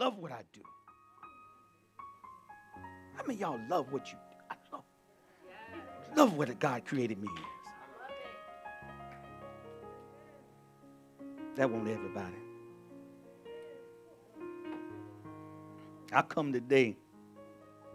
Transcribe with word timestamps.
love 0.00 0.18
what 0.18 0.32
I 0.32 0.40
do. 0.52 0.62
How 3.14 3.22
many 3.26 3.38
y'all 3.38 3.60
love 3.68 3.92
what 3.92 4.06
you 4.06 4.14
do? 4.14 4.36
I 4.50 4.54
love, 4.72 4.84
love 6.16 6.36
what 6.38 6.58
God 6.58 6.86
created 6.86 7.20
me 7.20 7.28
as. 7.36 7.44
That 11.56 11.70
won't 11.70 11.86
everybody. 11.86 12.34
I 16.12 16.22
come 16.22 16.52
today 16.52 16.96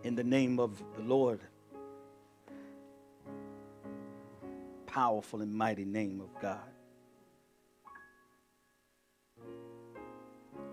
in 0.04 0.14
the 0.16 0.24
name 0.24 0.60
of 0.60 0.82
the 0.96 1.02
Lord, 1.02 1.40
powerful 4.86 5.42
and 5.42 5.52
mighty 5.52 5.86
name 5.86 6.22
of 6.22 6.30
God, 6.40 6.60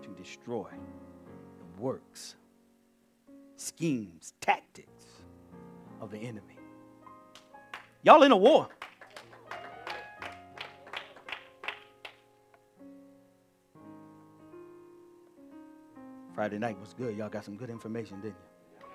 to 0.03 0.09
destroy 0.09 0.67
works, 1.79 2.35
schemes, 3.57 4.33
tactics 4.41 5.05
of 6.01 6.11
the 6.11 6.17
enemy. 6.17 6.57
Y'all 8.03 8.23
in 8.23 8.31
a 8.31 8.37
war. 8.37 8.67
Friday 16.35 16.57
night 16.57 16.79
was 16.79 16.93
good. 16.93 17.15
Y'all 17.15 17.29
got 17.29 17.45
some 17.45 17.55
good 17.55 17.69
information, 17.69 18.19
didn't 18.19 18.35
you? 18.35 18.85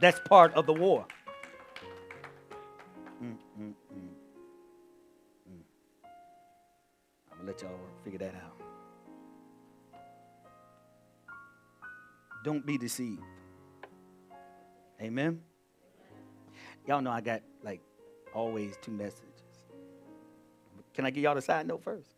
That's 0.00 0.20
part 0.28 0.52
of 0.54 0.66
the 0.66 0.74
war. 0.74 1.06
Mm, 3.22 3.36
mm, 3.58 3.62
mm. 3.62 3.72
Mm. 5.50 5.62
I'm 7.32 7.38
going 7.38 7.40
to 7.40 7.46
let 7.46 7.62
y'all 7.62 7.78
figure 8.04 8.18
that 8.18 8.34
out. 8.34 8.69
Don't 12.44 12.64
be 12.64 12.78
deceived. 12.78 13.22
Amen. 15.00 15.40
Y'all 16.86 17.00
know 17.00 17.10
I 17.10 17.20
got 17.20 17.42
like 17.62 17.80
always 18.34 18.76
two 18.80 18.92
messages. 18.92 19.26
Can 20.94 21.06
I 21.06 21.10
give 21.10 21.22
y'all 21.24 21.34
the 21.34 21.42
side 21.42 21.66
note 21.66 21.82
first? 21.82 22.08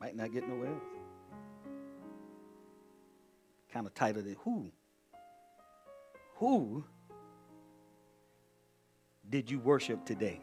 Might 0.00 0.16
not 0.16 0.32
get 0.32 0.48
nowhere 0.48 0.68
else 0.68 0.94
kind 3.74 3.86
of 3.88 3.94
titled 3.94 4.26
it 4.26 4.38
Who? 4.44 4.70
Who 6.36 6.84
did 9.28 9.50
you 9.50 9.58
worship 9.58 10.04
today? 10.04 10.40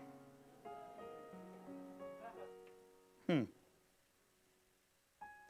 Hmm. 3.30 3.44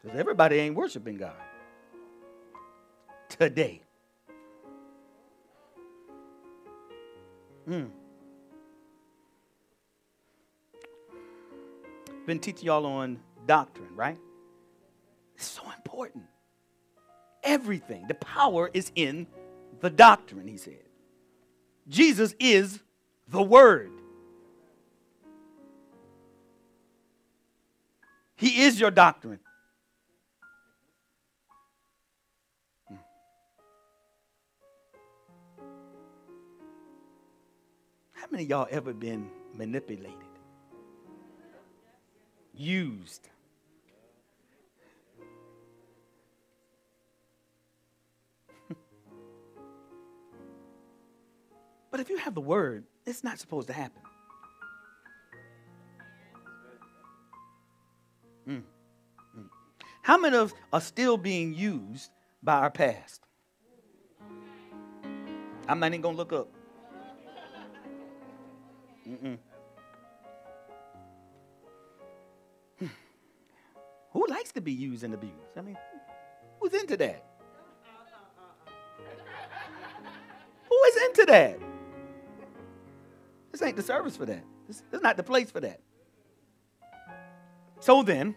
Because 0.01 0.19
everybody 0.19 0.57
ain't 0.57 0.75
worshiping 0.75 1.17
God 1.17 1.33
today. 3.41 3.81
Hmm. 7.67 7.85
Been 12.27 12.37
teaching 12.37 12.67
y'all 12.67 12.85
on 12.85 13.19
doctrine, 13.47 13.95
right? 13.95 14.19
It's 15.35 15.47
so 15.47 15.63
important. 15.75 16.25
Everything. 17.43 18.05
The 18.07 18.13
power 18.13 18.69
is 18.75 18.91
in 18.93 19.25
the 19.79 19.89
doctrine, 19.89 20.47
he 20.47 20.57
said. 20.57 20.83
Jesus 21.89 22.35
is 22.39 22.79
the 23.27 23.41
Word. 23.41 23.89
He 28.35 28.61
is 28.61 28.79
your 28.79 28.91
doctrine. 28.91 29.39
Many 38.31 38.45
y'all 38.45 38.67
ever 38.71 38.93
been 38.93 39.29
manipulated? 39.53 40.15
Used? 42.53 43.27
But 51.91 51.99
if 51.99 52.09
you 52.09 52.15
have 52.15 52.33
the 52.35 52.39
word, 52.39 52.85
it's 53.05 53.21
not 53.21 53.37
supposed 53.37 53.67
to 53.67 53.73
happen. 53.73 54.01
Mm. 58.47 58.63
Mm. 59.37 59.49
How 60.01 60.17
many 60.17 60.37
of 60.37 60.53
us 60.53 60.57
are 60.71 60.79
still 60.79 61.17
being 61.17 61.53
used 61.53 62.09
by 62.41 62.53
our 62.53 62.71
past? 62.71 63.27
I'm 65.67 65.81
not 65.81 65.87
even 65.87 65.99
going 65.99 66.15
to 66.15 66.17
look 66.17 66.31
up. 66.31 66.47
Mm-mm. 69.07 69.37
Hmm. 72.79 72.87
Who 74.11 74.25
likes 74.27 74.51
to 74.53 74.61
be 74.61 74.71
used 74.71 75.03
and 75.03 75.13
abused? 75.13 75.57
I 75.57 75.61
mean, 75.61 75.77
who's 76.59 76.73
into 76.73 76.97
that? 76.97 77.25
Who 80.69 80.83
is 80.83 80.95
into 81.07 81.25
that? 81.27 81.59
This 83.51 83.61
ain't 83.61 83.75
the 83.75 83.83
service 83.83 84.15
for 84.15 84.25
that. 84.25 84.43
This, 84.67 84.83
this 84.91 84.99
is 84.99 85.03
not 85.03 85.17
the 85.17 85.23
place 85.23 85.51
for 85.51 85.59
that. 85.59 85.81
So 87.79 88.03
then, 88.03 88.35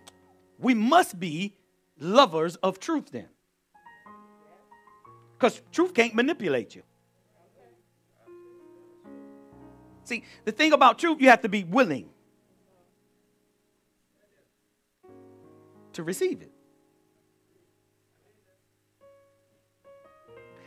we 0.58 0.74
must 0.74 1.20
be 1.20 1.54
lovers 1.98 2.56
of 2.56 2.80
truth 2.80 3.10
then. 3.12 3.28
Because 5.32 5.60
truth 5.70 5.94
can't 5.94 6.14
manipulate 6.14 6.74
you. 6.74 6.82
See, 10.04 10.24
the 10.44 10.52
thing 10.52 10.72
about 10.72 10.98
truth, 10.98 11.20
you 11.20 11.30
have 11.30 11.42
to 11.42 11.48
be 11.48 11.64
willing 11.64 12.08
to 15.92 16.02
receive 16.02 16.42
it. 16.42 16.50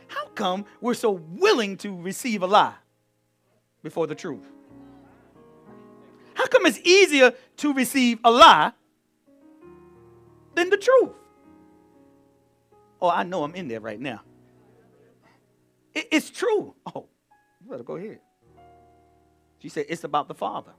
How 0.08 0.26
come 0.28 0.64
we're 0.80 0.94
so 0.94 1.10
willing 1.10 1.76
to 1.78 1.94
receive 1.94 2.42
a 2.42 2.46
lie? 2.46 2.74
before 3.82 4.06
the 4.06 4.14
truth? 4.14 4.44
How 6.34 6.46
come 6.46 6.66
it's 6.66 6.78
easier 6.80 7.32
to 7.58 7.72
receive 7.72 8.18
a 8.24 8.30
lie 8.30 8.72
than 10.54 10.70
the 10.70 10.76
truth? 10.76 11.10
Oh, 13.00 13.10
I 13.10 13.22
know 13.22 13.44
I'm 13.44 13.54
in 13.54 13.68
there 13.68 13.80
right 13.80 14.00
now. 14.00 14.20
it's 15.94 16.30
true. 16.30 16.74
Oh, 16.94 17.06
you 17.60 17.70
better 17.70 17.82
go 17.82 17.96
ahead. 17.96 18.20
She 19.58 19.68
said, 19.68 19.86
It's 19.88 20.04
about 20.04 20.28
the 20.28 20.34
Father. 20.34 20.72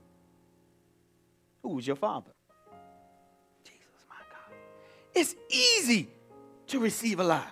Who 1.62 1.78
is 1.78 1.86
your 1.86 1.96
Father? 1.96 2.30
Jesus, 3.64 4.06
my 4.08 4.16
God. 4.30 4.56
It's 5.14 5.34
easy 5.50 6.08
to 6.68 6.78
receive 6.78 7.20
a 7.20 7.24
lie, 7.24 7.50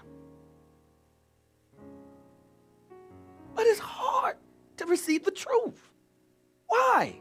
but 3.55 3.67
it's 3.67 3.81
hard 3.81 4.37
to 4.79 4.87
receive 4.87 5.25
the 5.25 5.31
truth. 5.31 5.91
Why? 6.67 7.21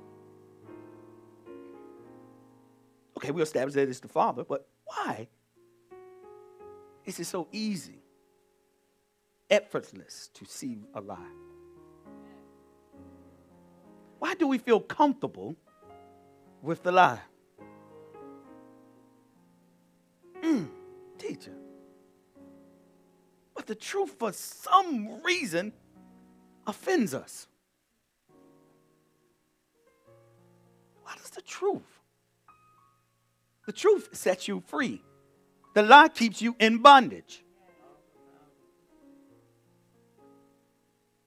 Okay, 3.17 3.31
we 3.31 3.41
established 3.41 3.75
that 3.75 3.89
it's 3.89 3.99
the 3.99 4.07
Father, 4.07 4.43
but 4.43 4.67
why? 4.85 5.27
Is 7.03 7.19
it 7.19 7.25
so 7.25 7.47
easy, 7.51 8.03
effortless 9.49 10.29
to 10.35 10.45
see 10.45 10.83
a 10.93 11.01
lie? 11.01 11.46
Why 14.19 14.33
do 14.33 14.47
we 14.47 14.57
feel 14.57 14.79
comfortable 14.79 15.55
with 16.61 16.83
the 16.83 16.91
lie? 16.91 17.19
Mm, 20.41 20.67
teacher. 21.17 21.53
But 23.55 23.67
the 23.67 23.75
truth, 23.75 24.15
for 24.17 24.31
some 24.33 25.21
reason, 25.23 25.73
offends 26.65 27.13
us. 27.13 27.47
What 31.03 31.17
is 31.19 31.29
the 31.29 31.41
truth? 31.41 31.99
The 33.65 33.71
truth 33.71 34.09
sets 34.13 34.47
you 34.47 34.63
free. 34.65 35.03
The 35.73 35.83
lie 35.83 36.07
keeps 36.09 36.41
you 36.41 36.55
in 36.59 36.79
bondage. 36.79 37.43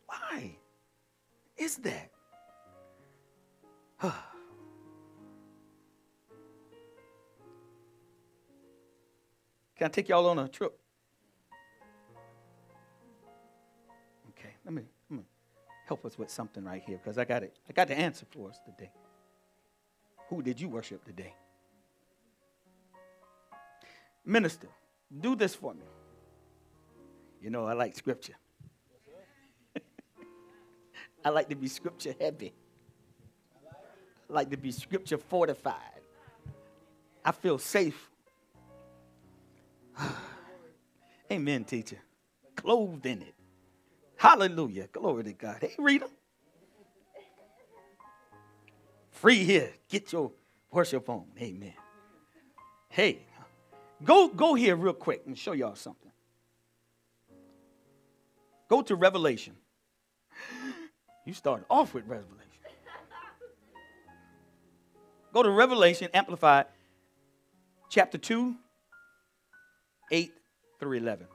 Why 0.07 0.57
is 1.57 1.77
that? 1.79 2.11
Can 9.77 9.87
I 9.87 9.89
take 9.89 10.09
y'all 10.09 10.27
on 10.27 10.39
a 10.39 10.49
trip? 10.49 10.79
Okay, 14.31 14.55
let 14.65 14.75
me 14.75 14.83
help 15.91 16.05
us 16.05 16.17
with 16.17 16.31
something 16.31 16.63
right 16.63 16.81
here 16.87 16.99
because 16.99 17.19
I 17.19 17.25
got 17.25 17.43
it. 17.43 17.53
I 17.69 17.73
got 17.73 17.89
the 17.89 17.99
answer 17.99 18.25
for 18.31 18.49
us 18.49 18.61
today. 18.65 18.93
Who 20.29 20.41
did 20.41 20.61
you 20.61 20.69
worship 20.69 21.05
today? 21.05 21.35
Minister, 24.25 24.69
do 25.21 25.35
this 25.35 25.53
for 25.57 25.75
me. 25.75 25.83
You 27.43 27.51
know, 27.51 27.65
I 27.65 27.73
like 27.73 27.97
scripture. 27.97 28.37
I 31.25 31.31
like 31.31 31.49
to 31.49 31.57
be 31.57 31.67
scripture 31.67 32.15
heavy. 32.21 32.55
Like 34.31 34.51
to 34.51 34.57
be 34.57 34.71
scripture 34.71 35.19
fortified. 35.19 35.75
I 37.25 37.33
feel 37.33 37.59
safe. 37.59 38.09
Amen, 41.33 41.65
teacher. 41.65 41.99
Clothed 42.57 43.07
in 43.07 43.23
it. 43.23 43.35
Hallelujah. 44.17 44.87
Glory 44.93 45.25
to 45.25 45.33
God. 45.33 45.59
Hey, 45.61 45.75
Rita. 45.79 46.09
Free 49.11 49.45
here. 49.45 49.71
Get 49.89 50.13
your 50.13 50.31
worship 50.71 51.09
on. 51.09 51.25
Amen. 51.41 51.75
Hey, 52.89 53.21
go, 54.05 54.29
go 54.29 54.55
here 54.55 54.77
real 54.77 54.93
quick 54.93 55.23
and 55.27 55.37
show 55.37 55.53
y'all 55.53 55.75
something. 55.75 56.11
Go 58.69 58.83
to 58.83 58.95
Revelation. 58.95 59.55
You 61.27 61.35
started 61.35 61.67
off 61.69 61.93
with 61.93 62.07
Revelation. 62.07 62.50
Go 65.33 65.43
to 65.45 65.51
Revelation, 65.51 66.09
Amplified, 66.13 66.67
chapter 67.89 68.19
2, 68.19 68.55
8 70.11 70.33
through 70.81 70.93
11. 70.95 71.27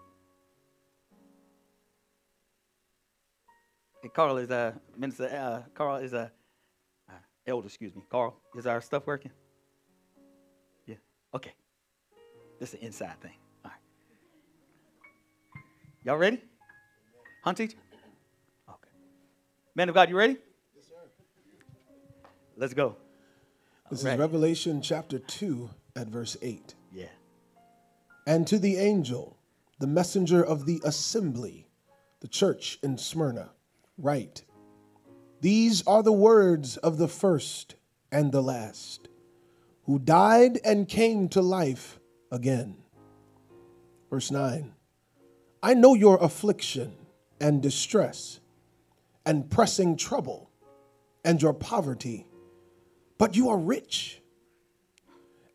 And 4.03 4.13
Carl 4.13 4.37
is 4.37 4.51
a 4.51 4.79
minister. 4.97 5.25
Uh, 5.25 5.63
Carl 5.73 5.97
is 5.97 6.13
a 6.13 6.31
uh, 7.09 7.13
elder. 7.47 7.67
Excuse 7.67 7.95
me. 7.95 8.03
Carl, 8.09 8.35
is 8.55 8.67
our 8.67 8.81
stuff 8.81 9.07
working? 9.07 9.31
Yeah. 10.85 10.97
Okay. 11.33 11.53
This 12.59 12.73
is 12.73 12.79
an 12.81 12.85
inside 12.85 13.19
thing. 13.21 13.33
All 13.63 13.71
right. 13.71 15.61
Y'all 16.03 16.17
ready? 16.17 16.39
Hunt 17.43 17.57
teacher? 17.57 17.77
Okay. 18.69 18.89
Man 19.73 19.89
of 19.89 19.95
God, 19.95 20.09
you 20.09 20.17
ready? 20.17 20.37
Yes, 20.75 20.85
sir. 20.87 20.95
Let's 22.57 22.73
go. 22.73 22.97
This 23.91 24.03
is 24.03 24.17
Revelation 24.17 24.81
chapter 24.81 25.19
2 25.19 25.69
at 25.95 26.07
verse 26.07 26.35
8. 26.41 26.73
Yeah. 26.91 27.05
And 28.25 28.47
to 28.47 28.57
the 28.57 28.77
angel, 28.77 29.37
the 29.79 29.85
messenger 29.85 30.43
of 30.43 30.65
the 30.65 30.81
assembly, 30.83 31.67
the 32.19 32.27
church 32.27 32.79
in 32.81 32.97
Smyrna, 32.97 33.51
write 33.99 34.43
These 35.41 35.85
are 35.85 36.01
the 36.01 36.11
words 36.11 36.77
of 36.77 36.97
the 36.97 37.07
first 37.07 37.75
and 38.11 38.31
the 38.31 38.41
last, 38.41 39.07
who 39.83 39.99
died 39.99 40.59
and 40.65 40.89
came 40.89 41.29
to 41.29 41.43
life 41.43 41.99
again. 42.31 42.77
Verse 44.09 44.31
9 44.31 44.73
I 45.61 45.73
know 45.75 45.93
your 45.93 46.17
affliction 46.23 46.93
and 47.39 47.61
distress 47.61 48.39
and 49.27 49.47
pressing 49.47 49.95
trouble 49.95 50.49
and 51.23 51.39
your 51.39 51.53
poverty, 51.53 52.25
but 53.17 53.35
you 53.35 53.49
are 53.49 53.57
rich, 53.57 54.21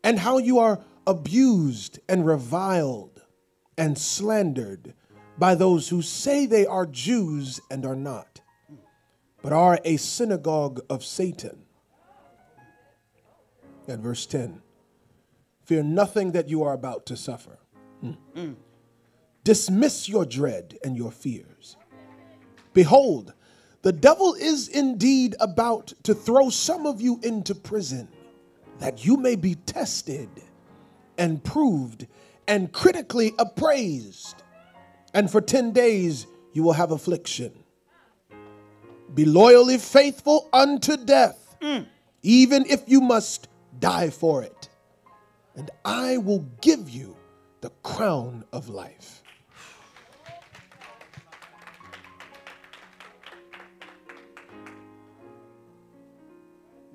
and 0.03 0.19
how 0.19 0.37
you 0.37 0.59
are 0.59 0.83
abused 1.05 1.99
and 2.07 2.25
reviled 2.25 3.21
and 3.77 3.97
slandered 3.97 4.93
by 5.37 5.55
those 5.55 5.89
who 5.89 6.01
say 6.01 6.45
they 6.45 6.65
are 6.65 6.85
Jews 6.85 7.59
and 7.69 7.85
are 7.85 7.95
not, 7.95 8.41
but 9.41 9.53
are 9.53 9.79
a 9.83 9.97
synagogue 9.97 10.81
of 10.89 11.03
Satan. 11.03 11.63
At 13.87 13.99
verse 13.99 14.25
10 14.25 14.61
Fear 15.63 15.83
nothing 15.83 16.31
that 16.33 16.49
you 16.49 16.63
are 16.63 16.73
about 16.73 17.05
to 17.07 17.15
suffer. 17.15 17.59
Mm. 18.03 18.55
Dismiss 19.43 20.07
your 20.07 20.25
dread 20.25 20.77
and 20.83 20.95
your 20.95 21.11
fears. 21.11 21.77
Behold, 22.73 23.33
the 23.81 23.91
devil 23.91 24.35
is 24.35 24.67
indeed 24.67 25.35
about 25.39 25.93
to 26.03 26.13
throw 26.13 26.49
some 26.49 26.85
of 26.85 27.01
you 27.01 27.19
into 27.23 27.55
prison, 27.55 28.07
that 28.79 29.05
you 29.05 29.17
may 29.17 29.35
be 29.35 29.55
tested 29.55 30.29
and 31.17 31.43
proved 31.43 32.07
and 32.47 32.71
critically 32.71 33.33
appraised. 33.39 34.43
And 35.13 35.31
for 35.31 35.41
10 35.41 35.71
days 35.71 36.27
you 36.53 36.63
will 36.63 36.73
have 36.73 36.91
affliction. 36.91 37.51
Be 39.13 39.25
loyally 39.25 39.77
faithful 39.77 40.47
unto 40.53 40.95
death, 40.97 41.55
mm. 41.61 41.85
even 42.23 42.65
if 42.67 42.83
you 42.87 43.01
must 43.01 43.47
die 43.79 44.09
for 44.09 44.43
it. 44.43 44.69
And 45.55 45.69
I 45.83 46.17
will 46.17 46.45
give 46.61 46.89
you 46.89 47.17
the 47.61 47.71
crown 47.83 48.45
of 48.53 48.69
life. 48.69 49.20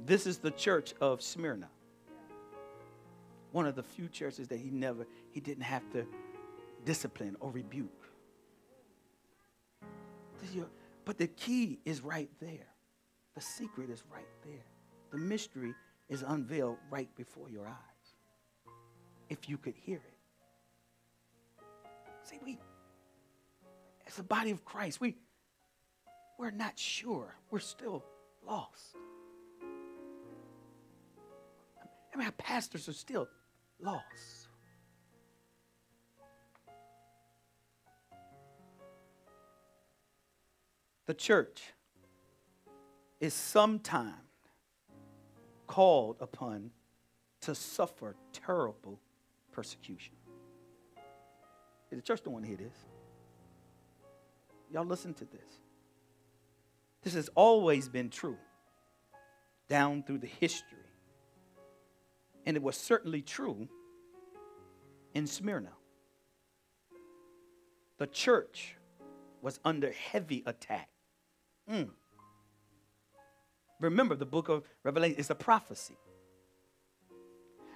This 0.07 0.25
is 0.25 0.39
the 0.39 0.53
church 0.53 0.95
of 1.01 1.21
Smyrna. 1.21 1.69
One 3.51 3.67
of 3.67 3.75
the 3.75 3.83
few 3.83 4.09
churches 4.09 4.47
that 4.49 4.61
he 4.61 4.71
never, 4.71 5.05
he 5.33 5.41
didn't 5.41 5.65
have 5.65 5.83
to 5.91 6.07
discipline 6.85 7.37
or 7.41 7.51
rebuke. 7.51 7.91
But 11.05 11.19
the 11.19 11.27
key 11.27 11.81
is 11.85 12.03
right 12.03 12.31
there. 12.41 12.69
The 13.35 13.41
secret 13.41 13.91
is 13.91 14.05
right 14.13 14.29
there. 14.45 14.65
The 15.11 15.19
mystery 15.19 15.75
is 16.09 16.23
unveiled 16.23 16.77
right 16.91 17.09
before 17.17 17.49
your 17.49 17.67
eyes. 17.67 17.75
If 19.29 19.49
you 19.49 19.57
could 19.57 19.75
hear 19.75 19.97
it. 19.99 21.65
See, 22.23 22.39
we, 22.45 22.59
as 24.07 24.15
the 24.15 24.23
body 24.23 24.53
of 24.53 24.65
Christ, 24.65 25.01
we, 25.01 25.17
we're 26.39 26.51
not 26.51 26.79
sure. 26.79 27.35
We're 27.51 27.59
still 27.59 28.05
lost. 28.47 28.97
I 32.17 32.19
mean, 32.19 32.27
our 32.29 32.33
pastors 32.33 32.89
are 32.89 32.95
still 32.95 33.29
lost. 33.79 34.49
The 41.05 41.13
church 41.13 41.75
is 43.21 43.35
sometimes 43.35 44.15
called 45.67 46.17
upon 46.21 46.71
to 47.43 47.55
suffer 47.55 48.17
terrible 48.33 48.99
persecution. 49.53 50.15
The 51.91 52.01
church 52.01 52.23
don't 52.25 52.33
want 52.33 52.47
to 52.47 52.49
hear 52.49 52.57
this. 52.57 52.77
Y'all 54.73 54.87
listen 54.87 55.13
to 55.15 55.27
this. 55.27 55.61
This 57.03 57.13
has 57.13 57.29
always 57.35 57.91
been 57.91 58.09
true 58.09 58.39
down 59.69 60.03
through 60.03 60.19
the 60.19 60.27
history 60.27 60.76
and 62.47 62.57
it 62.57 62.63
was 62.63 62.77
certainly 62.77 63.21
true 63.21 63.69
in 65.15 65.27
Smyrna. 65.27 65.73
The 67.99 68.07
church 68.07 68.77
was 69.43 69.59
under 69.65 69.91
heavy 69.91 70.43
attack. 70.47 70.89
Mm. 71.71 71.91
Remember, 73.81 74.15
the 74.15 74.27
book 74.27 74.49
of 74.49 74.63
Revelation 74.85 75.19
is 75.19 75.31
a 75.31 75.35
prophecy. 75.35 75.97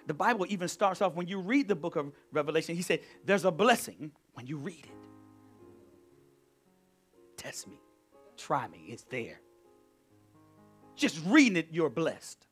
The 0.06 0.14
Bible 0.14 0.46
even 0.48 0.68
starts 0.68 1.02
off 1.02 1.14
when 1.14 1.26
you 1.28 1.40
read 1.40 1.68
the 1.68 1.76
book 1.76 1.96
of 1.96 2.12
Revelation, 2.32 2.74
he 2.74 2.82
said, 2.82 3.00
There's 3.24 3.44
a 3.44 3.50
blessing 3.50 4.12
when 4.34 4.46
you 4.46 4.56
read 4.56 4.84
it. 4.84 4.90
Test 7.36 7.68
me, 7.68 7.80
try 8.36 8.68
me, 8.68 8.86
it's 8.88 9.04
there. 9.04 9.40
Just 10.96 11.20
reading 11.26 11.56
it, 11.56 11.68
you're 11.70 11.90
blessed. 11.90 12.46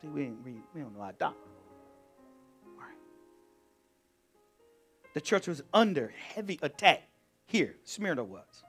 See, 0.00 0.08
we, 0.08 0.30
we, 0.44 0.52
we 0.74 0.80
don't 0.80 0.94
know 0.94 1.00
how 1.00 1.06
our 1.06 1.12
doctrine. 1.12 1.50
The 5.12 5.20
church 5.20 5.48
was 5.48 5.62
under 5.74 6.12
heavy 6.34 6.58
attack 6.62 7.02
here, 7.46 7.74
Smyrna 7.84 8.22
was, 8.22 8.62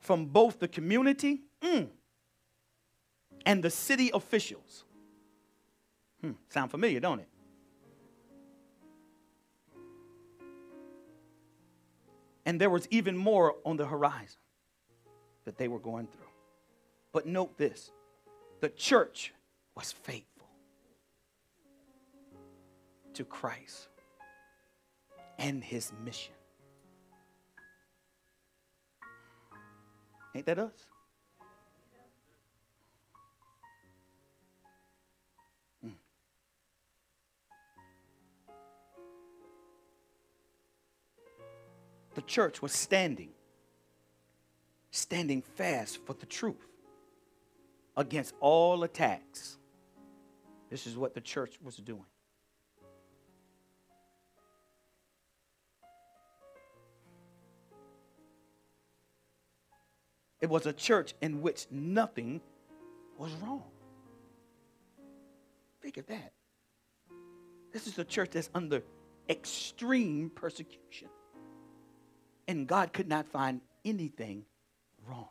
from 0.00 0.26
both 0.26 0.58
the 0.58 0.68
community 0.68 1.42
mm, 1.62 1.88
and 3.44 3.62
the 3.62 3.68
city 3.68 4.10
officials. 4.14 4.84
Hmm, 6.22 6.32
sound 6.48 6.70
familiar, 6.70 6.98
don't 6.98 7.20
it? 7.20 7.28
And 12.46 12.58
there 12.58 12.70
was 12.70 12.88
even 12.90 13.14
more 13.14 13.56
on 13.66 13.76
the 13.76 13.84
horizon 13.84 14.40
that 15.44 15.58
they 15.58 15.68
were 15.68 15.78
going 15.78 16.06
through. 16.06 16.22
But 17.12 17.26
note 17.26 17.58
this 17.58 17.90
the 18.60 18.70
church 18.70 19.34
was 19.78 19.92
faithful 19.92 20.48
to 23.14 23.24
Christ 23.24 23.86
and 25.38 25.62
his 25.62 25.92
mission. 26.04 26.34
Ain't 30.34 30.46
that 30.46 30.58
us? 30.58 30.72
Mm. 35.86 35.92
the 42.16 42.22
church 42.22 42.60
was 42.60 42.72
standing, 42.72 43.30
standing 44.90 45.40
fast 45.40 46.04
for 46.04 46.14
the 46.14 46.26
truth 46.26 46.66
against 47.96 48.34
all 48.40 48.82
attacks. 48.82 49.57
This 50.70 50.86
is 50.86 50.96
what 50.96 51.14
the 51.14 51.20
church 51.20 51.58
was 51.62 51.76
doing. 51.76 52.04
It 60.40 60.48
was 60.48 60.66
a 60.66 60.72
church 60.72 61.14
in 61.20 61.42
which 61.42 61.66
nothing 61.70 62.40
was 63.16 63.32
wrong. 63.42 63.64
Think 65.82 65.96
of 65.96 66.06
that. 66.06 66.32
This 67.72 67.86
is 67.86 67.98
a 67.98 68.04
church 68.04 68.30
that's 68.32 68.50
under 68.54 68.82
extreme 69.28 70.30
persecution. 70.30 71.08
And 72.46 72.66
God 72.66 72.92
could 72.92 73.08
not 73.08 73.26
find 73.26 73.60
anything 73.84 74.44
wrong. 75.06 75.28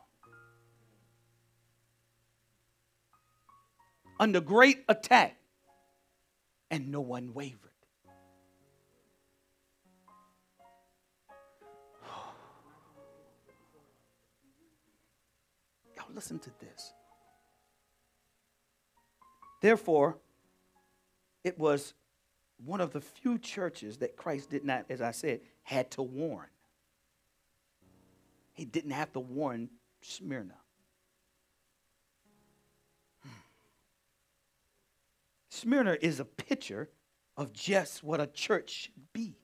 Under 4.20 4.40
great 4.40 4.84
attack, 4.88 5.36
and 6.70 6.90
no 6.90 7.00
one 7.00 7.32
wavered. 7.34 7.70
Y'all 15.96 16.06
listen 16.14 16.38
to 16.40 16.50
this. 16.60 16.92
Therefore, 19.60 20.18
it 21.44 21.58
was 21.58 21.94
one 22.64 22.80
of 22.80 22.92
the 22.92 23.00
few 23.00 23.38
churches 23.38 23.98
that 23.98 24.16
Christ 24.16 24.50
did 24.50 24.64
not, 24.64 24.86
as 24.88 25.00
I 25.00 25.12
said, 25.12 25.40
had 25.62 25.90
to 25.92 26.02
warn. 26.02 26.48
He 28.52 28.64
didn't 28.64 28.90
have 28.90 29.12
to 29.12 29.20
warn 29.20 29.70
Smyrna. 30.00 30.56
Smyrna 35.58 35.96
is 36.00 36.20
a 36.20 36.24
picture 36.24 36.88
of 37.36 37.52
just 37.52 38.04
what 38.04 38.20
a 38.20 38.26
church 38.26 38.70
should 38.70 39.12
be. 39.12 39.36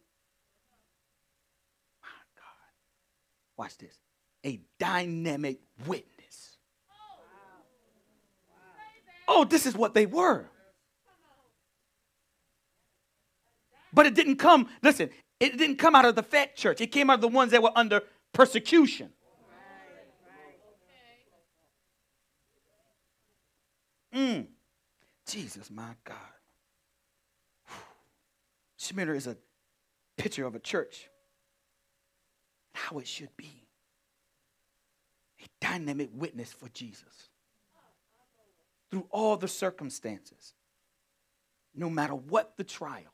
My 2.03 2.09
God. 2.37 3.57
Watch 3.57 3.79
this. 3.79 3.99
A 4.47 4.61
dynamic 4.79 5.59
witness. 5.87 6.59
Oh, 9.27 9.45
this 9.45 9.67
is 9.67 9.75
what 9.75 9.95
they 9.95 10.07
were. 10.07 10.47
But 13.93 14.07
it 14.07 14.15
didn't 14.15 14.37
come, 14.37 14.69
listen, 14.83 15.11
it 15.41 15.57
didn't 15.57 15.77
come 15.77 15.95
out 15.95 16.05
of 16.05 16.15
the 16.15 16.23
fat 16.23 16.57
church. 16.57 16.81
It 16.81 16.89
came 16.89 17.11
out 17.11 17.15
of 17.15 17.21
the 17.23 17.29
ones 17.29 17.53
that 17.53 17.63
were 17.63 17.73
under 17.75 18.03
persecution. 18.33 19.11
Mm. 24.15 24.47
Jesus, 25.27 25.71
my 25.71 25.95
God. 26.05 26.17
Smyrna 28.77 29.13
is 29.15 29.27
a 29.27 29.37
picture 30.17 30.47
of 30.47 30.55
a 30.55 30.59
church, 30.59 31.09
how 32.75 32.99
it 32.99 33.07
should 33.07 33.35
be. 33.37 33.67
A 35.41 35.47
dynamic 35.61 36.11
witness 36.13 36.53
for 36.53 36.69
Jesus 36.69 37.29
through 38.91 39.07
all 39.11 39.37
the 39.37 39.49
circumstances, 39.49 40.55
no 41.75 41.91
matter 41.91 42.15
what 42.15 42.57
the 42.57 42.65
trial. 42.65 43.13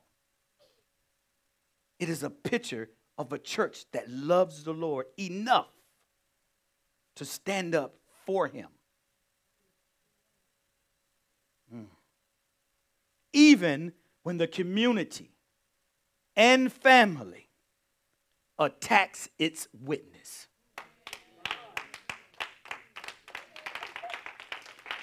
It 1.99 2.09
is 2.09 2.23
a 2.23 2.31
picture 2.31 2.91
of 3.17 3.33
a 3.33 3.39
church 3.39 3.85
that 3.93 4.11
loves 4.11 4.65
the 4.65 4.73
Lord 4.73 5.07
enough 5.19 5.71
to 7.17 7.25
stand 7.25 7.75
up 7.75 7.95
for 8.27 8.47
him. 8.47 8.69
Mm. 11.75 11.87
Even 13.33 13.93
when 14.23 14.39
the 14.39 14.47
community 14.47 15.31
and 16.37 16.73
family 16.73 17.49
attacks 18.59 19.29
its 19.39 19.69
witness. 19.73 20.47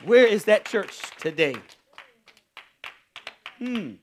Where 0.05 0.25
is 0.25 0.45
that 0.45 0.65
church 0.65 1.01
today? 1.17 1.55
Hmm. 3.57 3.93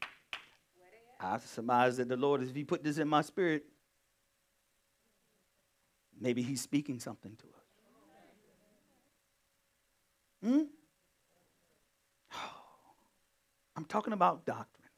I 1.20 1.38
surmise 1.38 1.96
that 1.98 2.08
the 2.08 2.16
Lord, 2.16 2.42
if 2.42 2.54
He 2.54 2.64
put 2.64 2.82
this 2.82 2.98
in 2.98 3.08
my 3.08 3.22
spirit, 3.22 3.64
maybe 6.20 6.42
He's 6.42 6.60
speaking 6.60 6.98
something 6.98 7.36
to 7.36 7.44
us. 7.44 7.52
Hmm? 10.42 10.62
I'm 13.76 13.83
talking 13.94 14.12
about 14.12 14.44
doctrine. 14.44 14.90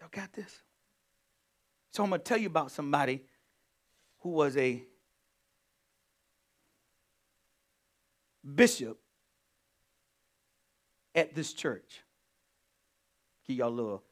Y'all 0.00 0.08
got 0.10 0.32
this? 0.32 0.60
So 1.92 2.02
I'm 2.02 2.08
going 2.08 2.20
to 2.20 2.24
tell 2.24 2.36
you 2.36 2.48
about 2.48 2.72
somebody 2.72 3.22
who 4.22 4.30
was 4.30 4.56
a 4.56 4.82
bishop 8.56 8.98
at 11.14 11.32
this 11.36 11.52
church. 11.52 12.02
Give 13.46 13.58
y'all 13.58 13.68
a 13.68 13.70
little 13.70 14.02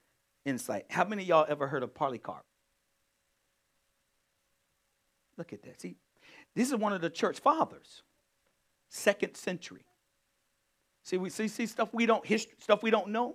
insight. 0.44 0.84
How 0.88 1.04
many 1.04 1.24
y'all 1.24 1.46
ever 1.48 1.66
heard 1.66 1.82
of 1.82 1.92
Polycarp? 1.92 2.44
Look 5.36 5.52
at 5.52 5.64
that. 5.64 5.80
See, 5.80 5.96
this 6.54 6.68
is 6.68 6.76
one 6.76 6.92
of 6.92 7.00
the 7.00 7.10
church 7.10 7.40
fathers, 7.40 8.04
second 8.88 9.34
century. 9.34 9.84
See, 11.02 11.16
we 11.16 11.28
see, 11.28 11.48
see 11.48 11.66
stuff 11.66 11.88
we 11.92 12.06
don't 12.06 12.24
history, 12.24 12.54
stuff 12.60 12.84
we 12.84 12.92
don't 12.92 13.08
know. 13.08 13.34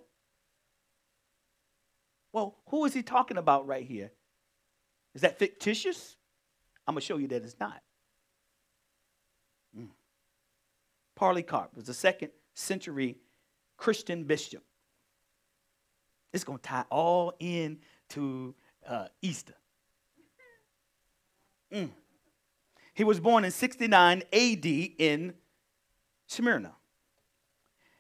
Well, 2.32 2.56
who 2.68 2.86
is 2.86 2.94
he 2.94 3.02
talking 3.02 3.38
about 3.38 3.68
right 3.68 3.86
here? 3.86 4.12
Is 5.16 5.22
that 5.22 5.40
fictitious? 5.40 6.16
I'm 6.88 6.94
gonna 6.94 7.02
show 7.02 7.18
you 7.18 7.28
that 7.28 7.44
it's 7.44 7.60
not. 7.60 7.82
Mm. 9.78 9.90
Polycarp 11.16 11.76
was 11.76 11.86
the 11.86 11.94
second 11.94 12.32
century 12.54 13.18
Christian 13.78 14.24
bishop. 14.24 14.64
It's 16.34 16.44
going 16.44 16.60
to 16.60 16.64
tie 16.64 16.86
all 16.90 17.34
into 17.40 18.54
uh, 18.88 19.08
Easter. 19.22 19.56
Mm. 21.74 21.90
He 22.94 23.04
was 23.04 23.20
born 23.20 23.46
in 23.46 23.52
69 23.52 24.24
AD 24.34 24.66
in 24.66 25.34
Smyrna. 26.28 26.74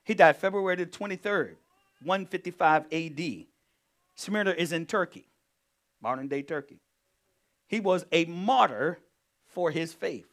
He 0.03 0.13
died 0.13 0.38
February 0.38 0.75
the 0.75 0.86
23rd, 0.86 1.55
155 2.03 2.86
AD. 2.91 3.45
Smyrna 4.19 4.51
is 4.51 4.73
in 4.73 4.85
Turkey, 4.85 5.23
modern 6.01 6.27
day 6.27 6.41
Turkey. 6.41 6.81
He 7.69 7.79
was 7.79 8.05
a 8.11 8.25
martyr 8.25 8.99
for 9.47 9.71
his 9.71 9.93
faith. 9.93 10.27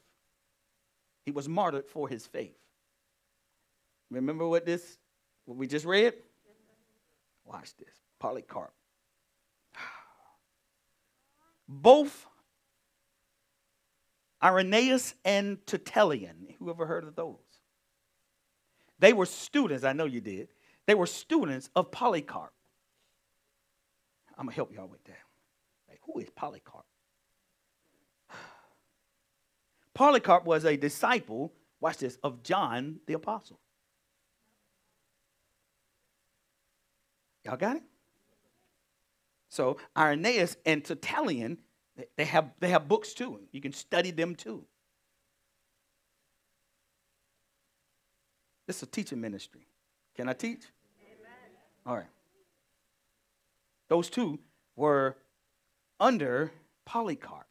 He 1.24 1.30
was 1.30 1.48
martyred 1.48 1.86
for 1.86 2.08
his 2.08 2.26
faith. 2.26 2.58
Remember 4.10 4.48
what 4.48 4.66
this, 4.66 4.98
what 5.44 5.56
we 5.56 5.68
just 5.68 5.84
read? 5.84 6.14
Watch 7.44 7.76
this. 7.76 7.94
Polycarp. 8.18 8.72
Both 11.68 12.26
Irenaeus 14.42 15.14
and 15.24 15.64
Tertullian. 15.64 16.56
Who 16.58 16.70
ever 16.70 16.86
heard 16.86 17.04
of 17.04 17.14
those? 17.14 17.36
They 18.98 19.12
were 19.12 19.26
students, 19.26 19.84
I 19.84 19.92
know 19.92 20.06
you 20.06 20.20
did. 20.20 20.48
They 20.86 20.96
were 20.96 21.06
students 21.06 21.70
of 21.76 21.92
Polycarp. 21.92 22.50
I'm 24.36 24.46
going 24.46 24.52
to 24.52 24.56
help 24.56 24.72
y'all 24.74 24.88
with 24.88 25.04
that. 25.04 25.18
Like, 25.88 26.00
who 26.04 26.18
is 26.20 26.28
Polycarp? 26.30 26.84
Polycarp 29.94 30.44
was 30.44 30.64
a 30.64 30.76
disciple, 30.76 31.52
watch 31.80 31.98
this, 31.98 32.18
of 32.22 32.42
John 32.42 33.00
the 33.06 33.14
Apostle. 33.14 33.58
Y'all 37.44 37.56
got 37.56 37.76
it? 37.76 37.82
So 39.48 39.78
Irenaeus 39.96 40.56
and 40.66 40.84
Tertullian, 40.84 41.58
they 42.16 42.24
have, 42.24 42.50
they 42.60 42.68
have 42.68 42.88
books 42.88 43.14
too. 43.14 43.40
You 43.52 43.60
can 43.60 43.72
study 43.72 44.10
them 44.10 44.34
too. 44.34 44.64
This 48.66 48.76
is 48.78 48.82
a 48.82 48.86
teaching 48.86 49.20
ministry. 49.20 49.66
Can 50.16 50.28
I 50.28 50.32
teach? 50.32 50.64
Amen. 51.00 51.56
All 51.86 51.96
right. 51.96 52.06
Those 53.88 54.10
two 54.10 54.40
were 54.74 55.16
under 56.00 56.52
Polycarp. 56.84 57.46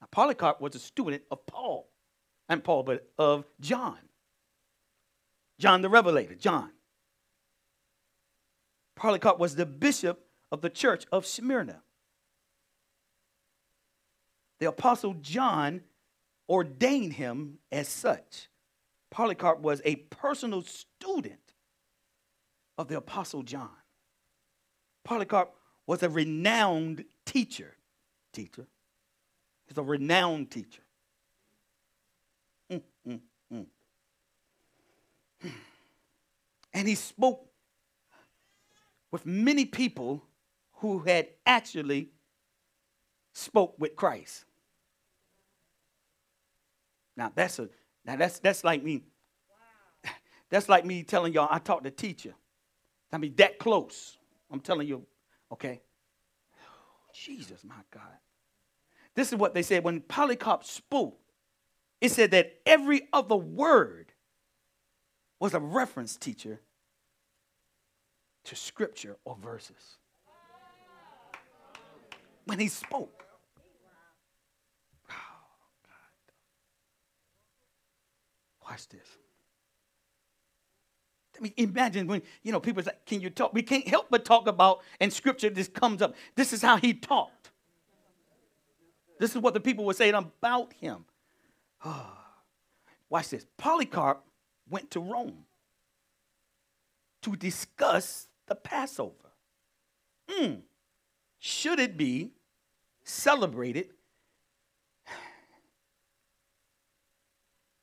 Now, 0.00 0.08
Polycarp 0.10 0.60
was 0.60 0.74
a 0.74 0.78
student 0.78 1.22
of 1.30 1.46
Paul, 1.46 1.88
and 2.48 2.62
Paul, 2.62 2.82
but 2.82 3.10
of 3.18 3.44
John. 3.60 3.98
John 5.58 5.82
the 5.82 5.88
Revelator, 5.88 6.34
John. 6.34 6.70
Polycarp 8.96 9.38
was 9.38 9.56
the 9.56 9.66
bishop 9.66 10.26
of 10.50 10.60
the 10.60 10.70
church 10.70 11.06
of 11.10 11.26
Smyrna. 11.26 11.82
the 14.62 14.68
Apostle 14.68 15.14
John 15.14 15.80
ordained 16.48 17.14
him 17.14 17.58
as 17.72 17.88
such. 17.88 18.48
Polycarp 19.10 19.58
was 19.58 19.82
a 19.84 19.96
personal 19.96 20.62
student 20.62 21.54
of 22.78 22.86
the 22.86 22.96
Apostle 22.96 23.42
John. 23.42 23.74
Polycarp 25.04 25.52
was 25.86 26.02
a 26.02 26.08
renowned 26.08 27.04
teacher. 27.24 27.76
Teacher. 28.32 28.66
He's 29.66 29.78
a 29.78 29.82
renowned 29.82 30.50
teacher. 30.50 30.82
Mm, 32.70 32.82
mm, 33.08 33.20
mm. 33.52 33.66
And 36.74 36.88
he 36.88 36.94
spoke 36.94 37.46
with 39.10 39.26
many 39.26 39.66
people 39.66 40.22
who 40.76 41.00
had 41.00 41.28
actually 41.44 42.08
spoke 43.34 43.74
with 43.78 43.94
Christ. 43.94 44.46
Now 47.16 47.30
that's 47.34 47.58
a 47.58 47.68
now 48.04 48.16
that's 48.16 48.38
that's 48.38 48.64
like 48.64 48.82
me. 48.82 49.04
That's 50.50 50.68
like 50.68 50.84
me 50.84 51.02
telling 51.02 51.32
y'all 51.32 51.48
I 51.50 51.58
talked 51.58 51.84
to 51.84 51.90
teacher. 51.90 52.34
I 53.12 53.18
mean 53.18 53.34
that 53.36 53.58
close. 53.58 54.18
I'm 54.50 54.60
telling 54.60 54.88
you, 54.88 55.06
okay. 55.52 55.80
Jesus, 57.12 57.62
my 57.64 57.74
God. 57.92 58.02
This 59.14 59.32
is 59.32 59.38
what 59.38 59.54
they 59.54 59.62
said 59.62 59.84
when 59.84 60.00
Polycarp 60.00 60.64
spoke. 60.64 61.18
It 62.00 62.10
said 62.10 62.30
that 62.32 62.60
every 62.66 63.08
other 63.12 63.36
word 63.36 64.12
was 65.38 65.54
a 65.54 65.60
reference 65.60 66.16
teacher 66.16 66.60
to 68.44 68.56
scripture 68.56 69.16
or 69.24 69.36
verses. 69.36 69.98
When 72.44 72.58
he 72.58 72.68
spoke. 72.68 73.24
Oh. 75.10 75.14
Watch 78.68 78.88
this. 78.88 79.18
I 81.36 81.40
mean, 81.42 81.52
imagine 81.56 82.06
when, 82.06 82.22
you 82.42 82.52
know, 82.52 82.60
people 82.60 82.82
say, 82.82 82.92
can 83.06 83.20
you 83.20 83.30
talk? 83.30 83.52
We 83.54 83.62
can't 83.62 83.86
help 83.88 84.06
but 84.10 84.24
talk 84.24 84.46
about, 84.46 84.82
and 85.00 85.12
scripture 85.12 85.50
just 85.50 85.72
comes 85.72 86.02
up. 86.02 86.14
This 86.34 86.52
is 86.52 86.62
how 86.62 86.76
he 86.76 86.94
talked. 86.94 87.50
This 89.18 89.34
is 89.34 89.38
what 89.40 89.54
the 89.54 89.60
people 89.60 89.84
were 89.84 89.94
saying 89.94 90.14
about 90.14 90.72
him. 90.74 91.04
Oh. 91.84 92.18
Watch 93.08 93.28
this. 93.28 93.46
Polycarp 93.58 94.24
went 94.70 94.90
to 94.92 95.00
Rome 95.00 95.44
to 97.22 97.36
discuss 97.36 98.26
the 98.46 98.54
Passover. 98.54 99.14
Mm. 100.28 100.62
Should 101.38 101.78
it 101.78 101.96
be 101.96 102.30
celebrated? 103.04 103.90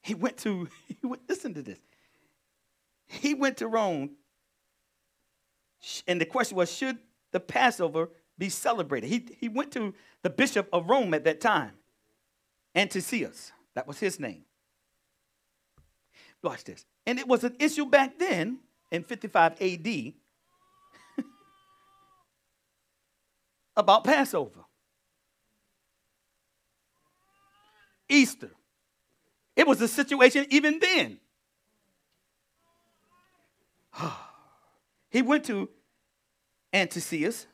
He 0.02 0.16
went 0.16 0.38
to, 0.38 0.68
he 0.88 1.06
went, 1.06 1.22
listen 1.30 1.54
to 1.54 1.62
this. 1.62 1.80
He 3.10 3.34
went 3.34 3.58
to 3.58 3.68
Rome, 3.68 4.12
and 6.08 6.22
the 6.22 6.26
question 6.26 6.56
was, 6.56 6.72
should 6.72 7.00
the 7.32 7.40
Passover 7.40 8.10
be 8.38 8.50
celebrated? 8.50 9.08
He, 9.08 9.28
he 9.40 9.50
went 9.50 9.72
to 9.72 9.96
the 10.22 10.30
bishop 10.30 10.70
of 10.72 10.88
Rome 10.88 11.16
at 11.16 11.24
that 11.24 11.42
time, 11.42 11.72
Antiochus. 12.76 13.52
That 13.74 13.88
was 13.88 14.00
his 14.00 14.20
name. 14.20 14.44
Watch 16.44 16.64
this. 16.64 16.86
And 17.08 17.18
it 17.18 17.28
was 17.28 17.44
an 17.44 17.56
issue 17.60 17.88
back 17.88 18.20
then 18.20 18.60
in 18.92 19.04
55 19.04 19.60
AD 19.60 20.14
about 23.76 24.04
Passover, 24.04 24.66
Easter. 28.08 28.52
It 29.56 29.66
was 29.68 29.82
a 29.82 29.88
situation 29.88 30.46
even 30.52 30.78
then. 30.80 31.20
he 35.10 35.22
went 35.22 35.46
to 35.46 35.70
Antiochus 36.74 37.48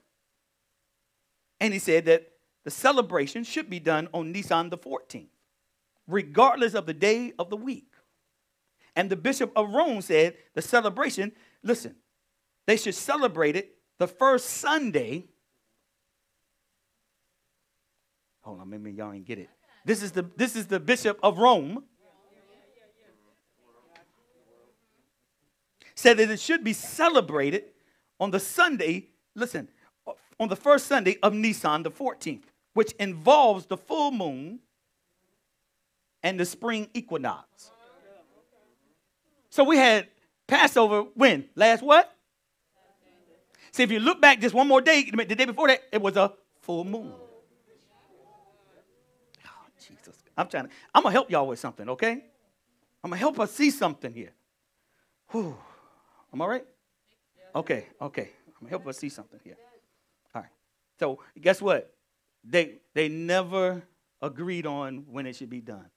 and 1.59 1.73
he 1.73 1.79
said 1.79 2.05
that 2.05 2.31
the 2.63 2.71
celebration 2.71 3.43
should 3.43 3.69
be 3.69 3.79
done 3.79 4.07
on 4.13 4.31
Nisan 4.31 4.69
the 4.69 4.77
14th, 4.77 5.27
regardless 6.07 6.73
of 6.73 6.85
the 6.85 6.93
day 6.93 7.33
of 7.37 7.49
the 7.49 7.57
week. 7.57 7.91
And 8.95 9.09
the 9.09 9.15
bishop 9.15 9.51
of 9.55 9.71
Rome 9.71 10.01
said 10.01 10.35
the 10.53 10.61
celebration, 10.61 11.31
listen, 11.63 11.95
they 12.65 12.77
should 12.77 12.95
celebrate 12.95 13.55
it 13.55 13.75
the 13.99 14.07
first 14.07 14.47
Sunday. 14.47 15.25
Hold 18.41 18.61
on, 18.61 18.69
maybe 18.69 18.91
y'all 18.91 19.13
ain't 19.13 19.25
get 19.25 19.39
it. 19.39 19.49
This 19.85 20.01
is 20.01 20.11
the 20.11 20.23
this 20.35 20.55
is 20.55 20.67
the 20.67 20.79
bishop 20.79 21.19
of 21.21 21.37
Rome. 21.37 21.83
Said 25.95 26.17
that 26.17 26.29
it 26.29 26.39
should 26.39 26.63
be 26.63 26.73
celebrated 26.73 27.63
on 28.19 28.31
the 28.31 28.39
Sunday, 28.39 29.07
listen, 29.33 29.69
on 30.39 30.49
the 30.49 30.55
first 30.55 30.87
Sunday 30.87 31.17
of 31.23 31.33
Nisan, 31.33 31.83
the 31.83 31.91
14th, 31.91 32.43
which 32.73 32.91
involves 32.93 33.65
the 33.65 33.77
full 33.77 34.11
moon 34.11 34.59
and 36.21 36.39
the 36.39 36.45
spring 36.45 36.89
equinox. 36.93 37.71
So 39.49 39.63
we 39.63 39.77
had 39.77 40.07
Passover 40.47 41.03
when? 41.13 41.47
Last 41.55 41.81
what? 41.81 42.11
See, 43.71 43.83
if 43.83 43.91
you 43.91 43.99
look 43.99 44.21
back 44.21 44.39
just 44.39 44.55
one 44.55 44.67
more 44.67 44.81
day, 44.81 45.09
the 45.09 45.25
day 45.35 45.45
before 45.45 45.67
that, 45.67 45.81
it 45.91 46.01
was 46.01 46.17
a 46.17 46.33
full 46.61 46.83
moon. 46.83 47.13
Oh, 49.45 49.49
Jesus. 49.77 50.15
I'm 50.37 50.47
trying 50.47 50.65
to, 50.65 50.69
I'm 50.93 51.03
going 51.03 51.11
to 51.11 51.15
help 51.15 51.29
y'all 51.29 51.47
with 51.47 51.59
something, 51.59 51.89
okay? 51.89 52.23
I'm 53.03 53.11
going 53.11 53.13
to 53.13 53.17
help 53.17 53.39
us 53.39 53.51
see 53.51 53.71
something 53.71 54.13
here. 54.13 54.31
Whew. 55.31 55.57
Am 56.35 56.41
I 56.41 56.47
right? 56.47 56.65
Okay, 57.55 57.85
okay. 58.01 58.29
I'm 58.59 58.67
help 58.67 58.85
us 58.87 58.97
see 58.97 59.07
something 59.07 59.39
here. 59.41 59.55
All 60.33 60.41
right. 60.41 60.51
So, 60.99 61.19
guess 61.39 61.61
what? 61.61 61.95
They, 62.43 62.79
they 62.93 63.07
never 63.07 63.81
agreed 64.21 64.65
on 64.65 65.05
when 65.09 65.27
it 65.27 65.37
should 65.37 65.49
be 65.49 65.61
done, 65.61 65.89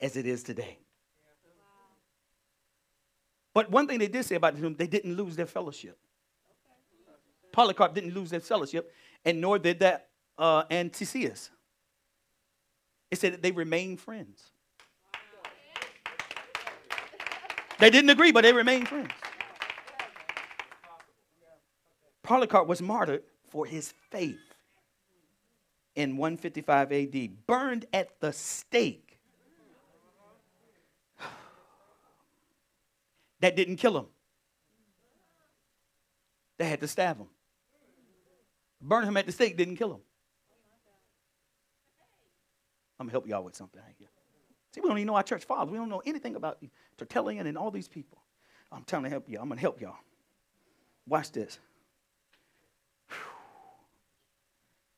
as 0.00 0.16
it 0.16 0.26
is 0.26 0.42
today. 0.42 0.78
But 3.54 3.70
one 3.70 3.86
thing 3.86 4.00
they 4.00 4.08
did 4.08 4.24
say 4.24 4.34
about 4.34 4.60
them, 4.60 4.74
they 4.74 4.88
didn't 4.88 5.16
lose 5.16 5.36
their 5.36 5.46
fellowship. 5.46 5.96
Polycarp 7.52 7.94
didn't 7.94 8.14
lose 8.14 8.30
their 8.30 8.40
fellowship, 8.40 8.92
and 9.24 9.40
nor 9.40 9.60
did 9.60 9.78
that 9.78 10.08
uh, 10.36 10.64
Antiochus. 10.72 11.50
It 13.12 13.18
said 13.20 13.34
that 13.34 13.42
they 13.42 13.52
remained 13.52 14.00
friends. 14.00 14.50
They 17.78 17.90
didn't 17.90 18.10
agree, 18.10 18.32
but 18.32 18.42
they 18.42 18.52
remained 18.52 18.88
friends. 18.88 19.10
Polycarp 22.22 22.66
was 22.66 22.82
martyred 22.82 23.22
for 23.48 23.66
his 23.66 23.94
faith 24.10 24.40
in 25.94 26.16
155 26.16 26.92
AD, 26.92 27.46
burned 27.46 27.86
at 27.92 28.20
the 28.20 28.32
stake 28.32 29.18
that 33.40 33.56
didn't 33.56 33.76
kill 33.76 33.96
him. 33.98 34.06
They 36.58 36.68
had 36.68 36.80
to 36.80 36.88
stab 36.88 37.18
him. 37.18 37.28
Burning 38.80 39.08
him 39.08 39.16
at 39.16 39.26
the 39.26 39.32
stake 39.32 39.56
didn't 39.56 39.76
kill 39.76 39.94
him. 39.94 40.00
I'm 42.98 43.06
gonna 43.06 43.12
help 43.12 43.26
y'all 43.26 43.44
with 43.44 43.54
something 43.54 43.80
here. 43.98 44.08
See, 44.76 44.82
we 44.82 44.88
don't 44.88 44.98
even 44.98 45.06
know 45.06 45.14
our 45.14 45.22
church 45.22 45.44
fathers. 45.44 45.72
We 45.72 45.78
don't 45.78 45.88
know 45.88 46.02
anything 46.04 46.36
about 46.36 46.58
Tertullian 46.98 47.46
and 47.46 47.56
all 47.56 47.70
these 47.70 47.88
people. 47.88 48.18
I'm 48.70 48.84
trying 48.84 49.04
to 49.04 49.08
help 49.08 49.26
you. 49.26 49.38
I'm 49.40 49.48
gonna 49.48 49.58
help 49.58 49.80
y'all. 49.80 49.96
Watch 51.08 51.32
this. 51.32 51.58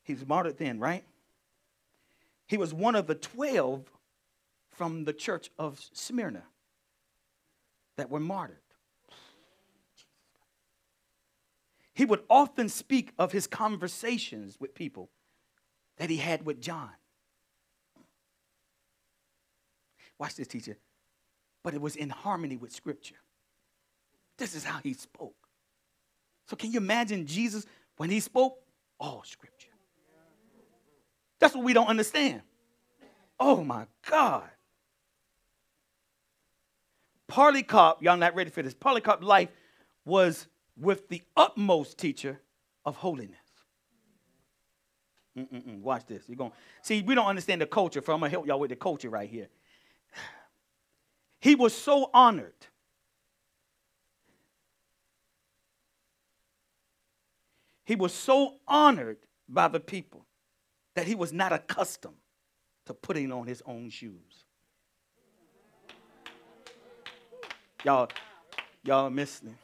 He 0.03 0.13
was 0.13 0.27
martyred 0.27 0.57
then, 0.57 0.79
right? 0.79 1.05
He 2.45 2.57
was 2.57 2.73
one 2.73 2.95
of 2.95 3.07
the 3.07 3.15
12 3.15 3.85
from 4.71 5.05
the 5.05 5.13
church 5.13 5.49
of 5.57 5.79
Smyrna 5.93 6.43
that 7.95 8.09
were 8.09 8.19
martyred. 8.19 8.57
He 11.93 12.03
would 12.03 12.23
often 12.29 12.67
speak 12.67 13.13
of 13.17 13.31
his 13.31 13.47
conversations 13.47 14.57
with 14.59 14.73
people 14.75 15.09
that 15.95 16.09
he 16.09 16.17
had 16.17 16.45
with 16.45 16.59
John. 16.59 16.91
Watch 20.19 20.35
this, 20.35 20.47
teacher. 20.47 20.77
But 21.63 21.73
it 21.73 21.81
was 21.81 21.95
in 21.95 22.09
harmony 22.09 22.57
with 22.57 22.71
Scripture. 22.71 23.15
This 24.37 24.55
is 24.55 24.63
how 24.63 24.79
he 24.83 24.93
spoke. 24.93 25.35
So, 26.47 26.55
can 26.55 26.71
you 26.71 26.77
imagine 26.77 27.25
Jesus 27.25 27.65
when 27.97 28.09
he 28.09 28.19
spoke? 28.19 28.57
All 28.99 29.23
Scripture. 29.25 29.69
That's 31.39 31.55
what 31.55 31.63
we 31.63 31.73
don't 31.73 31.87
understand. 31.87 32.41
Oh 33.39 33.63
my 33.63 33.85
God. 34.09 34.49
Polycarp, 37.27 38.01
y'all 38.01 38.17
not 38.17 38.35
ready 38.35 38.49
for 38.49 38.61
this. 38.61 38.73
Polycarp's 38.73 39.23
life 39.23 39.49
was 40.03 40.47
with 40.75 41.07
the 41.07 41.21
utmost 41.37 41.97
teacher 41.97 42.39
of 42.83 42.97
holiness. 42.97 43.37
Mm-mm-mm. 45.37 45.81
Watch 45.81 46.05
this. 46.07 46.23
You're 46.27 46.35
going 46.35 46.51
see. 46.81 47.01
We 47.01 47.15
don't 47.15 47.27
understand 47.27 47.61
the 47.61 47.67
culture. 47.67 48.01
So 48.03 48.13
I'm 48.13 48.19
gonna 48.19 48.29
help 48.29 48.47
y'all 48.47 48.59
with 48.59 48.71
the 48.71 48.75
culture 48.75 49.09
right 49.09 49.29
here. 49.29 49.47
He 51.39 51.55
was 51.55 51.73
so 51.73 52.09
honored. 52.13 52.53
He 57.85 57.95
was 57.95 58.13
so 58.13 58.55
honored 58.67 59.17
by 59.47 59.67
the 59.67 59.79
people 59.79 60.25
that 60.95 61.07
he 61.07 61.15
was 61.15 61.33
not 61.33 61.51
accustomed 61.51 62.17
to 62.85 62.93
putting 62.93 63.31
on 63.31 63.47
his 63.47 63.63
own 63.65 63.89
shoes. 63.89 64.45
Y'all, 67.83 68.09
y'all 68.83 69.09
missing. 69.09 69.57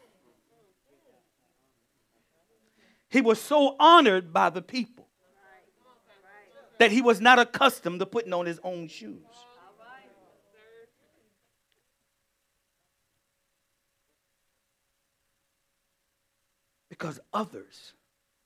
He 3.09 3.21
was 3.21 3.39
so 3.39 3.75
honored 3.79 4.33
by 4.33 4.49
the 4.49 4.61
people 4.61 5.07
that 6.79 6.91
he 6.91 7.01
was 7.01 7.21
not 7.21 7.39
accustomed 7.39 7.99
to 7.99 8.05
putting 8.05 8.33
on 8.33 8.45
his 8.45 8.59
own 8.63 8.87
shoes. 8.87 9.23
Because 16.97 17.19
others 17.33 17.91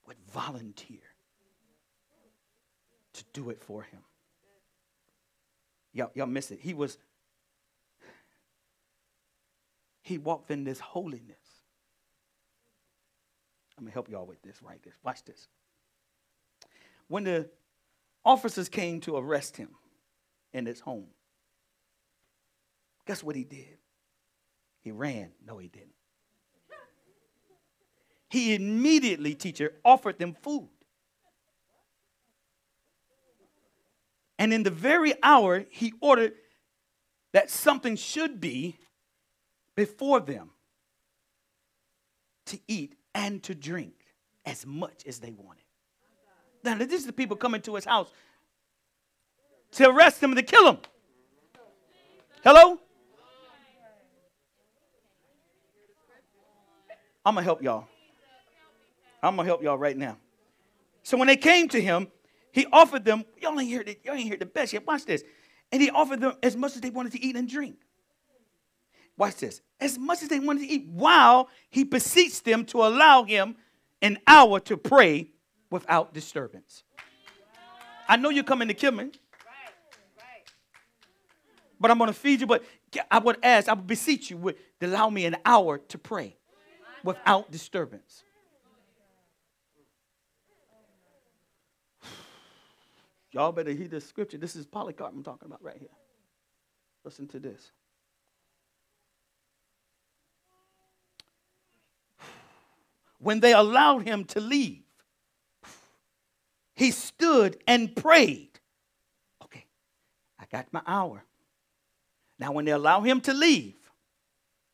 would 0.07 0.17
volunteer 0.33 0.97
to 3.13 3.23
do 3.31 3.51
it 3.51 3.61
for 3.61 3.83
him. 3.83 3.99
Y'all, 5.93 6.09
y'all 6.15 6.25
miss 6.25 6.49
it. 6.49 6.57
He 6.59 6.73
was, 6.73 6.97
he 10.01 10.17
walked 10.17 10.49
in 10.49 10.63
this 10.63 10.79
holiness. 10.79 11.37
I'm 13.77 13.83
gonna 13.83 13.93
help 13.93 14.09
y'all 14.09 14.25
with 14.25 14.41
this, 14.41 14.63
right? 14.63 14.81
This. 14.81 14.95
Watch 15.03 15.23
this. 15.25 15.47
When 17.07 17.25
the 17.25 17.51
officers 18.25 18.67
came 18.67 18.99
to 19.01 19.15
arrest 19.15 19.57
him 19.57 19.69
in 20.53 20.65
his 20.65 20.79
home, 20.79 21.09
guess 23.05 23.21
what 23.23 23.35
he 23.35 23.43
did? 23.43 23.77
He 24.81 24.89
ran. 24.89 25.33
No, 25.45 25.59
he 25.59 25.67
didn't. 25.67 25.93
He 28.29 28.53
immediately, 28.53 29.33
teacher, 29.33 29.73
offered 29.83 30.19
them 30.19 30.35
food. 30.41 30.69
And 34.37 34.53
in 34.53 34.63
the 34.63 34.71
very 34.71 35.13
hour, 35.21 35.65
he 35.69 35.93
ordered 35.99 36.33
that 37.33 37.49
something 37.49 37.95
should 37.95 38.39
be 38.39 38.77
before 39.75 40.19
them 40.19 40.51
to 42.45 42.59
eat 42.67 42.95
and 43.13 43.43
to 43.43 43.53
drink 43.53 43.93
as 44.45 44.65
much 44.65 45.03
as 45.05 45.19
they 45.19 45.31
wanted. 45.31 45.63
Now, 46.63 46.75
this 46.75 46.93
is 46.93 47.05
the 47.05 47.13
people 47.13 47.35
coming 47.35 47.61
to 47.61 47.75
his 47.75 47.85
house 47.85 48.11
to 49.73 49.89
arrest 49.89 50.21
him 50.21 50.31
and 50.31 50.37
to 50.37 50.43
kill 50.43 50.69
him. 50.69 50.77
Hello? 52.43 52.79
I'm 57.25 57.35
going 57.35 57.43
to 57.43 57.45
help 57.45 57.61
y'all. 57.61 57.87
I'm 59.21 59.35
going 59.35 59.45
to 59.45 59.49
help 59.49 59.63
y'all 59.63 59.77
right 59.77 59.97
now. 59.97 60.17
So 61.03 61.17
when 61.17 61.27
they 61.27 61.37
came 61.37 61.67
to 61.69 61.81
him, 61.81 62.07
he 62.51 62.65
offered 62.71 63.05
them, 63.05 63.25
y'all 63.41 63.59
ain't 63.59 63.69
hear 63.69 63.83
the, 63.83 63.97
y'all 64.03 64.15
ain't 64.15 64.27
hear 64.27 64.37
the 64.37 64.45
best 64.45 64.73
yet. 64.73 64.85
Watch 64.85 65.05
this. 65.05 65.23
And 65.71 65.81
he 65.81 65.89
offered 65.89 66.21
them 66.21 66.33
as 66.41 66.55
much 66.55 66.75
as 66.75 66.81
they 66.81 66.89
wanted 66.89 67.11
to 67.13 67.23
eat 67.23 67.35
and 67.35 67.47
drink. 67.47 67.75
Watch 69.17 69.35
this. 69.37 69.61
As 69.79 69.97
much 69.97 70.23
as 70.23 70.29
they 70.29 70.39
wanted 70.39 70.61
to 70.61 70.67
eat, 70.67 70.87
while 70.87 71.49
he 71.69 71.83
beseeched 71.83 72.45
them 72.45 72.65
to 72.65 72.83
allow 72.83 73.23
him 73.23 73.55
an 74.01 74.17
hour 74.25 74.59
to 74.61 74.77
pray 74.77 75.29
without 75.69 76.13
disturbance. 76.13 76.83
I 78.07 78.15
know 78.15 78.29
you're 78.29 78.43
coming 78.43 78.67
to 78.69 78.73
kill 78.73 78.93
me. 78.93 79.11
But 81.79 81.91
I'm 81.91 81.97
going 81.97 82.09
to 82.09 82.13
feed 82.13 82.41
you. 82.41 82.47
But 82.47 82.63
I 83.09 83.19
would 83.19 83.37
ask, 83.43 83.69
I 83.69 83.73
would 83.73 83.87
beseech 83.87 84.31
you 84.31 84.55
to 84.79 84.85
allow 84.85 85.09
me 85.09 85.25
an 85.25 85.37
hour 85.45 85.77
to 85.77 85.97
pray 85.97 86.35
without 87.03 87.51
disturbance. 87.51 88.23
Y'all 93.31 93.51
better 93.51 93.71
hear 93.71 93.87
this 93.87 94.07
scripture. 94.07 94.37
This 94.37 94.55
is 94.55 94.65
Polycarp 94.65 95.13
I'm 95.13 95.23
talking 95.23 95.45
about 95.45 95.63
right 95.63 95.77
here. 95.77 95.89
Listen 97.03 97.27
to 97.27 97.39
this. 97.39 97.71
When 103.19 103.39
they 103.39 103.53
allowed 103.53 104.07
him 104.07 104.23
to 104.25 104.39
leave, 104.39 104.83
he 106.73 106.91
stood 106.91 107.61
and 107.67 107.93
prayed. 107.93 108.59
Okay, 109.43 109.65
I 110.39 110.45
got 110.49 110.71
my 110.71 110.81
hour. 110.87 111.23
Now, 112.39 112.53
when 112.53 112.63
they 112.63 112.71
allow 112.71 113.01
him 113.01 113.19
to 113.21 113.33
leave, 113.33 113.75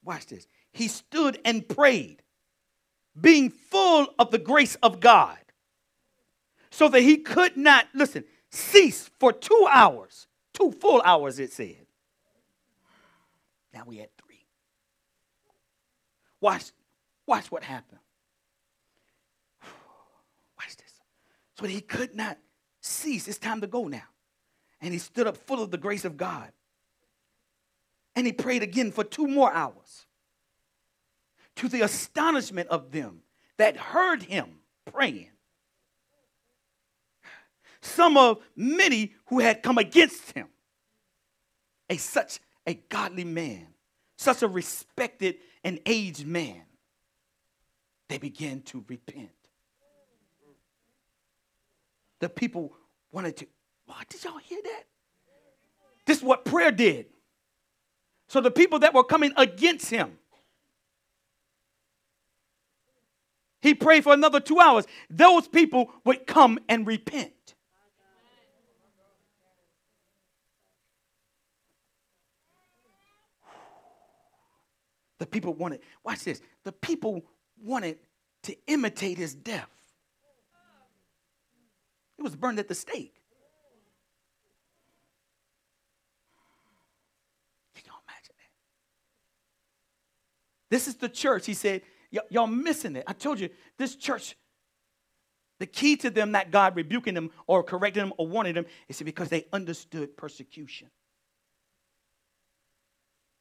watch 0.03 0.27
this. 0.27 0.45
He 0.71 0.87
stood 0.87 1.39
and 1.43 1.67
prayed, 1.67 2.21
being 3.19 3.49
full 3.49 4.07
of 4.19 4.29
the 4.29 4.37
grace 4.37 4.75
of 4.83 4.99
God, 4.99 5.39
so 6.69 6.87
that 6.89 7.01
he 7.01 7.17
could 7.17 7.57
not, 7.57 7.87
listen, 7.95 8.23
cease 8.55 9.09
for 9.19 9.31
two 9.33 9.67
hours, 9.69 10.27
two 10.53 10.71
full 10.71 11.01
hours, 11.03 11.39
it 11.39 11.51
said. 11.51 11.85
Now 13.73 13.83
we 13.85 13.97
had 13.97 14.09
three. 14.17 14.45
Watch, 16.39 16.71
watch 17.27 17.51
what 17.51 17.63
happened. 17.63 17.99
Watch 20.57 20.77
this. 20.77 20.93
So 21.59 21.65
he 21.65 21.81
could 21.81 22.15
not 22.15 22.37
cease. 22.81 23.27
It's 23.27 23.37
time 23.37 23.61
to 23.61 23.67
go 23.67 23.87
now. 23.87 24.03
And 24.81 24.93
he 24.93 24.99
stood 24.99 25.27
up 25.27 25.37
full 25.37 25.61
of 25.61 25.71
the 25.71 25.77
grace 25.77 26.05
of 26.05 26.17
God. 26.17 26.51
And 28.15 28.25
he 28.25 28.31
prayed 28.31 28.63
again 28.63 28.91
for 28.91 29.03
two 29.03 29.27
more 29.27 29.51
hours. 29.51 30.05
To 31.57 31.67
the 31.67 31.81
astonishment 31.81 32.69
of 32.69 32.91
them 32.91 33.21
that 33.57 33.77
heard 33.77 34.23
him 34.23 34.59
praying 34.85 35.31
some 37.85 38.17
of 38.17 38.39
many 38.55 39.13
who 39.27 39.39
had 39.39 39.63
come 39.63 39.77
against 39.77 40.31
him. 40.31 40.47
A 41.89 41.97
such 41.97 42.39
a 42.65 42.73
godly 42.73 43.23
man, 43.23 43.67
such 44.17 44.41
a 44.41 44.47
respected 44.47 45.35
and 45.63 45.79
aged 45.85 46.25
man, 46.25 46.61
they 48.09 48.17
began 48.17 48.61
to 48.63 48.83
repent. 48.87 49.29
The 52.19 52.29
people 52.29 52.73
wanted 53.11 53.37
to, 53.37 53.47
what 53.85 54.09
did 54.09 54.23
y'all 54.23 54.37
hear 54.37 54.59
that? 54.63 54.83
This 56.05 56.17
is 56.17 56.23
what 56.23 56.43
prayer 56.43 56.71
did. 56.71 57.07
So 58.27 58.41
the 58.41 58.51
people 58.51 58.79
that 58.79 58.93
were 58.93 59.03
coming 59.03 59.31
against 59.37 59.89
him, 59.91 60.17
he 63.61 63.75
prayed 63.75 64.03
for 64.03 64.13
another 64.13 64.39
two 64.39 64.59
hours. 64.59 64.85
Those 65.09 65.47
people 65.47 65.91
would 66.03 66.25
come 66.25 66.57
and 66.67 66.87
repent. 66.87 67.34
The 75.19 75.25
people 75.25 75.53
wanted, 75.53 75.79
watch 76.03 76.23
this, 76.23 76.41
the 76.63 76.71
people 76.71 77.25
wanted 77.61 77.97
to 78.43 78.55
imitate 78.67 79.17
his 79.17 79.33
death. 79.33 79.69
It 82.17 82.21
was 82.21 82.35
burned 82.35 82.59
at 82.59 82.67
the 82.67 82.75
stake. 82.75 83.15
Can 87.75 87.83
imagine 87.85 88.35
that. 88.37 88.51
This 90.69 90.87
is 90.87 90.95
the 90.95 91.09
church. 91.09 91.45
He 91.45 91.53
said, 91.53 91.81
y'all 92.29 92.47
missing 92.47 92.95
it. 92.95 93.03
I 93.07 93.13
told 93.13 93.39
you, 93.39 93.49
this 93.77 93.95
church, 93.95 94.35
the 95.59 95.65
key 95.65 95.95
to 95.97 96.09
them 96.09 96.31
not 96.31 96.51
God 96.51 96.75
rebuking 96.75 97.13
them 97.13 97.31
or 97.47 97.63
correcting 97.63 98.03
them 98.03 98.13
or 98.17 98.27
warning 98.27 98.53
them 98.53 98.65
is 98.89 99.01
because 99.01 99.29
they 99.29 99.45
understood 99.53 100.17
persecution. 100.17 100.89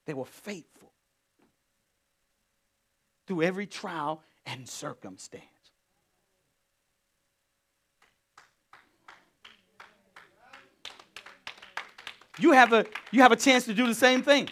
They 0.07 0.15
were 0.15 0.25
faithful 0.25 0.94
through 3.27 3.43
every 3.43 3.67
trial 3.67 4.23
and 4.47 4.69
circumstance. 4.69 5.45
You 12.39 12.53
have 12.53 12.73
a 12.73 12.85
you 13.13 13.23
have 13.23 13.33
a 13.33 13.37
chance 13.37 13.65
to 13.67 13.75
do 13.75 13.87
the 13.87 13.95
same 13.95 14.23
thing. 14.23 14.49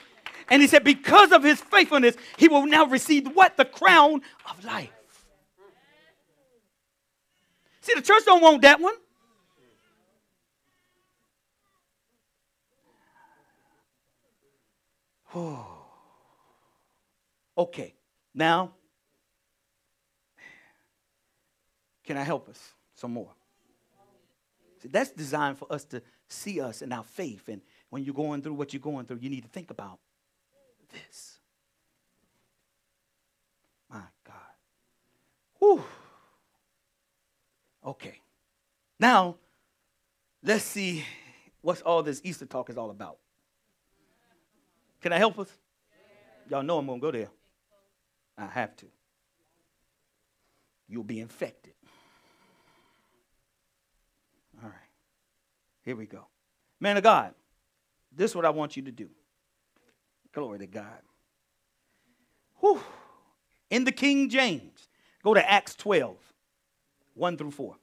And 0.49 0.61
he 0.61 0.69
said, 0.69 0.85
because 0.85 1.33
of 1.33 1.43
his 1.43 1.61
faithfulness, 1.61 2.15
he 2.37 2.49
will 2.49 2.67
now 2.67 2.85
receive 2.85 3.27
what? 3.29 3.57
The 3.57 3.65
crown 3.65 4.21
of 4.49 4.65
life. 4.65 4.91
See, 7.81 7.95
the 7.95 8.03
church 8.03 8.25
don't 8.25 8.43
want 8.43 8.63
that 8.63 8.81
one. 8.81 8.95
Oh. 15.35 15.69
Okay. 17.59 17.95
Now, 18.35 18.73
can 22.05 22.17
I 22.17 22.23
help 22.23 22.49
us 22.49 22.59
some 22.95 23.13
more? 23.13 23.31
See, 24.83 24.89
that's 24.89 25.11
designed 25.11 25.59
for 25.59 25.73
us 25.73 25.85
to 25.87 26.03
see 26.29 26.61
us 26.61 26.83
in 26.83 26.93
our 26.93 27.05
faith. 27.05 27.49
And 27.49 27.61
when 27.91 28.05
you're 28.05 28.15
going 28.15 28.43
through 28.43 28.55
what 28.55 28.73
you're 28.73 28.81
going 28.81 29.07
through, 29.07 29.19
you 29.21 29.31
need 29.31 29.43
to 29.43 29.49
think 29.49 29.71
about 29.71 29.99
this. 30.93 31.39
My 33.89 34.03
God. 34.25 34.35
Whew. 35.59 35.85
Okay. 37.85 38.21
Now, 38.99 39.37
let's 40.43 40.65
see 40.65 41.05
what 41.61 41.83
all 41.83 42.03
this 42.03 42.21
Easter 42.25 42.47
talk 42.47 42.71
is 42.71 42.77
all 42.77 42.91
about. 42.91 43.19
Can 45.01 45.13
I 45.13 45.19
help 45.19 45.39
us? 45.39 45.49
Y'all 46.49 46.63
know 46.63 46.79
I'm 46.79 46.87
going 46.87 47.01
to 47.01 47.03
go 47.03 47.11
there. 47.11 47.29
I 48.37 48.47
have 48.47 48.77
to. 48.77 48.87
You'll 50.89 51.05
be 51.05 51.21
infected. 51.21 51.75
All 54.63 54.69
right. 54.69 54.77
Here 55.85 55.97
we 55.97 56.07
go. 56.07 56.27
Man 56.81 56.97
of 56.97 57.03
God, 57.03 57.35
this 58.15 58.33
is 58.33 58.35
what 58.35 58.45
I 58.45 58.51
want 58.51 58.77
you 58.77 58.83
to 58.85 58.93
do. 58.93 59.09
Glory 60.33 60.59
to 60.61 60.67
God. 60.67 61.03
Whew. 62.61 62.81
In 63.71 63.85
the 63.85 63.93
King 63.93 64.29
James, 64.29 64.89
go 65.23 65.35
to 65.35 65.51
Acts 65.51 65.75
12, 65.75 66.17
1 67.15 67.37
through 67.37 67.51
4. 67.51 67.77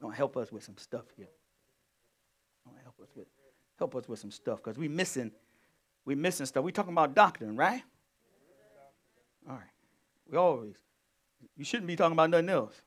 Gonna 0.00 0.14
help 0.14 0.36
us 0.36 0.52
with 0.52 0.62
some 0.62 0.76
stuff 0.76 1.04
here. 1.16 1.28
Gonna 2.64 2.82
help 2.82 3.00
us 3.00 3.08
with 3.16 3.26
help 3.78 3.94
us 3.96 4.08
with 4.08 4.18
some 4.18 4.30
stuff 4.30 4.62
because 4.62 4.78
we 4.78 4.88
missing 4.88 5.32
we 6.04 6.14
missing 6.14 6.46
stuff. 6.46 6.64
We're 6.64 6.70
talking 6.70 6.92
about 6.92 7.14
doctrine, 7.14 7.56
right? 7.56 7.82
All 9.48 9.54
right. 9.54 9.64
We 10.30 10.36
always 10.36 10.76
you 11.56 11.64
shouldn't 11.64 11.86
be 11.88 11.96
talking 11.96 12.12
about 12.12 12.30
nothing 12.30 12.48
else. 12.48 12.80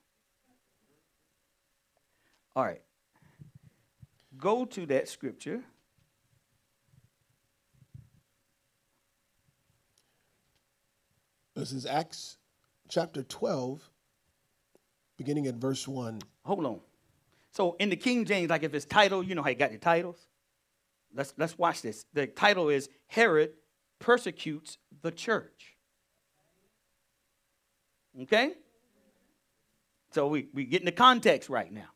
All 2.56 2.63
right. 2.63 2.82
Go 4.38 4.65
to 4.65 4.86
that 4.88 5.08
scripture. 5.08 5.62
This 11.56 11.74
is 11.74 11.86
Acts 11.86 12.38
chapter 12.89 13.24
12, 13.24 13.88
beginning 15.17 15.47
at 15.47 15.56
verse 15.56 15.88
1. 15.88 16.21
Hold 16.43 16.65
on. 16.65 16.80
So 17.52 17.76
in 17.80 17.89
the 17.89 17.97
King 17.97 18.26
James, 18.26 18.50
like 18.50 18.63
if 18.63 18.74
it's 18.74 18.86
title, 18.86 19.21
you 19.21 19.36
know 19.36 19.43
how 19.43 19.50
you 19.50 19.56
got 19.56 19.71
your 19.71 19.80
titles? 19.80 20.28
Let's 21.13 21.34
let's 21.38 21.58
watch 21.58 21.82
this. 21.82 22.06
The 22.13 22.26
title 22.28 22.69
is 22.69 22.89
Herod 23.08 23.52
persecutes 24.00 24.78
the 25.02 25.12
church. 25.12 25.76
Okay? 28.19 28.54
So 30.12 30.28
we, 30.28 30.47
we 30.54 30.65
getting 30.65 30.86
the 30.86 30.91
context 30.91 31.50
right 31.50 31.71
now. 31.71 31.89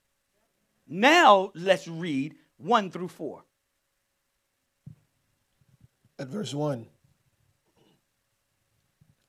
Now 0.88 1.52
let's 1.56 1.88
read 1.88 2.36
1 2.58 2.92
through 2.92 3.10
4. 3.10 3.44
At 6.18 6.28
verse 6.28 6.54
1. 6.54 6.88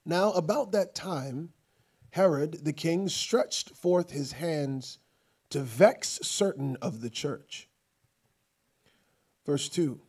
Now, 0.04 0.30
about 0.32 0.70
that 0.70 0.94
time, 0.94 1.52
Herod 2.10 2.64
the 2.64 2.72
king 2.72 3.08
stretched 3.08 3.70
forth 3.70 4.10
his 4.10 4.32
hands 4.32 4.98
to 5.50 5.60
vex 5.60 6.20
certain 6.22 6.76
of 6.80 7.00
the 7.00 7.10
church. 7.10 7.68
Verse 9.44 9.68
2 9.68 10.00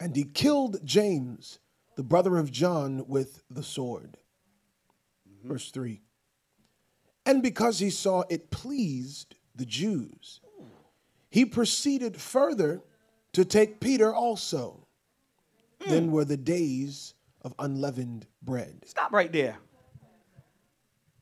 And 0.00 0.16
he 0.16 0.24
killed 0.24 0.84
James, 0.84 1.60
the 1.96 2.02
brother 2.02 2.38
of 2.38 2.50
John, 2.50 3.04
with 3.06 3.42
the 3.48 3.62
sword. 3.62 4.16
Verse 5.44 5.70
3 5.70 6.00
And 7.26 7.42
because 7.42 7.78
he 7.78 7.90
saw 7.90 8.24
it 8.28 8.50
pleased 8.50 9.34
the 9.54 9.66
Jews, 9.66 10.40
he 11.30 11.44
proceeded 11.44 12.20
further 12.20 12.82
to 13.32 13.44
take 13.44 13.80
Peter 13.80 14.14
also. 14.14 14.86
Then 15.86 16.12
were 16.12 16.26
the 16.26 16.36
days 16.36 17.14
of 17.42 17.54
unleavened 17.58 18.26
bread. 18.42 18.82
Stop 18.84 19.12
right 19.12 19.32
there. 19.32 19.56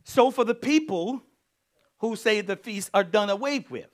So 0.02 0.32
for 0.32 0.44
the 0.44 0.54
people 0.54 1.22
who 1.98 2.16
say 2.16 2.40
the 2.40 2.56
feasts 2.56 2.90
are 2.92 3.04
done 3.04 3.30
away 3.30 3.64
with, 3.70 3.86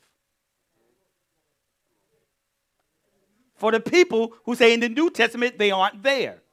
for 3.56 3.72
the 3.72 3.80
people 3.80 4.32
who 4.44 4.54
say 4.54 4.72
in 4.72 4.80
the 4.80 4.88
New 4.88 5.10
Testament 5.10 5.58
they 5.58 5.70
aren't 5.70 6.02
there, 6.02 6.43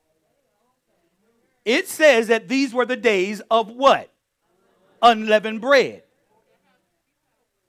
it 1.65 1.87
says 1.87 2.27
that 2.27 2.47
these 2.47 2.73
were 2.73 2.85
the 2.85 2.95
days 2.95 3.41
of 3.51 3.69
what? 3.69 4.11
Unleavened 5.01 5.61
bread. 5.61 6.03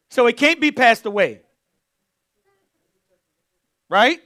So 0.08 0.26
it 0.26 0.36
can't 0.36 0.60
be 0.60 0.70
passed 0.70 1.06
away. 1.06 1.40
Right? 3.88 4.20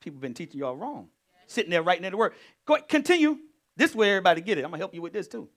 People 0.00 0.20
been 0.20 0.34
teaching 0.34 0.60
y'all 0.60 0.76
wrong. 0.76 1.08
Sitting 1.46 1.70
there 1.70 1.82
writing 1.82 2.04
in 2.04 2.12
the 2.12 2.16
word. 2.16 2.32
Go 2.64 2.74
ahead, 2.74 2.88
continue. 2.88 3.38
This 3.76 3.94
way 3.94 4.10
everybody 4.10 4.40
get 4.40 4.58
it. 4.58 4.64
I'm 4.64 4.70
gonna 4.70 4.78
help 4.78 4.94
you 4.94 5.02
with 5.02 5.12
this 5.12 5.28
too. 5.28 5.48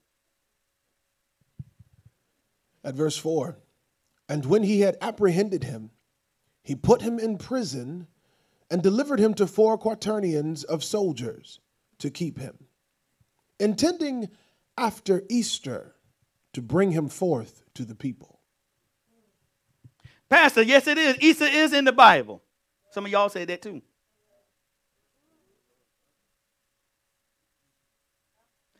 At 2.84 2.94
verse 2.94 3.16
4 3.16 3.58
And 4.28 4.46
when 4.46 4.62
he 4.62 4.80
had 4.80 4.96
apprehended 5.00 5.64
him, 5.64 5.90
he 6.62 6.74
put 6.74 7.02
him 7.02 7.18
in 7.18 7.38
prison 7.38 8.06
and 8.70 8.82
delivered 8.82 9.18
him 9.18 9.34
to 9.34 9.46
four 9.46 9.76
quaternions 9.78 10.62
of 10.64 10.84
soldiers 10.84 11.60
to 12.00 12.10
keep 12.10 12.38
him, 12.38 12.58
intending 13.58 14.28
after 14.76 15.22
Easter 15.28 15.94
to 16.52 16.62
bring 16.62 16.90
him 16.90 17.08
forth 17.08 17.62
to 17.74 17.84
the 17.84 17.94
people. 17.94 18.40
Pastor, 20.28 20.62
yes, 20.62 20.86
it 20.86 20.98
is. 20.98 21.16
Easter 21.20 21.46
is 21.46 21.72
in 21.72 21.84
the 21.84 21.92
Bible. 21.92 22.42
Some 22.90 23.04
of 23.04 23.12
y'all 23.12 23.28
say 23.28 23.44
that 23.44 23.62
too. 23.62 23.82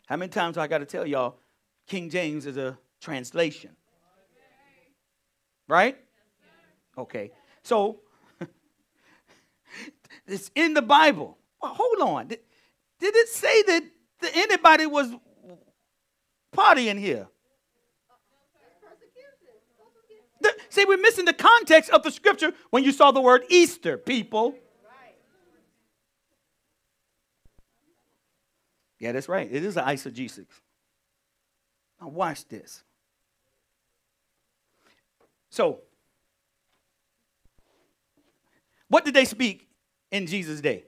How 0.07 0.17
many 0.17 0.31
times 0.31 0.57
do 0.57 0.61
I 0.61 0.67
got 0.67 0.79
to 0.79 0.87
tell 0.87 1.07
y'all 1.07 1.37
King 1.87 2.11
James 2.11 2.47
is 2.47 2.57
a 2.57 2.77
translation? 3.01 3.71
Right? 5.69 5.97
Okay. 6.99 7.31
So 7.63 8.01
it's 10.27 10.51
in 10.57 10.75
the 10.75 10.83
Bible. 10.83 11.39
Well, 11.63 11.75
hold 11.75 12.01
on. 12.01 12.31
Did, 13.01 13.17
it 13.17 13.29
say 13.29 13.63
that, 13.63 13.83
that 14.21 14.37
anybody 14.37 14.87
was 14.87 15.11
partying 16.55 16.99
here? 16.99 17.29
The- 20.41 20.55
see, 20.69 20.85
we're 20.85 20.99
missing 20.99 21.25
the 21.25 21.33
context 21.33 21.91
of 21.91 22.03
the 22.03 22.11
scripture 22.11 22.53
when 22.71 22.85
you 22.85 22.93
saw 22.93 23.11
the 23.11 23.21
word 23.21 23.45
Easter, 23.49 23.97
people. 23.97 24.55
Yeah, 28.99 29.13
that's 29.13 29.29
right. 29.29 29.49
It 29.51 29.65
is 29.65 29.79
an 29.79 29.85
eisegesis. 29.85 30.47
Now, 32.01 32.09
watch 32.09 32.47
this. 32.49 32.83
So, 35.51 35.81
what 38.89 39.05
did 39.05 39.15
they 39.15 39.25
speak 39.25 39.69
in 40.11 40.27
Jesus' 40.27 40.61
day? 40.61 40.85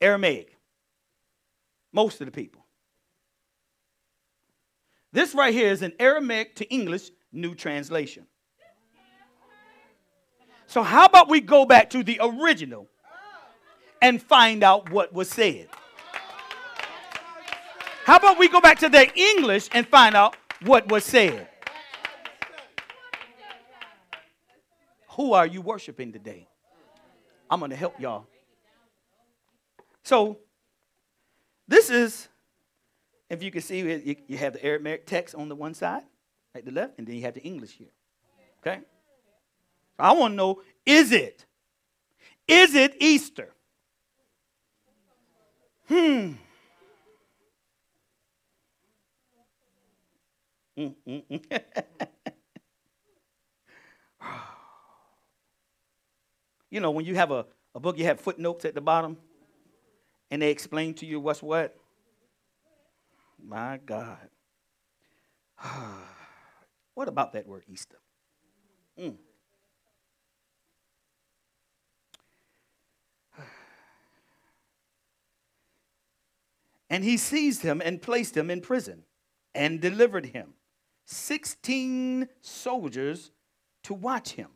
Aramaic. 0.00 0.56
Most 1.92 2.20
of 2.20 2.26
the 2.26 2.32
people. 2.32 2.64
This 5.12 5.34
right 5.34 5.54
here 5.54 5.70
is 5.70 5.82
an 5.82 5.94
Aramaic 5.98 6.56
to 6.56 6.68
English 6.68 7.10
new 7.32 7.54
translation. 7.54 8.26
So, 10.66 10.82
how 10.82 11.04
about 11.06 11.28
we 11.28 11.40
go 11.40 11.64
back 11.64 11.90
to 11.90 12.02
the 12.02 12.20
original 12.20 12.88
and 14.02 14.20
find 14.20 14.62
out 14.62 14.90
what 14.90 15.12
was 15.12 15.30
said? 15.30 15.68
How 18.04 18.16
about 18.16 18.38
we 18.38 18.48
go 18.48 18.60
back 18.60 18.78
to 18.80 18.88
the 18.88 19.10
English 19.18 19.68
and 19.72 19.86
find 19.86 20.14
out 20.14 20.36
what 20.62 20.88
was 20.90 21.04
said? 21.04 21.48
Who 25.10 25.32
are 25.32 25.46
you 25.46 25.62
worshiping 25.62 26.12
today? 26.12 26.46
I'm 27.50 27.60
going 27.60 27.70
to 27.70 27.76
help 27.76 27.98
y'all. 27.98 28.26
So, 30.06 30.38
this 31.66 31.90
is, 31.90 32.28
if 33.28 33.42
you 33.42 33.50
can 33.50 33.60
see, 33.60 33.80
you, 34.28 34.36
have 34.36 34.52
the 34.52 34.64
Aramaic 34.64 35.04
text 35.04 35.34
on 35.34 35.48
the 35.48 35.56
one 35.56 35.74
side, 35.74 36.04
at 36.54 36.64
the 36.64 36.70
left, 36.70 36.96
and 36.96 37.08
then 37.08 37.16
you 37.16 37.22
have 37.22 37.34
the 37.34 37.42
English 37.42 37.72
here. 37.72 37.90
Okay? 38.60 38.82
I 39.98 40.12
want 40.12 40.30
to 40.30 40.36
know 40.36 40.62
is 40.86 41.10
it? 41.10 41.44
Is 42.46 42.76
it 42.76 42.94
Easter? 43.00 43.52
Hmm. 45.88 46.34
Mm, 50.78 50.94
mm, 51.04 51.22
mm. 51.28 51.62
you 56.70 56.78
know, 56.78 56.92
when 56.92 57.04
you 57.04 57.16
have 57.16 57.32
a, 57.32 57.44
a 57.74 57.80
book, 57.80 57.98
you 57.98 58.04
have 58.04 58.20
footnotes 58.20 58.64
at 58.64 58.76
the 58.76 58.80
bottom, 58.80 59.16
and 60.30 60.42
they 60.42 60.50
explain 60.50 60.94
to 60.94 61.06
you 61.06 61.20
what's 61.20 61.42
what. 61.42 61.76
My 63.42 63.78
God. 63.84 64.28
what 66.94 67.08
about 67.08 67.32
that 67.32 67.46
word 67.46 67.64
Easter? 67.68 67.98
Mm. 68.98 69.16
And 76.88 77.02
he 77.02 77.16
seized 77.16 77.62
him 77.62 77.82
and 77.84 78.00
placed 78.00 78.36
him 78.36 78.48
in 78.48 78.60
prison 78.60 79.02
and 79.56 79.80
delivered 79.80 80.26
him. 80.26 80.54
16 81.06 82.28
soldiers 82.40 83.32
to 83.82 83.94
watch 83.94 84.32
him. 84.32 84.50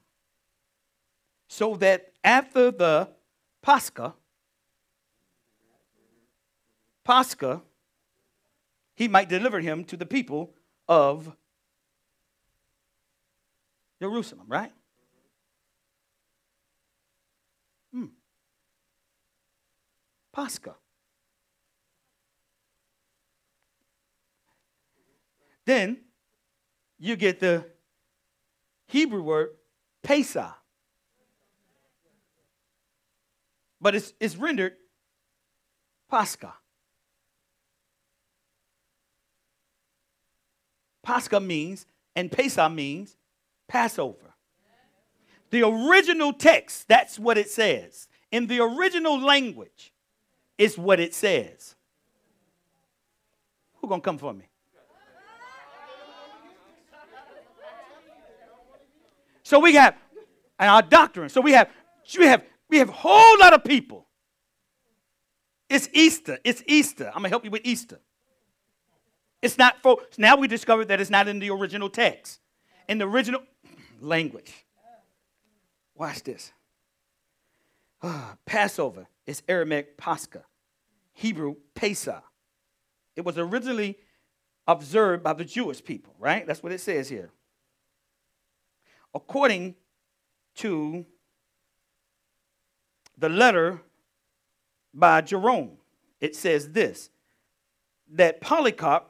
So 1.48 1.74
that 1.76 2.12
after 2.22 2.70
the 2.70 3.08
Pascha, 3.62 4.14
Pascha, 7.10 7.60
he 8.94 9.08
might 9.08 9.28
deliver 9.28 9.58
him 9.58 9.82
to 9.86 9.96
the 9.96 10.06
people 10.06 10.54
of 10.86 11.34
Jerusalem, 14.00 14.46
right? 14.46 14.70
Hmm. 17.92 18.04
Pascha. 20.32 20.76
Then 25.66 25.96
you 26.96 27.16
get 27.16 27.40
the 27.40 27.64
Hebrew 28.86 29.24
word 29.24 29.48
Pesach. 30.04 30.54
But 33.80 33.96
it's, 33.96 34.12
it's 34.20 34.36
rendered 34.36 34.74
Pascha. 36.08 36.54
Pascha 41.02 41.40
means, 41.40 41.86
and 42.14 42.30
Pesach 42.30 42.72
means 42.72 43.16
Passover. 43.68 44.34
The 45.50 45.66
original 45.66 46.32
text, 46.32 46.86
that's 46.88 47.18
what 47.18 47.36
it 47.36 47.50
says. 47.50 48.08
In 48.30 48.46
the 48.46 48.60
original 48.60 49.20
language, 49.20 49.92
is 50.56 50.76
what 50.76 51.00
it 51.00 51.14
says. 51.14 51.74
Who 53.76 53.88
gonna 53.88 54.02
come 54.02 54.18
for 54.18 54.32
me? 54.34 54.44
So 59.42 59.58
we 59.58 59.74
have, 59.74 59.96
and 60.58 60.70
our 60.70 60.82
doctrine. 60.82 61.28
So 61.28 61.40
we 61.40 61.52
have, 61.52 61.70
we 62.16 62.26
have, 62.26 62.44
we 62.68 62.78
have 62.78 62.90
a 62.90 62.92
whole 62.92 63.38
lot 63.40 63.52
of 63.52 63.64
people. 63.64 64.06
It's 65.68 65.88
Easter. 65.92 66.38
It's 66.44 66.62
Easter. 66.66 67.06
I'm 67.08 67.14
gonna 67.14 67.30
help 67.30 67.44
you 67.44 67.50
with 67.50 67.62
Easter. 67.64 67.98
It's 69.42 69.56
not 69.56 69.80
for 69.82 69.98
now 70.18 70.36
we 70.36 70.48
discovered 70.48 70.86
that 70.88 71.00
it's 71.00 71.10
not 71.10 71.28
in 71.28 71.38
the 71.38 71.50
original 71.50 71.88
text. 71.88 72.40
In 72.88 72.98
the 72.98 73.06
original 73.06 73.42
language. 74.00 74.52
Watch 75.94 76.22
this. 76.22 76.52
Ah, 78.02 78.36
Passover 78.46 79.06
is 79.26 79.42
Aramaic 79.48 79.96
Pascha, 79.96 80.44
Hebrew 81.12 81.56
Pesach. 81.74 82.22
It 83.16 83.24
was 83.24 83.36
originally 83.36 83.98
observed 84.66 85.22
by 85.22 85.34
the 85.34 85.44
Jewish 85.44 85.84
people, 85.84 86.14
right? 86.18 86.46
That's 86.46 86.62
what 86.62 86.72
it 86.72 86.80
says 86.80 87.08
here 87.08 87.30
according 89.14 89.74
to 90.56 91.04
the 93.18 93.28
letter 93.28 93.80
by 94.92 95.20
Jerome, 95.20 95.72
it 96.20 96.34
says 96.34 96.70
this 96.70 97.10
that 98.12 98.40
Polycarp, 98.40 99.08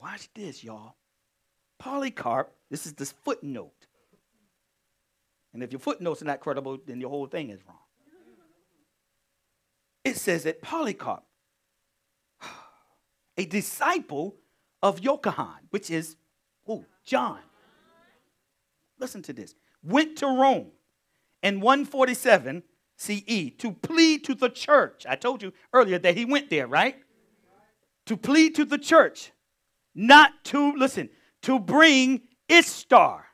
watch 0.00 0.28
this, 0.34 0.62
y'all. 0.62 0.94
Polycarp, 1.78 2.52
this 2.70 2.86
is 2.86 2.94
this 2.94 3.12
footnote. 3.12 3.86
And 5.52 5.62
if 5.62 5.72
your 5.72 5.80
footnotes 5.80 6.22
are 6.22 6.26
not 6.26 6.40
credible, 6.40 6.78
then 6.84 7.00
your 7.00 7.10
whole 7.10 7.26
thing 7.26 7.50
is 7.50 7.60
wrong. 7.66 7.78
It 10.04 10.16
says 10.16 10.44
that 10.44 10.62
Polycarp, 10.62 11.24
a 13.36 13.44
disciple 13.44 14.36
of 14.82 15.00
Johann, 15.00 15.68
which 15.70 15.90
is 15.90 16.16
who? 16.64 16.84
John 17.04 17.38
listen 18.98 19.22
to 19.22 19.32
this, 19.32 19.54
went 19.82 20.16
to 20.18 20.26
Rome 20.26 20.68
in 21.42 21.60
147 21.60 22.62
CE 22.96 23.50
to 23.58 23.72
plead 23.80 24.24
to 24.24 24.34
the 24.34 24.48
church. 24.48 25.06
I 25.08 25.16
told 25.16 25.42
you 25.42 25.52
earlier 25.72 25.98
that 25.98 26.16
he 26.16 26.24
went 26.24 26.50
there, 26.50 26.66
right? 26.66 26.96
To 28.06 28.16
plead 28.16 28.54
to 28.56 28.64
the 28.64 28.78
church, 28.78 29.32
not 29.98 30.30
to, 30.44 30.76
listen, 30.76 31.10
to 31.42 31.58
bring 31.58 32.22
Ishtar, 32.48 33.26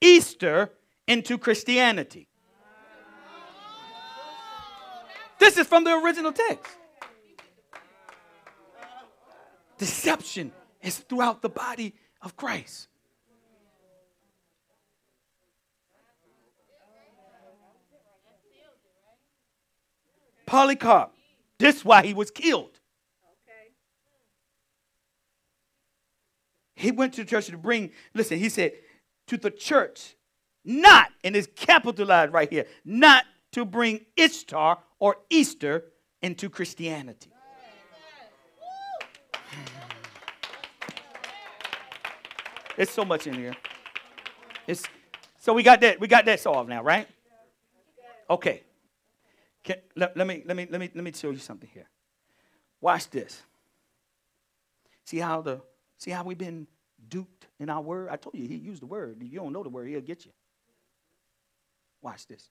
Easter, 0.00 0.72
into 1.06 1.36
Christianity. 1.36 2.28
This 5.38 5.58
is 5.58 5.66
from 5.66 5.84
the 5.84 5.94
original 6.02 6.32
text. 6.32 6.76
Deception 9.76 10.50
is 10.82 10.96
throughout 10.98 11.42
the 11.42 11.50
body 11.50 11.94
of 12.22 12.34
Christ. 12.36 12.88
Polycarp. 20.46 21.12
This 21.58 21.76
is 21.76 21.84
why 21.84 22.02
he 22.02 22.14
was 22.14 22.30
killed. 22.30 22.77
He 26.78 26.92
went 26.92 27.14
to 27.14 27.24
the 27.24 27.28
church 27.28 27.46
to 27.46 27.58
bring, 27.58 27.90
listen, 28.14 28.38
he 28.38 28.48
said, 28.48 28.70
to 29.26 29.36
the 29.36 29.50
church, 29.50 30.14
not, 30.64 31.08
and 31.24 31.34
it's 31.34 31.48
capitalized 31.56 32.32
right 32.32 32.48
here, 32.48 32.66
not 32.84 33.24
to 33.50 33.64
bring 33.64 34.06
Ishtar 34.16 34.78
or 35.00 35.16
Easter 35.28 35.86
into 36.22 36.48
Christianity. 36.48 37.30
It's 42.76 42.92
so 42.92 43.04
much 43.04 43.26
in 43.26 43.34
here. 43.34 43.56
It's 44.68 44.84
so 45.40 45.52
we 45.52 45.64
got 45.64 45.80
that 45.80 45.98
we 45.98 46.06
got 46.06 46.26
that 46.26 46.38
solved 46.38 46.68
now, 46.68 46.80
right? 46.80 47.08
Okay. 48.30 48.62
Can, 49.64 49.78
let, 49.96 50.16
let, 50.16 50.28
me, 50.28 50.44
let, 50.46 50.56
me, 50.56 50.68
let, 50.70 50.78
me, 50.80 50.88
let 50.94 51.02
me 51.02 51.10
show 51.12 51.30
you 51.30 51.38
something 51.38 51.68
here. 51.74 51.88
Watch 52.80 53.10
this. 53.10 53.42
See 55.04 55.18
how 55.18 55.42
the 55.42 55.60
see 55.98 56.10
how 56.10 56.24
we've 56.24 56.38
been 56.38 56.66
duped 57.08 57.46
in 57.60 57.68
our 57.68 57.82
word? 57.82 58.08
I 58.10 58.16
told 58.16 58.34
you 58.34 58.48
he 58.48 58.56
used 58.56 58.80
the 58.82 58.86
word. 58.86 59.18
If 59.20 59.30
you 59.32 59.38
don't 59.38 59.52
know 59.52 59.62
the 59.62 59.68
word, 59.68 59.88
he'll 59.88 60.00
get 60.00 60.24
you. 60.24 60.32
Watch 62.00 62.26
this. 62.26 62.48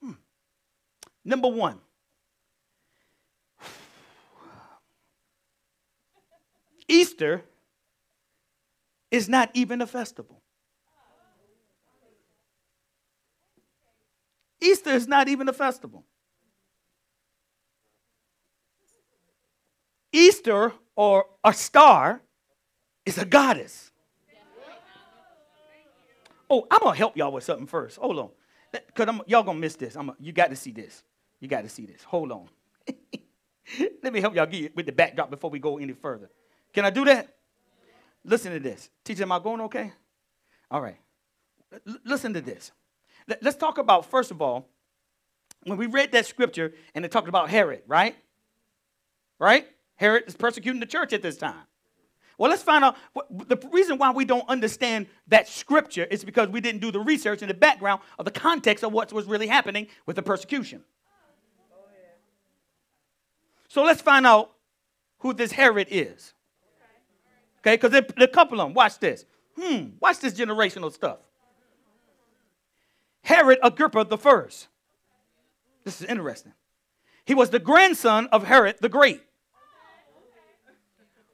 Hmm. 0.00 0.12
Number 1.24 1.48
one. 1.48 1.80
Easter 6.88 7.42
is 9.10 9.28
not 9.28 9.50
even 9.54 9.80
a 9.80 9.86
festival. 9.86 10.40
Easter 14.60 14.90
is 14.90 15.06
not 15.06 15.28
even 15.28 15.48
a 15.48 15.52
festival. 15.52 16.04
Easter 20.10 20.72
or 20.96 21.26
a 21.42 21.52
star 21.52 22.22
is 23.04 23.18
a 23.18 23.24
goddess. 23.24 23.90
Oh, 26.48 26.66
I'm 26.70 26.80
gonna 26.80 26.96
help 26.96 27.16
y'all 27.16 27.32
with 27.32 27.44
something 27.44 27.66
first. 27.66 27.98
Hold 27.98 28.18
on, 28.18 28.30
because 28.72 29.08
y'all 29.26 29.42
gonna 29.42 29.58
miss 29.58 29.76
this. 29.76 29.96
I'm, 29.96 30.12
you 30.20 30.32
got 30.32 30.50
to 30.50 30.56
see 30.56 30.72
this. 30.72 31.02
You 31.40 31.48
got 31.48 31.62
to 31.62 31.68
see 31.68 31.86
this. 31.86 32.02
Hold 32.04 32.32
on. 32.32 32.48
Let 34.02 34.12
me 34.12 34.20
help 34.20 34.34
y'all 34.34 34.46
get 34.46 34.76
with 34.76 34.86
the 34.86 34.92
backdrop 34.92 35.30
before 35.30 35.50
we 35.50 35.58
go 35.58 35.78
any 35.78 35.92
further. 35.92 36.30
Can 36.72 36.84
I 36.84 36.90
do 36.90 37.04
that? 37.06 37.34
Listen 38.24 38.52
to 38.52 38.60
this. 38.60 38.90
Teacher, 39.04 39.22
am 39.22 39.32
I 39.32 39.38
going 39.38 39.60
okay? 39.62 39.92
All 40.70 40.80
right. 40.80 40.96
L- 41.72 41.96
listen 42.04 42.34
to 42.34 42.40
this. 42.40 42.72
L- 43.28 43.36
let's 43.42 43.56
talk 43.56 43.78
about, 43.78 44.06
first 44.06 44.30
of 44.30 44.40
all, 44.40 44.68
when 45.64 45.78
we 45.78 45.86
read 45.86 46.12
that 46.12 46.26
scripture 46.26 46.74
and 46.94 47.04
it 47.04 47.10
talked 47.10 47.28
about 47.28 47.50
Herod, 47.50 47.82
right? 47.86 48.16
Right? 49.38 49.66
Herod 49.96 50.24
is 50.26 50.36
persecuting 50.36 50.80
the 50.80 50.86
church 50.86 51.12
at 51.12 51.22
this 51.22 51.36
time. 51.36 51.64
Well, 52.38 52.50
let's 52.50 52.62
find 52.62 52.84
out 52.84 52.96
the 53.30 53.56
reason 53.70 53.98
why 53.98 54.10
we 54.10 54.24
don't 54.24 54.48
understand 54.48 55.06
that 55.28 55.48
scripture 55.48 56.04
is 56.04 56.24
because 56.24 56.48
we 56.48 56.60
didn't 56.60 56.80
do 56.80 56.90
the 56.90 57.00
research 57.00 57.42
in 57.42 57.48
the 57.48 57.54
background 57.54 58.00
of 58.18 58.24
the 58.24 58.30
context 58.30 58.82
of 58.82 58.92
what 58.92 59.12
was 59.12 59.26
really 59.26 59.46
happening 59.46 59.86
with 60.06 60.16
the 60.16 60.22
persecution. 60.22 60.82
So 63.68 63.82
let's 63.82 64.02
find 64.02 64.26
out 64.26 64.52
who 65.18 65.32
this 65.32 65.52
Herod 65.52 65.88
is. 65.90 66.34
Okay, 67.60 67.76
because 67.76 67.94
a 67.94 68.28
couple 68.28 68.60
of 68.60 68.66
them. 68.66 68.74
Watch 68.74 68.98
this. 68.98 69.24
Hmm, 69.58 69.90
watch 70.00 70.18
this 70.20 70.34
generational 70.34 70.92
stuff. 70.92 71.18
Herod 73.22 73.58
Agrippa 73.62 74.04
the 74.04 74.18
first. 74.18 74.68
This 75.82 76.00
is 76.00 76.06
interesting. 76.06 76.52
He 77.24 77.34
was 77.34 77.50
the 77.50 77.58
grandson 77.58 78.28
of 78.32 78.44
Herod 78.44 78.76
the 78.80 78.88
Great 78.88 79.22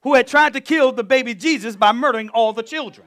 who 0.03 0.15
had 0.15 0.27
tried 0.27 0.53
to 0.55 0.61
kill 0.61 0.93
the 0.93 1.05
baby 1.05 1.35
Jesus 1.35 1.77
by 1.77 1.93
murdering 1.93 2.29
all 2.31 2.53
the 2.53 2.63
children. 2.63 3.07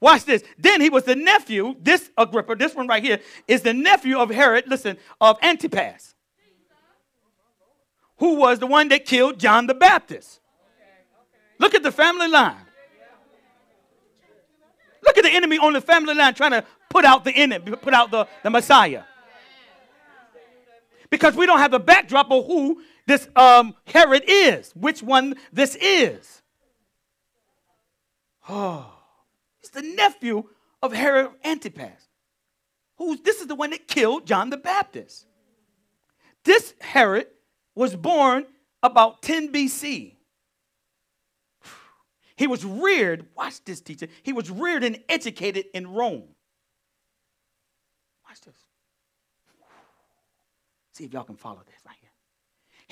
Watch 0.00 0.24
this. 0.24 0.42
Then 0.58 0.80
he 0.80 0.90
was 0.90 1.04
the 1.04 1.14
nephew, 1.14 1.76
this 1.80 2.10
Agrippa, 2.18 2.56
this 2.56 2.74
one 2.74 2.88
right 2.88 3.02
here, 3.02 3.20
is 3.46 3.62
the 3.62 3.72
nephew 3.72 4.18
of 4.18 4.30
Herod, 4.30 4.64
listen, 4.66 4.96
of 5.20 5.38
Antipas, 5.42 6.14
who 8.18 8.34
was 8.34 8.58
the 8.58 8.66
one 8.66 8.88
that 8.88 9.04
killed 9.04 9.38
John 9.38 9.68
the 9.68 9.74
Baptist. 9.74 10.40
Look 11.58 11.76
at 11.76 11.84
the 11.84 11.92
family 11.92 12.26
line. 12.26 12.56
Look 15.04 15.18
at 15.18 15.24
the 15.24 15.30
enemy 15.30 15.58
on 15.58 15.72
the 15.72 15.80
family 15.80 16.14
line 16.14 16.34
trying 16.34 16.52
to 16.52 16.64
put 16.90 17.04
out 17.04 17.24
the 17.24 17.32
enemy, 17.32 17.72
put 17.76 17.94
out 17.94 18.10
the, 18.10 18.26
the 18.42 18.50
Messiah. 18.50 19.04
Because 21.10 21.36
we 21.36 21.46
don't 21.46 21.58
have 21.58 21.70
the 21.70 21.78
backdrop 21.78 22.30
of 22.32 22.46
who 22.46 22.82
this 23.12 23.28
um, 23.36 23.74
Herod 23.84 24.24
is, 24.26 24.72
which 24.72 25.02
one 25.02 25.34
this 25.52 25.76
is. 25.76 26.40
Oh, 28.48 28.90
he's 29.60 29.70
the 29.70 29.82
nephew 29.82 30.44
of 30.82 30.94
Herod 30.94 31.30
Antipas. 31.44 32.08
Who's 32.96 33.20
this 33.20 33.40
is 33.40 33.48
the 33.48 33.54
one 33.54 33.70
that 33.70 33.86
killed 33.86 34.26
John 34.26 34.48
the 34.48 34.56
Baptist. 34.56 35.26
This 36.44 36.74
Herod 36.80 37.26
was 37.74 37.94
born 37.94 38.46
about 38.82 39.20
10 39.22 39.52
BC. 39.52 40.16
He 42.36 42.46
was 42.46 42.64
reared, 42.64 43.26
watch 43.36 43.62
this 43.64 43.82
teacher, 43.82 44.08
he 44.22 44.32
was 44.32 44.50
reared 44.50 44.82
and 44.84 44.98
educated 45.08 45.66
in 45.74 45.86
Rome. 45.86 46.24
Watch 48.26 48.40
this. 48.40 48.56
See 50.92 51.04
if 51.04 51.12
y'all 51.12 51.24
can 51.24 51.36
follow 51.36 51.60
this 51.66 51.76
right. 51.86 52.01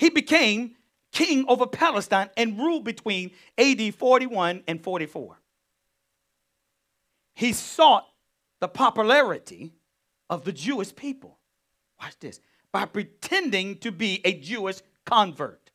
He 0.01 0.09
became 0.09 0.77
king 1.11 1.45
over 1.47 1.67
Palestine 1.67 2.31
and 2.35 2.57
ruled 2.57 2.83
between 2.83 3.29
AD 3.55 3.93
41 3.93 4.63
and 4.67 4.83
44. 4.83 5.37
He 7.35 7.53
sought 7.53 8.07
the 8.61 8.67
popularity 8.67 9.75
of 10.27 10.43
the 10.43 10.51
Jewish 10.51 10.95
people. 10.95 11.37
Watch 12.01 12.17
this 12.19 12.39
by 12.71 12.85
pretending 12.85 13.77
to 13.77 13.91
be 13.91 14.21
a 14.25 14.33
Jewish 14.33 14.79
convert. 15.05 15.69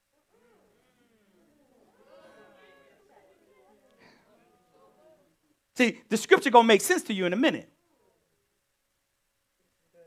See, 5.77 6.01
the 6.09 6.16
scripture 6.16 6.51
gonna 6.51 6.66
make 6.66 6.81
sense 6.81 7.05
to 7.05 7.14
you 7.14 7.27
in 7.27 7.33
a 7.33 7.37
minute. 7.37 7.70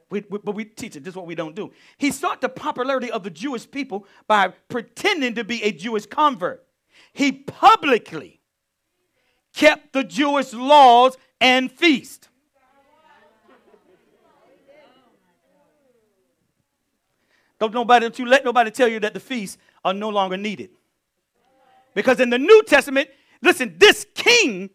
We, 0.10 0.24
we, 0.30 0.40
but 0.40 0.56
we 0.56 0.66
teach 0.66 0.96
it. 0.96 1.04
This 1.04 1.12
is 1.12 1.16
what 1.16 1.28
we 1.28 1.36
don't 1.36 1.56
do. 1.56 1.72
He 1.98 2.12
sought 2.12 2.42
the 2.42 2.50
popularity 2.50 3.12
of 3.12 3.24
the 3.24 3.30
Jewish 3.30 3.70
people 3.70 4.06
by 4.28 4.50
pretending 4.68 5.36
to 5.36 5.44
be 5.44 5.64
a 5.64 5.72
Jewish 5.72 6.06
convert. 6.06 6.66
He 7.14 7.32
publicly 7.32 8.40
kept 9.54 9.94
the 9.94 10.04
Jewish 10.04 10.54
laws 10.54 11.18
and 11.40 11.72
feast. 11.72 12.30
Don't 17.60 17.74
nobody 17.74 18.06
don't 18.06 18.18
you 18.18 18.26
let 18.26 18.46
nobody 18.46 18.72
tell 18.72 18.88
you 18.88 19.00
that 19.02 19.14
the 19.14 19.20
feasts 19.20 19.58
are 19.84 19.94
no 19.94 20.10
longer 20.10 20.38
needed. 20.38 20.70
Because 21.94 22.20
in 22.20 22.30
the 22.30 22.40
New 22.40 22.64
Testament, 22.64 23.10
listen, 23.42 23.76
this 23.78 24.06
king 24.16 24.70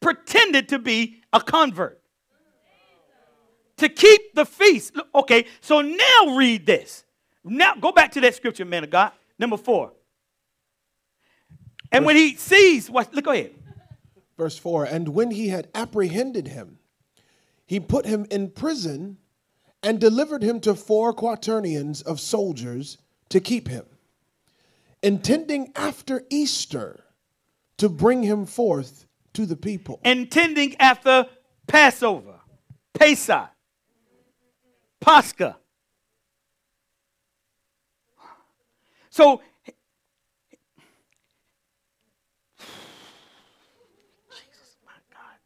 pretended 0.00 0.68
to 0.68 0.78
be 0.78 1.22
a 1.32 1.40
convert. 1.40 1.99
To 3.80 3.88
keep 3.88 4.34
the 4.34 4.44
feast. 4.44 4.94
Okay, 5.14 5.46
so 5.60 5.80
now 5.80 6.36
read 6.36 6.66
this. 6.66 7.04
Now 7.42 7.74
go 7.74 7.92
back 7.92 8.12
to 8.12 8.20
that 8.20 8.34
scripture, 8.34 8.64
man 8.64 8.84
of 8.84 8.90
God. 8.90 9.12
Number 9.38 9.56
four. 9.56 9.92
And 11.92 12.04
when 12.04 12.16
he 12.16 12.36
sees 12.36 12.90
what 12.90 13.12
look 13.14 13.24
go 13.24 13.32
ahead. 13.32 13.54
Verse 14.36 14.56
4 14.56 14.84
And 14.84 15.08
when 15.08 15.30
he 15.30 15.48
had 15.48 15.68
apprehended 15.74 16.48
him, 16.48 16.78
he 17.66 17.78
put 17.78 18.06
him 18.06 18.26
in 18.30 18.50
prison 18.50 19.18
and 19.82 20.00
delivered 20.00 20.42
him 20.42 20.60
to 20.60 20.74
four 20.74 21.12
quaternions 21.12 22.02
of 22.02 22.20
soldiers 22.20 22.98
to 23.28 23.40
keep 23.40 23.68
him, 23.68 23.84
intending 25.02 25.72
after 25.74 26.24
Easter 26.30 27.04
to 27.78 27.88
bring 27.88 28.22
him 28.22 28.44
forth 28.44 29.06
to 29.32 29.46
the 29.46 29.56
people. 29.56 30.00
Intending 30.04 30.76
after 30.76 31.26
Passover, 31.66 32.40
Pesach, 32.92 33.48
Pascha. 35.00 35.56
So, 39.10 39.40
Jesus, 44.28 44.76
my 44.84 44.92
God. 45.12 45.38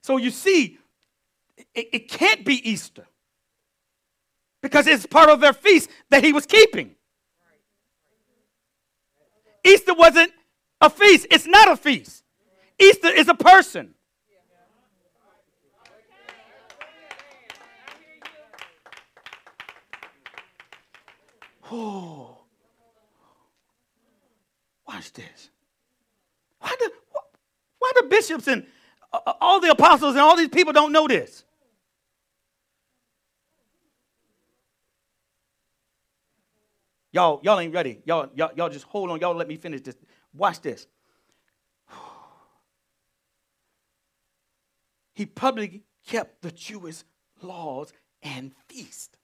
So 0.00 0.16
you 0.16 0.30
see, 0.30 0.78
it, 1.74 1.88
it 1.92 2.08
can't 2.08 2.44
be 2.44 2.68
Easter 2.68 3.06
because 4.62 4.86
it's 4.86 5.04
part 5.04 5.28
of 5.28 5.40
their 5.40 5.52
feast 5.52 5.90
that 6.10 6.24
he 6.24 6.32
was 6.32 6.46
keeping. 6.46 6.94
Easter 9.64 9.94
wasn't 9.94 10.32
a 10.80 10.90
feast, 10.90 11.26
it's 11.30 11.46
not 11.46 11.70
a 11.70 11.76
feast. 11.76 12.24
Easter 12.78 13.08
is 13.08 13.28
a 13.28 13.34
person. 13.34 13.94
Oh. 21.74 22.36
Watch 24.86 25.10
this. 25.14 25.48
Why 26.60 26.76
the, 26.78 26.92
why 27.78 27.92
the 27.96 28.06
bishops 28.08 28.46
and 28.46 28.66
uh, 29.10 29.32
all 29.40 29.58
the 29.58 29.70
apostles 29.70 30.12
and 30.12 30.20
all 30.20 30.36
these 30.36 30.48
people 30.48 30.74
don't 30.74 30.92
know 30.92 31.08
this? 31.08 31.44
Y'all, 37.10 37.40
y'all 37.42 37.58
ain't 37.58 37.72
ready. 37.72 38.00
Y'all, 38.04 38.28
y'all, 38.34 38.50
y'all 38.54 38.68
just 38.68 38.84
hold 38.84 39.10
on. 39.10 39.18
Y'all 39.20 39.34
let 39.34 39.48
me 39.48 39.56
finish 39.56 39.80
this. 39.80 39.96
Watch 40.34 40.60
this. 40.60 40.86
He 45.14 45.24
publicly 45.24 45.84
kept 46.06 46.42
the 46.42 46.50
Jewish 46.50 47.02
laws 47.40 47.92
and 48.22 48.52
feast. 48.68 49.16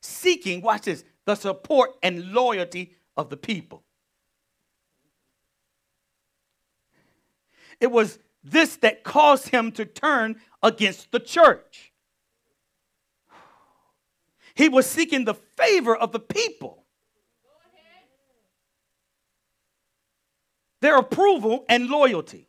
Seeking, 0.00 0.62
watch 0.62 0.82
this, 0.82 1.04
the 1.26 1.34
support 1.34 1.90
and 2.02 2.32
loyalty 2.32 2.94
of 3.16 3.28
the 3.30 3.36
people. 3.36 3.84
It 7.80 7.90
was 7.90 8.18
this 8.42 8.76
that 8.76 9.04
caused 9.04 9.48
him 9.48 9.72
to 9.72 9.84
turn 9.84 10.40
against 10.62 11.12
the 11.12 11.20
church. 11.20 11.92
He 14.54 14.68
was 14.68 14.86
seeking 14.88 15.24
the 15.24 15.34
favor 15.34 15.96
of 15.96 16.12
the 16.12 16.20
people, 16.20 16.84
their 20.80 20.96
approval 20.96 21.64
and 21.68 21.88
loyalty. 21.88 22.48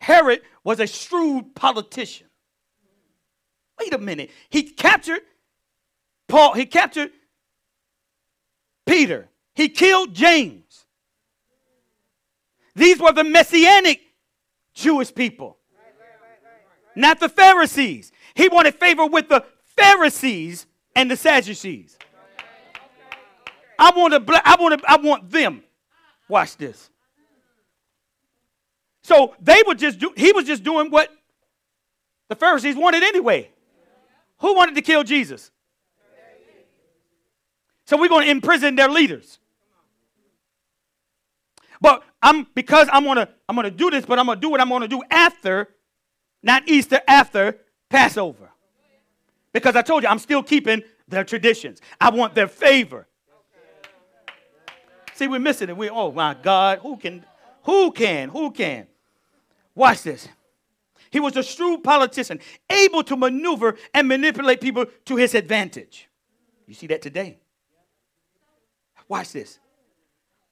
Herod 0.00 0.42
was 0.62 0.80
a 0.80 0.86
shrewd 0.86 1.54
politician. 1.54 2.26
Wait 3.80 3.94
a 3.94 3.98
minute. 3.98 4.30
He 4.50 4.64
captured 4.64 5.22
Paul, 6.28 6.54
he 6.54 6.66
captured 6.66 7.10
Peter, 8.86 9.28
he 9.54 9.68
killed 9.68 10.14
James. 10.14 10.84
These 12.74 13.00
were 13.00 13.12
the 13.12 13.24
messianic 13.24 14.00
Jewish 14.74 15.14
people, 15.14 15.58
not 16.96 17.20
the 17.20 17.28
Pharisees. 17.28 18.10
He 18.34 18.48
wanted 18.48 18.74
favor 18.74 19.06
with 19.06 19.28
the 19.28 19.44
Pharisees 19.76 20.66
and 20.96 21.10
the 21.10 21.16
Sadducees. 21.16 21.96
I 23.78 23.92
want 23.96 24.12
to, 24.14 24.42
I 24.44 24.56
want 24.58 24.80
to, 24.80 24.90
I 24.90 24.96
want 24.96 25.30
them. 25.30 25.62
Watch 26.28 26.56
this. 26.56 26.90
So 29.02 29.34
they 29.40 29.62
were 29.66 29.74
just 29.74 29.98
do, 29.98 30.12
he 30.16 30.32
was 30.32 30.46
just 30.46 30.64
doing 30.64 30.90
what 30.90 31.10
the 32.28 32.34
Pharisees 32.34 32.74
wanted 32.76 33.02
anyway. 33.02 33.50
Who 34.38 34.54
wanted 34.54 34.74
to 34.76 34.82
kill 34.82 35.04
Jesus? 35.04 35.50
So 37.86 37.96
we're 37.96 38.08
going 38.08 38.24
to 38.24 38.30
imprison 38.30 38.76
their 38.76 38.88
leaders. 38.88 39.38
But 41.80 42.02
I'm 42.22 42.46
because 42.54 42.88
I'm 42.90 43.04
gonna 43.04 43.28
I'm 43.46 43.56
gonna 43.56 43.70
do 43.70 43.90
this, 43.90 44.06
but 44.06 44.18
I'm 44.18 44.24
gonna 44.24 44.40
do 44.40 44.48
what 44.48 44.60
I'm 44.60 44.70
gonna 44.70 44.88
do 44.88 45.02
after, 45.10 45.68
not 46.42 46.66
Easter, 46.66 47.02
after 47.06 47.58
Passover. 47.90 48.48
Because 49.52 49.76
I 49.76 49.82
told 49.82 50.02
you, 50.02 50.08
I'm 50.08 50.18
still 50.18 50.42
keeping 50.42 50.82
their 51.06 51.24
traditions. 51.24 51.80
I 52.00 52.10
want 52.10 52.34
their 52.34 52.48
favor. 52.48 53.06
See, 55.14 55.28
we're 55.28 55.38
missing 55.38 55.68
it. 55.68 55.76
We, 55.76 55.90
oh 55.90 56.10
my 56.10 56.34
God, 56.34 56.78
who 56.78 56.96
can, 56.96 57.24
who 57.62 57.92
can, 57.92 58.30
who 58.30 58.50
can? 58.50 58.86
Watch 59.74 60.02
this. 60.02 60.26
He 61.10 61.20
was 61.20 61.36
a 61.36 61.42
shrewd 61.42 61.84
politician, 61.84 62.40
able 62.68 63.04
to 63.04 63.16
maneuver 63.16 63.76
and 63.92 64.08
manipulate 64.08 64.60
people 64.60 64.86
to 65.04 65.16
his 65.16 65.34
advantage. 65.34 66.08
You 66.66 66.74
see 66.74 66.88
that 66.88 67.02
today. 67.02 67.38
Watch 69.08 69.32
this. 69.32 69.58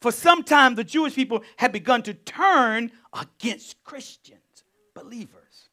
for 0.00 0.12
some 0.12 0.42
time 0.42 0.74
the 0.74 0.84
Jewish 0.84 1.14
people 1.14 1.42
had 1.57 1.70
begun 1.72 2.03
to 2.03 2.12
turn 2.14 2.90
against 3.12 3.82
Christians, 3.84 4.64
believers. 4.94 5.68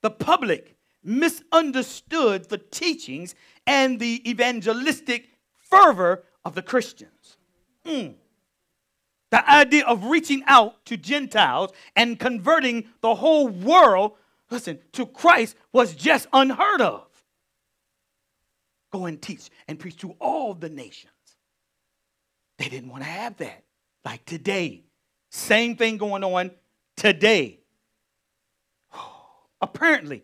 The 0.00 0.10
public 0.10 0.76
misunderstood 1.02 2.48
the 2.48 2.58
teachings 2.58 3.34
and 3.66 4.00
the 4.00 4.28
evangelistic 4.28 5.28
fervor 5.58 6.24
of 6.44 6.54
the 6.54 6.62
Christians. 6.62 7.36
Mm. 7.84 8.14
The 9.30 9.50
idea 9.50 9.84
of 9.86 10.04
reaching 10.04 10.42
out 10.46 10.84
to 10.86 10.96
Gentiles 10.96 11.70
and 11.96 12.18
converting 12.18 12.88
the 13.02 13.16
whole 13.16 13.48
world, 13.48 14.12
listen, 14.50 14.78
to 14.92 15.04
Christ 15.04 15.56
was 15.72 15.94
just 15.94 16.28
unheard 16.32 16.80
of. 16.80 17.06
Go 18.94 19.06
and 19.06 19.20
teach 19.20 19.50
and 19.66 19.76
preach 19.76 19.96
to 20.02 20.12
all 20.20 20.54
the 20.54 20.68
nations. 20.68 21.10
They 22.58 22.68
didn't 22.68 22.90
want 22.90 23.02
to 23.02 23.10
have 23.10 23.36
that. 23.38 23.64
Like 24.04 24.24
today, 24.24 24.84
same 25.32 25.74
thing 25.74 25.96
going 25.96 26.22
on 26.22 26.52
today. 26.96 27.58
Apparently, 29.60 30.22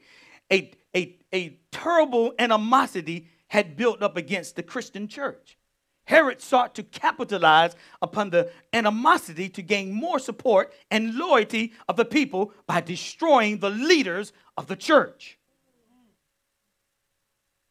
a, 0.53 0.71
a, 0.95 1.19
a 1.35 1.59
terrible 1.73 2.33
animosity 2.39 3.27
had 3.49 3.77
built 3.77 4.05
up 4.05 4.17
against 4.17 4.55
the 4.55 4.63
Christian 4.63 5.09
church. 5.09 5.59
Herod 6.05 6.41
sought 6.41 6.77
to 6.77 6.85
capitalize 6.85 7.75
upon 8.01 8.31
the 8.31 8.53
animosity 8.73 9.49
to 9.49 9.63
gain 9.63 9.91
more 9.91 10.21
support 10.21 10.73
and 10.93 11.17
loyalty 11.17 11.73
of 11.89 11.97
the 11.97 12.05
people 12.05 12.53
by 12.69 12.81
destroying 12.81 13.59
the 13.59 13.71
leaders 13.71 14.33
of 14.57 14.69
the 14.69 14.77
church. 14.77 15.40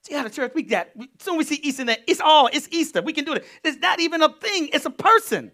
See 0.02 0.14
how 0.14 0.24
the 0.24 0.30
church 0.30 0.54
we 0.56 0.64
got 0.64 0.88
soon 1.20 1.38
we 1.38 1.44
see 1.44 1.60
Easter 1.62 1.84
that 1.86 2.00
it's 2.08 2.22
all 2.22 2.50
it's 2.52 2.68
Easter. 2.72 3.02
We 3.02 3.14
can 3.14 3.26
do 3.26 3.34
it. 3.34 3.46
It's 3.64 3.78
not 3.80 4.00
even 4.00 4.22
a 4.22 4.30
thing, 4.30 4.70
it's 4.72 4.86
a 4.86 4.90
person. 4.90 5.52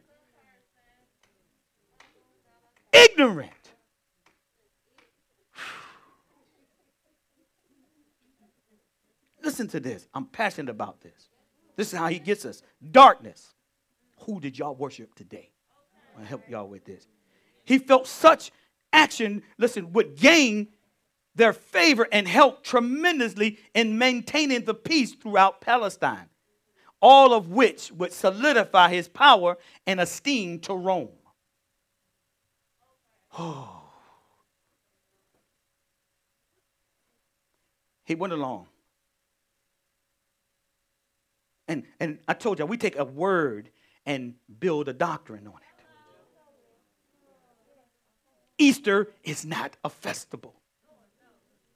Ignorant. 2.94 3.52
Listen 9.44 9.68
to 9.70 9.80
this. 9.80 10.08
I'm 10.14 10.26
passionate 10.26 10.70
about 10.70 11.02
this. 11.02 11.30
This 11.76 11.92
is 11.92 12.00
how 12.00 12.08
he 12.08 12.20
gets 12.20 12.46
us. 12.46 12.62
Darkness. 12.92 13.54
Who 14.22 14.40
did 14.40 14.58
y'all 14.58 14.76
worship 14.76 15.14
today? 15.16 15.52
I'll 16.18 16.24
help 16.26 16.44
y'all 16.50 16.70
with 16.70 16.86
this. 16.86 17.08
He 17.66 17.80
felt 17.80 18.08
such 18.08 18.52
action, 18.94 19.44
listen, 19.58 19.92
would 19.92 20.16
gain 20.16 20.70
their 21.36 21.54
favor 21.54 22.08
and 22.12 22.28
help 22.28 22.64
tremendously 22.64 23.60
in 23.74 23.98
maintaining 23.98 24.66
the 24.66 24.74
peace 24.74 25.14
throughout 25.14 25.62
Palestine, 25.62 26.30
all 27.02 27.34
of 27.34 27.50
which 27.50 27.92
would 27.92 28.14
solidify 28.14 28.90
his 28.90 29.08
power 29.08 29.58
and 29.86 30.00
esteem 30.00 30.60
to 30.60 30.74
Rome. 30.74 31.10
He 38.08 38.14
went 38.14 38.34
along. 38.34 38.68
And, 41.68 41.86
and 42.00 42.20
I 42.28 42.34
told 42.34 42.60
you, 42.60 42.66
we 42.68 42.78
take 42.78 43.00
a 43.00 43.04
word 43.04 43.72
and 44.06 44.36
build 44.60 44.88
a 44.88 44.94
doctrine 44.94 45.48
on 45.48 45.56
it. 45.56 45.86
Easter 48.58 49.10
is 49.24 49.44
not 49.44 49.76
a 49.84 49.90
festival. 49.90 50.54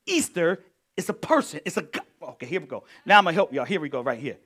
Easter 0.10 0.64
is 0.98 1.08
a 1.10 1.14
person. 1.14 1.62
It's 1.66 1.78
a 1.78 1.84
God. 1.84 2.04
Okay, 2.22 2.46
here 2.46 2.60
we 2.60 2.68
go. 2.68 2.84
Now 3.06 3.18
I'm 3.18 3.24
going 3.24 3.34
to 3.34 3.38
help 3.38 3.54
y'all. 3.54 3.66
Here 3.66 3.80
we 3.80 3.90
go, 3.90 4.02
right 4.02 4.20
here. 4.20 4.38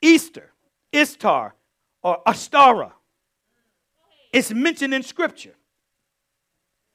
Easter, 0.00 0.52
Istar, 0.92 1.54
or 2.02 2.22
Astara 2.26 2.92
is 4.32 4.52
mentioned 4.54 4.94
in 4.94 5.02
Scripture 5.02 5.54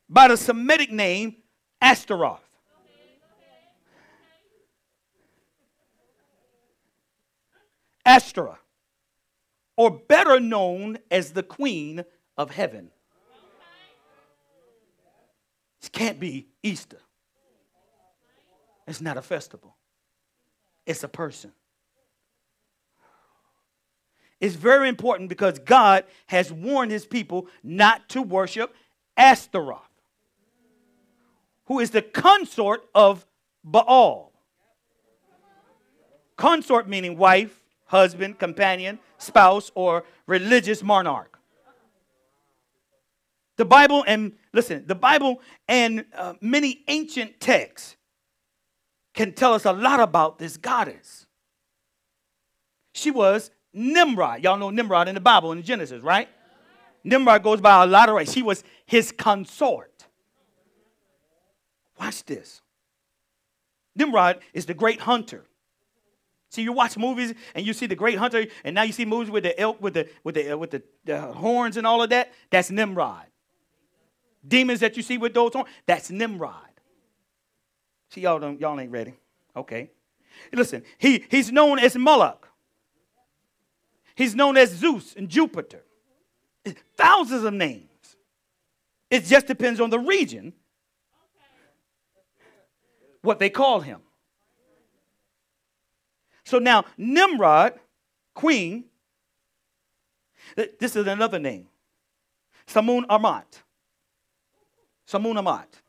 by 0.09 0.27
the 0.27 0.37
Semitic 0.37 0.91
name 0.91 1.35
Astaroth. 1.81 2.39
Astra, 8.05 8.59
or 9.77 9.89
better 9.89 10.39
known 10.39 10.97
as 11.09 11.31
the 11.31 11.43
Queen 11.43 12.03
of 12.37 12.51
Heaven. 12.51 12.89
This 15.79 15.89
can't 15.89 16.19
be 16.19 16.47
Easter. 16.61 16.99
It's 18.87 19.01
not 19.01 19.17
a 19.17 19.21
festival, 19.21 19.75
it's 20.85 21.03
a 21.03 21.07
person. 21.07 21.51
It's 24.39 24.55
very 24.55 24.89
important 24.89 25.29
because 25.29 25.57
God 25.57 26.03
has 26.25 26.51
warned 26.51 26.91
his 26.91 27.05
people 27.05 27.47
not 27.63 28.09
to 28.09 28.21
worship 28.21 28.75
Astaroth, 29.15 29.79
who 31.67 31.79
is 31.79 31.91
the 31.91 32.01
consort 32.01 32.83
of 32.93 33.25
Baal. 33.63 34.33
Consort 36.35 36.89
meaning 36.89 37.17
wife, 37.17 37.61
husband, 37.85 38.37
companion, 38.37 38.99
spouse, 39.17 39.71
or 39.75 40.03
religious 40.27 40.83
monarch. 40.83 41.39
The 43.55 43.65
Bible 43.65 44.03
and 44.05 44.33
listen, 44.51 44.83
the 44.87 44.95
Bible 44.95 45.39
and 45.69 46.03
uh, 46.17 46.33
many 46.41 46.83
ancient 46.89 47.39
texts 47.39 47.95
can 49.13 49.33
tell 49.33 49.53
us 49.53 49.65
a 49.65 49.71
lot 49.71 49.99
about 49.99 50.39
this 50.39 50.57
goddess. 50.57 51.25
She 52.93 53.11
was 53.11 53.51
Nimrod. 53.73 54.43
Y'all 54.43 54.57
know 54.57 54.69
Nimrod 54.69 55.07
in 55.07 55.15
the 55.15 55.21
Bible 55.21 55.51
in 55.51 55.61
Genesis, 55.63 56.03
right? 56.03 56.29
Nimrod 57.03 57.43
goes 57.43 57.59
by 57.59 57.83
a 57.83 57.85
lot 57.85 58.09
of 58.09 58.15
ways. 58.15 58.31
She 58.31 58.41
was 58.41 58.63
his 58.85 59.11
consort. 59.11 60.05
Watch 61.99 62.23
this. 62.25 62.61
Nimrod 63.95 64.39
is 64.53 64.65
the 64.65 64.73
great 64.73 65.01
hunter. 65.01 65.45
See, 66.49 66.61
you 66.61 66.71
watch 66.71 66.97
movies 66.97 67.33
and 67.55 67.65
you 67.65 67.73
see 67.73 67.87
the 67.87 67.95
great 67.95 68.17
hunter, 68.17 68.45
and 68.63 68.75
now 68.75 68.83
you 68.83 68.93
see 68.93 69.05
movies 69.05 69.31
with 69.31 69.43
the 69.43 69.59
elk, 69.59 69.81
with 69.81 69.95
the 69.95 70.07
with 70.23 70.35
the 70.35 70.51
uh, 70.51 70.57
with 70.57 70.71
the, 70.71 70.83
the 71.03 71.19
horns 71.19 71.77
and 71.77 71.87
all 71.87 72.01
of 72.03 72.11
that. 72.11 72.31
That's 72.51 72.69
Nimrod. 72.69 73.25
Demons 74.47 74.81
that 74.81 74.95
you 74.97 75.03
see 75.03 75.17
with 75.17 75.33
those 75.33 75.53
horns, 75.53 75.69
that's 75.85 76.11
Nimrod. 76.11 76.72
See, 78.13 78.21
y'all 78.21 78.37
don't, 78.37 78.59
y'all 78.59 78.79
ain't 78.79 78.91
ready. 78.91 79.15
Okay. 79.55 79.89
Listen, 80.51 80.83
he, 80.99 81.25
he's 81.29 81.51
known 81.51 81.79
as 81.79 81.95
Moloch. 81.95 82.47
He's 84.13 84.35
known 84.35 84.55
as 84.55 84.69
Zeus 84.69 85.15
and 85.15 85.27
Jupiter. 85.27 85.83
Thousands 86.95 87.43
of 87.43 87.55
names. 87.55 87.89
It 89.09 89.25
just 89.25 89.47
depends 89.47 89.81
on 89.81 89.89
the 89.89 89.97
region 89.97 90.53
what 93.23 93.39
they 93.39 93.49
call 93.49 93.79
him. 93.79 94.01
So 96.43 96.59
now, 96.59 96.85
Nimrod, 96.97 97.79
queen, 98.35 98.83
this 100.55 100.95
is 100.95 101.07
another 101.07 101.39
name. 101.39 101.67
Samun 102.67 103.05
Amat. 103.09 103.63
Samun 105.07 105.39
Amat 105.39 105.82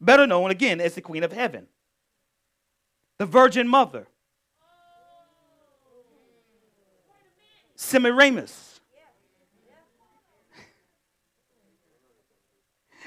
better 0.00 0.26
known 0.26 0.50
again 0.50 0.80
as 0.80 0.94
the 0.94 1.00
Queen 1.00 1.24
of 1.24 1.32
Heaven, 1.32 1.66
the 3.18 3.26
Virgin 3.26 3.68
Mother, 3.68 4.06
Semiramis. 7.74 8.80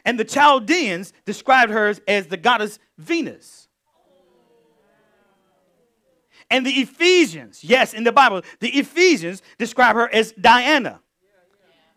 And 0.05 0.17
the 0.17 0.23
Chaldeans 0.23 1.11
described 1.25 1.71
her 1.71 1.93
as 2.07 2.27
the 2.27 2.37
goddess 2.37 2.79
Venus. 2.97 3.67
And 6.49 6.65
the 6.65 6.71
Ephesians, 6.71 7.63
yes, 7.63 7.93
in 7.93 8.03
the 8.03 8.11
Bible, 8.11 8.41
the 8.59 8.69
Ephesians 8.69 9.41
describe 9.57 9.95
her 9.95 10.11
as 10.13 10.31
Diana. 10.31 11.01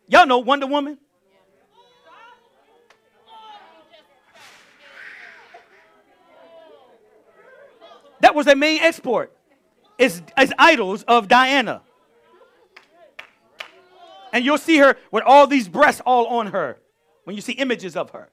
Y'all 0.09 0.27
know 0.27 0.39
Wonder 0.39 0.67
Woman? 0.67 0.99
That 8.23 8.35
was 8.35 8.47
their 8.47 8.57
main 8.57 8.81
export. 8.81 9.37
It's 9.99 10.23
idols 10.59 11.03
of 11.03 11.29
Diana. 11.29 11.83
And 14.33 14.45
you'll 14.45 14.59
see 14.59 14.79
her 14.79 14.97
with 15.11 15.23
all 15.27 15.47
these 15.47 15.69
breasts 15.69 16.01
all 16.07 16.27
on 16.27 16.47
her 16.49 16.79
when 17.25 17.37
you 17.37 17.43
see 17.43 17.53
images 17.53 17.97
of 17.97 18.11
her. 18.11 18.31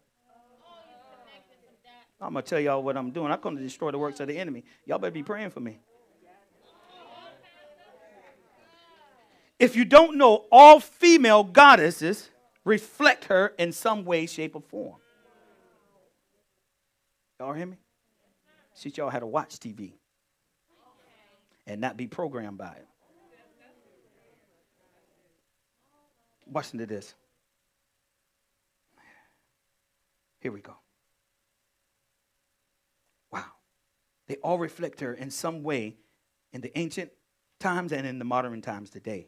I'm 2.22 2.34
going 2.34 2.44
to 2.44 2.50
tell 2.50 2.60
y'all 2.60 2.84
what 2.84 2.98
I'm 2.98 3.12
doing. 3.12 3.32
I'm 3.32 3.40
going 3.42 3.58
to 3.58 3.62
destroy 3.62 3.92
the 3.92 3.98
works 3.98 4.20
of 4.20 4.28
the 4.28 4.38
enemy. 4.38 4.64
Y'all 4.86 5.00
better 5.00 5.12
be 5.12 5.24
praying 5.24 5.50
for 5.50 5.60
me. 5.60 5.80
If 9.58 9.76
you 9.76 9.86
don't 9.86 10.18
know, 10.18 10.46
all 10.52 10.80
female 10.80 11.44
goddesses 11.44 12.30
reflect 12.64 13.26
her 13.26 13.54
in 13.58 13.72
some 13.72 14.06
way, 14.06 14.26
shape, 14.26 14.56
or 14.56 14.62
form. 14.62 14.98
Y'all 17.40 17.54
hear 17.54 17.66
me? 17.66 17.78
Teach 18.80 18.98
y'all 18.98 19.10
how 19.10 19.20
to 19.20 19.28
watch 19.28 19.60
TV 19.60 19.92
and 21.68 21.82
not 21.82 21.98
be 21.98 22.08
programmed 22.08 22.58
by 22.58 22.72
it. 22.72 22.88
Listen 26.52 26.80
to 26.80 26.86
this. 26.86 27.14
Here 30.40 30.54
we 30.54 30.62
go. 30.62 30.78
Wow. 33.32 33.44
They 34.28 34.36
all 34.38 34.58
reflect 34.58 35.02
her 35.02 35.14
in 35.14 35.30
some 35.30 35.62
way 35.62 35.98
in 36.54 36.62
the 36.62 36.76
ancient 36.78 37.12
times 37.60 37.92
and 37.92 38.08
in 38.08 38.18
the 38.18 38.26
modern 38.26 38.62
times 38.62 38.90
today. 38.90 39.28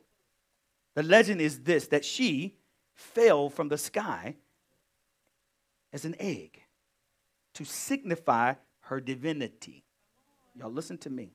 The 0.96 1.04
legend 1.04 1.42
is 1.42 1.60
this 1.64 1.88
that 1.88 2.06
she 2.06 2.56
fell 2.94 3.50
from 3.50 3.68
the 3.68 3.78
sky 3.78 4.38
as 5.92 6.06
an 6.06 6.16
egg 6.20 6.62
to 7.56 7.66
signify 7.66 8.54
her 8.92 9.00
divinity. 9.00 9.86
Y'all, 10.54 10.70
listen 10.70 10.98
to 10.98 11.10
me. 11.10 11.32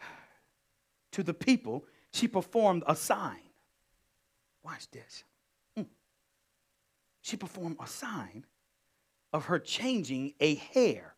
To 1.12 1.22
the 1.22 1.34
people, 1.34 1.86
she 2.12 2.26
performed 2.28 2.82
a 2.86 2.94
sign. 2.94 3.42
Watch 4.64 4.90
this. 4.90 5.24
Mm. 5.76 5.86
She 7.20 7.36
performed 7.36 7.76
a 7.80 7.86
sign 7.86 8.44
of 9.32 9.44
her 9.46 9.58
changing 9.60 10.34
a 10.40 10.56
hare 10.56 11.14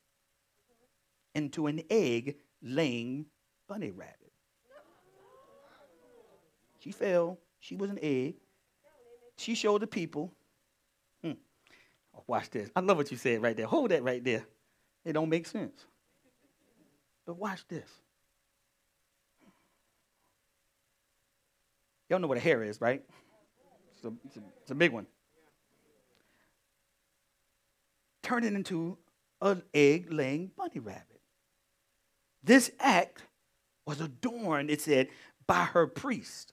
into 1.34 1.66
an 1.66 1.82
egg 1.90 2.36
laying 2.62 3.26
bunny 3.68 3.90
rabbit. 3.90 4.32
She 6.78 6.90
fell. 6.90 7.38
She 7.60 7.76
was 7.76 7.90
an 7.90 7.98
egg. 8.02 8.34
She 9.36 9.54
showed 9.54 9.82
the 9.82 9.86
people. 9.86 10.32
Watch 12.26 12.50
this. 12.50 12.70
I 12.74 12.80
love 12.80 12.96
what 12.96 13.10
you 13.10 13.16
said 13.16 13.42
right 13.42 13.56
there. 13.56 13.66
Hold 13.66 13.90
that 13.90 14.02
right 14.02 14.22
there. 14.22 14.44
It 15.04 15.12
don't 15.12 15.28
make 15.28 15.46
sense. 15.46 15.84
But 17.26 17.36
watch 17.38 17.66
this. 17.68 17.88
Y'all 22.08 22.18
know 22.18 22.26
what 22.26 22.38
a 22.38 22.40
hare 22.40 22.62
is, 22.62 22.80
right? 22.80 23.02
It's 23.94 24.04
a, 24.04 24.12
it's 24.26 24.36
a, 24.36 24.40
it's 24.60 24.70
a 24.70 24.74
big 24.74 24.92
one. 24.92 25.06
Turn 28.22 28.44
it 28.44 28.52
into 28.52 28.98
an 29.40 29.62
egg 29.74 30.12
laying 30.12 30.50
bunny 30.56 30.78
rabbit. 30.78 31.20
This 32.44 32.70
act 32.78 33.22
was 33.86 34.00
adorned, 34.00 34.70
it 34.70 34.80
said, 34.80 35.08
by 35.46 35.64
her 35.64 35.86
priest. 35.86 36.52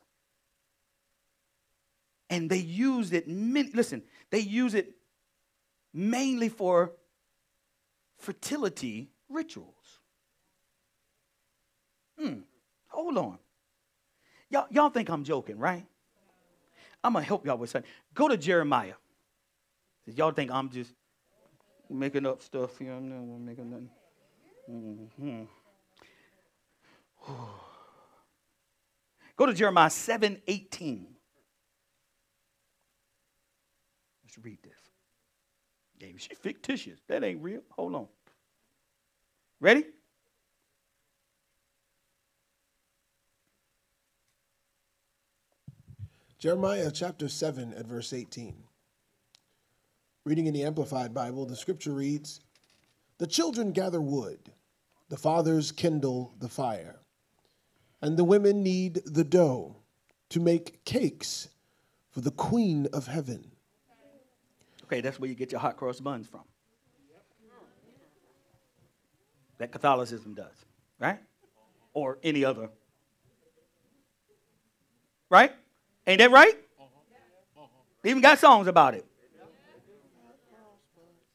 And 2.30 2.50
they 2.50 2.58
used 2.58 3.14
it, 3.14 3.28
many, 3.28 3.70
listen, 3.74 4.04
they 4.30 4.40
use 4.40 4.74
it 4.74 4.94
mainly 5.94 6.50
for 6.50 6.94
fertility 8.18 9.12
rituals. 9.30 10.00
Hmm, 12.20 12.40
hold 12.88 13.18
on. 13.18 13.38
Y'all, 14.50 14.68
y'all 14.70 14.90
think 14.90 15.10
I'm 15.10 15.24
joking, 15.24 15.58
right? 15.58 15.86
I'm 17.04 17.14
going 17.14 17.24
to 17.24 17.28
help 17.28 17.46
y'all 17.46 17.58
with 17.58 17.70
something. 17.70 17.90
Go 18.14 18.28
to 18.28 18.36
Jeremiah. 18.38 18.96
Y'all 20.06 20.32
think 20.32 20.52
I'm 20.52 20.70
just 20.70 20.92
making 21.90 22.26
up 22.26 22.42
stuff 22.42 22.78
here. 22.78 22.94
I'm 22.94 23.10
not 23.10 23.40
making 23.40 23.70
nothing. 23.70 23.90
Mm-hmm. 24.70 25.44
Go 29.38 29.46
to 29.46 29.54
Jeremiah 29.54 29.90
7 29.90 30.42
18. 30.48 31.08
Let's 34.24 34.38
read 34.40 34.58
this. 34.62 34.89
Yeah, 36.00 36.08
she 36.18 36.34
fictitious. 36.36 37.00
That 37.08 37.24
ain't 37.24 37.42
real. 37.42 37.62
Hold 37.72 37.96
on. 37.96 38.08
Ready? 39.60 39.84
Jeremiah 46.40 46.90
chapter 46.90 47.28
7 47.28 47.74
at 47.74 47.86
verse 47.86 48.14
18. 48.14 48.56
Reading 50.24 50.48
in 50.48 50.54
the 50.54 50.64
Amplified 50.64 51.14
Bible, 51.14 51.46
the 51.46 51.56
scripture 51.56 51.92
reads 51.92 52.40
The 53.18 53.28
children 53.28 53.74
gather 53.74 54.00
wood, 54.00 54.54
the 55.10 55.18
fathers 55.18 55.74
kindle 55.74 56.34
the 56.40 56.48
fire, 56.48 57.00
and 58.02 58.16
the 58.16 58.24
women 58.24 58.64
knead 58.64 59.02
the 59.06 59.26
dough 59.26 59.76
to 60.30 60.40
make 60.40 60.86
cakes 60.86 61.50
for 62.10 62.22
the 62.22 62.32
queen 62.32 62.88
of 62.94 63.08
heaven. 63.08 63.52
Okay, 64.90 65.02
that's 65.02 65.20
where 65.20 65.30
you 65.30 65.36
get 65.36 65.52
your 65.52 65.62
hot 65.62 65.78
cross 65.78 66.00
buns 66.00 66.28
from. 66.28 66.42
That 69.60 69.72
Catholicism 69.72 70.34
does, 70.34 70.56
right? 70.98 71.20
Or 71.94 72.18
any 72.24 72.44
other. 72.44 72.72
Right? 75.30 75.52
Ain't 76.08 76.18
that 76.18 76.32
right? 76.32 76.56
They 78.02 78.10
even 78.10 78.24
got 78.24 78.40
songs 78.40 78.68
about 78.68 78.96
it. 78.96 79.06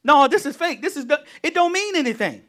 No, 0.03 0.27
this 0.27 0.45
is 0.45 0.57
fake. 0.57 0.81
This 0.81 0.97
is 0.97 1.05
it 1.41 1.53
don't 1.53 1.71
mean 1.71 1.95
anything. 1.95 2.41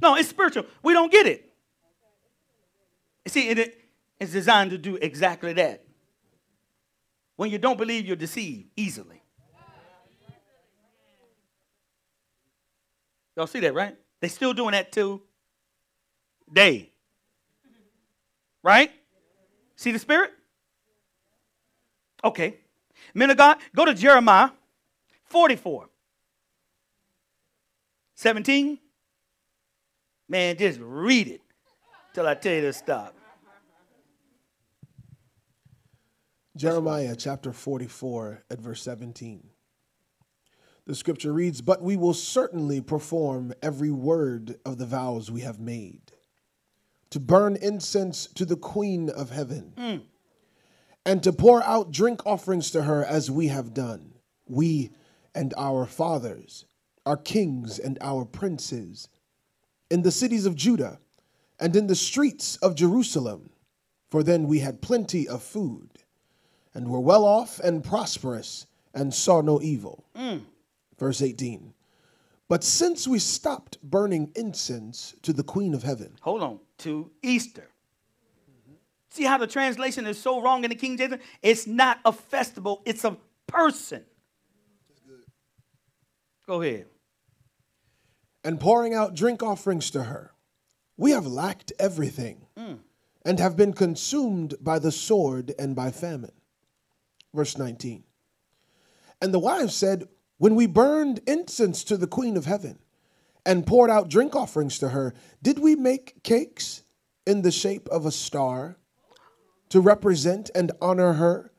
No, 0.00 0.14
it's 0.16 0.30
spiritual. 0.30 0.64
We 0.82 0.94
don't 0.94 1.12
get 1.12 1.26
it. 1.26 1.52
See, 3.26 3.48
it, 3.50 3.78
it's 4.18 4.32
designed 4.32 4.70
to 4.70 4.78
do 4.78 4.96
exactly 4.96 5.52
that. 5.52 5.84
When 7.40 7.50
you 7.50 7.56
don't 7.56 7.78
believe, 7.78 8.04
you're 8.04 8.16
deceived 8.16 8.68
easily. 8.76 9.22
Y'all 13.34 13.46
see 13.46 13.60
that, 13.60 13.72
right? 13.72 13.96
They 14.20 14.28
still 14.28 14.52
doing 14.52 14.72
that 14.72 14.92
too. 14.92 15.22
Day. 16.52 16.92
Right? 18.62 18.92
See 19.74 19.90
the 19.90 19.98
spirit? 19.98 20.32
Okay. 22.22 22.58
Men 23.14 23.30
of 23.30 23.38
God, 23.38 23.56
go 23.74 23.86
to 23.86 23.94
Jeremiah 23.94 24.50
44. 25.24 25.88
17. 28.16 28.78
Man, 30.28 30.58
just 30.58 30.78
read 30.78 31.26
it 31.26 31.40
till 32.12 32.26
I 32.26 32.34
tell 32.34 32.52
you 32.52 32.60
to 32.60 32.72
stop. 32.74 33.14
Jeremiah 36.60 37.16
chapter 37.16 37.54
44 37.54 38.44
at 38.50 38.60
verse 38.60 38.82
17. 38.82 39.48
The 40.84 40.94
scripture 40.94 41.32
reads, 41.32 41.62
But 41.62 41.80
we 41.80 41.96
will 41.96 42.12
certainly 42.12 42.82
perform 42.82 43.54
every 43.62 43.90
word 43.90 44.56
of 44.66 44.76
the 44.76 44.84
vows 44.84 45.30
we 45.30 45.40
have 45.40 45.58
made, 45.58 46.12
to 47.08 47.18
burn 47.18 47.56
incense 47.56 48.26
to 48.34 48.44
the 48.44 48.58
queen 48.58 49.08
of 49.08 49.30
heaven, 49.30 49.72
mm. 49.74 50.02
and 51.06 51.22
to 51.22 51.32
pour 51.32 51.62
out 51.62 51.92
drink 51.92 52.20
offerings 52.26 52.70
to 52.72 52.82
her 52.82 53.06
as 53.06 53.30
we 53.30 53.46
have 53.48 53.72
done, 53.72 54.12
we 54.46 54.90
and 55.34 55.54
our 55.56 55.86
fathers, 55.86 56.66
our 57.06 57.16
kings 57.16 57.78
and 57.78 57.96
our 58.02 58.26
princes, 58.26 59.08
in 59.90 60.02
the 60.02 60.12
cities 60.12 60.44
of 60.44 60.56
Judah 60.56 61.00
and 61.58 61.74
in 61.74 61.86
the 61.86 61.96
streets 61.96 62.56
of 62.56 62.74
Jerusalem, 62.74 63.48
for 64.10 64.22
then 64.22 64.46
we 64.46 64.58
had 64.58 64.82
plenty 64.82 65.26
of 65.26 65.42
food 65.42 65.99
and 66.74 66.88
were 66.88 67.00
well 67.00 67.24
off 67.24 67.60
and 67.60 67.82
prosperous 67.82 68.66
and 68.94 69.12
saw 69.12 69.40
no 69.40 69.60
evil. 69.60 70.04
Mm. 70.16 70.42
Verse 70.98 71.22
18. 71.22 71.72
But 72.48 72.64
since 72.64 73.06
we 73.06 73.18
stopped 73.18 73.80
burning 73.82 74.32
incense 74.34 75.14
to 75.22 75.32
the 75.32 75.44
Queen 75.44 75.72
of 75.72 75.84
Heaven. 75.84 76.16
Hold 76.22 76.42
on, 76.42 76.58
to 76.78 77.10
Easter. 77.22 77.70
Mm-hmm. 78.50 78.74
See 79.08 79.24
how 79.24 79.38
the 79.38 79.46
translation 79.46 80.04
is 80.06 80.20
so 80.20 80.42
wrong 80.42 80.64
in 80.64 80.70
the 80.70 80.76
King 80.76 80.96
James? 80.96 81.14
It's 81.42 81.66
not 81.66 82.00
a 82.04 82.12
festival, 82.12 82.82
it's 82.84 83.04
a 83.04 83.16
person. 83.46 84.04
Go 86.50 86.62
ahead. 86.62 86.86
And 88.42 88.58
pouring 88.58 88.94
out 88.94 89.14
drink 89.14 89.40
offerings 89.40 89.88
to 89.92 90.02
her. 90.02 90.32
We 90.96 91.12
have 91.12 91.24
lacked 91.24 91.72
everything 91.78 92.46
mm. 92.58 92.80
and 93.24 93.38
have 93.38 93.56
been 93.56 93.72
consumed 93.72 94.54
by 94.60 94.80
the 94.80 94.90
sword 94.90 95.54
and 95.56 95.76
by 95.76 95.92
famine. 95.92 96.32
Verse 97.34 97.56
19. 97.56 98.04
And 99.22 99.34
the 99.34 99.38
wives 99.38 99.74
said, 99.74 100.08
When 100.38 100.54
we 100.54 100.66
burned 100.66 101.20
incense 101.26 101.84
to 101.84 101.96
the 101.96 102.06
queen 102.06 102.36
of 102.36 102.46
heaven 102.46 102.78
and 103.44 103.66
poured 103.66 103.90
out 103.90 104.08
drink 104.08 104.34
offerings 104.34 104.78
to 104.78 104.90
her, 104.90 105.14
did 105.42 105.58
we 105.58 105.76
make 105.76 106.22
cakes 106.22 106.82
in 107.26 107.42
the 107.42 107.50
shape 107.50 107.88
of 107.88 108.06
a 108.06 108.12
star 108.12 108.76
to 109.68 109.80
represent 109.80 110.50
and 110.54 110.72
honor 110.80 111.14
her 111.14 111.52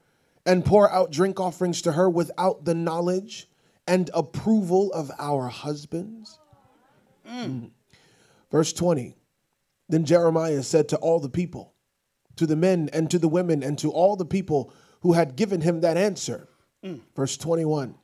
and 0.46 0.66
pour 0.66 0.92
out 0.92 1.12
drink 1.12 1.40
offerings 1.40 1.82
to 1.84 1.94
her 1.94 2.10
without 2.10 2.66
the 2.66 2.76
knowledge 2.76 3.48
and 3.88 4.10
approval 4.14 4.92
of 4.94 5.12
our 5.20 5.48
husbands? 5.48 6.40
Mm. 7.30 7.72
Verse 8.52 8.74
20. 8.74 9.16
Then 9.88 10.06
Jeremiah 10.06 10.64
said 10.64 10.90
to 10.90 10.98
all 10.98 11.20
the 11.20 11.30
people, 11.30 11.74
to 12.38 12.46
the 12.46 12.56
men 12.56 12.90
and 12.94 13.10
to 13.12 13.20
the 13.20 13.28
women 13.28 13.62
and 13.62 13.78
to 13.80 13.92
all 13.92 14.16
the 14.16 14.26
people 14.26 14.74
who 15.02 15.14
had 15.14 15.36
given 15.36 15.62
him 15.62 15.82
that 15.82 15.98
answer. 15.98 16.48
Mm. 16.84 17.02
Verse 17.16 17.38
21 17.38 17.96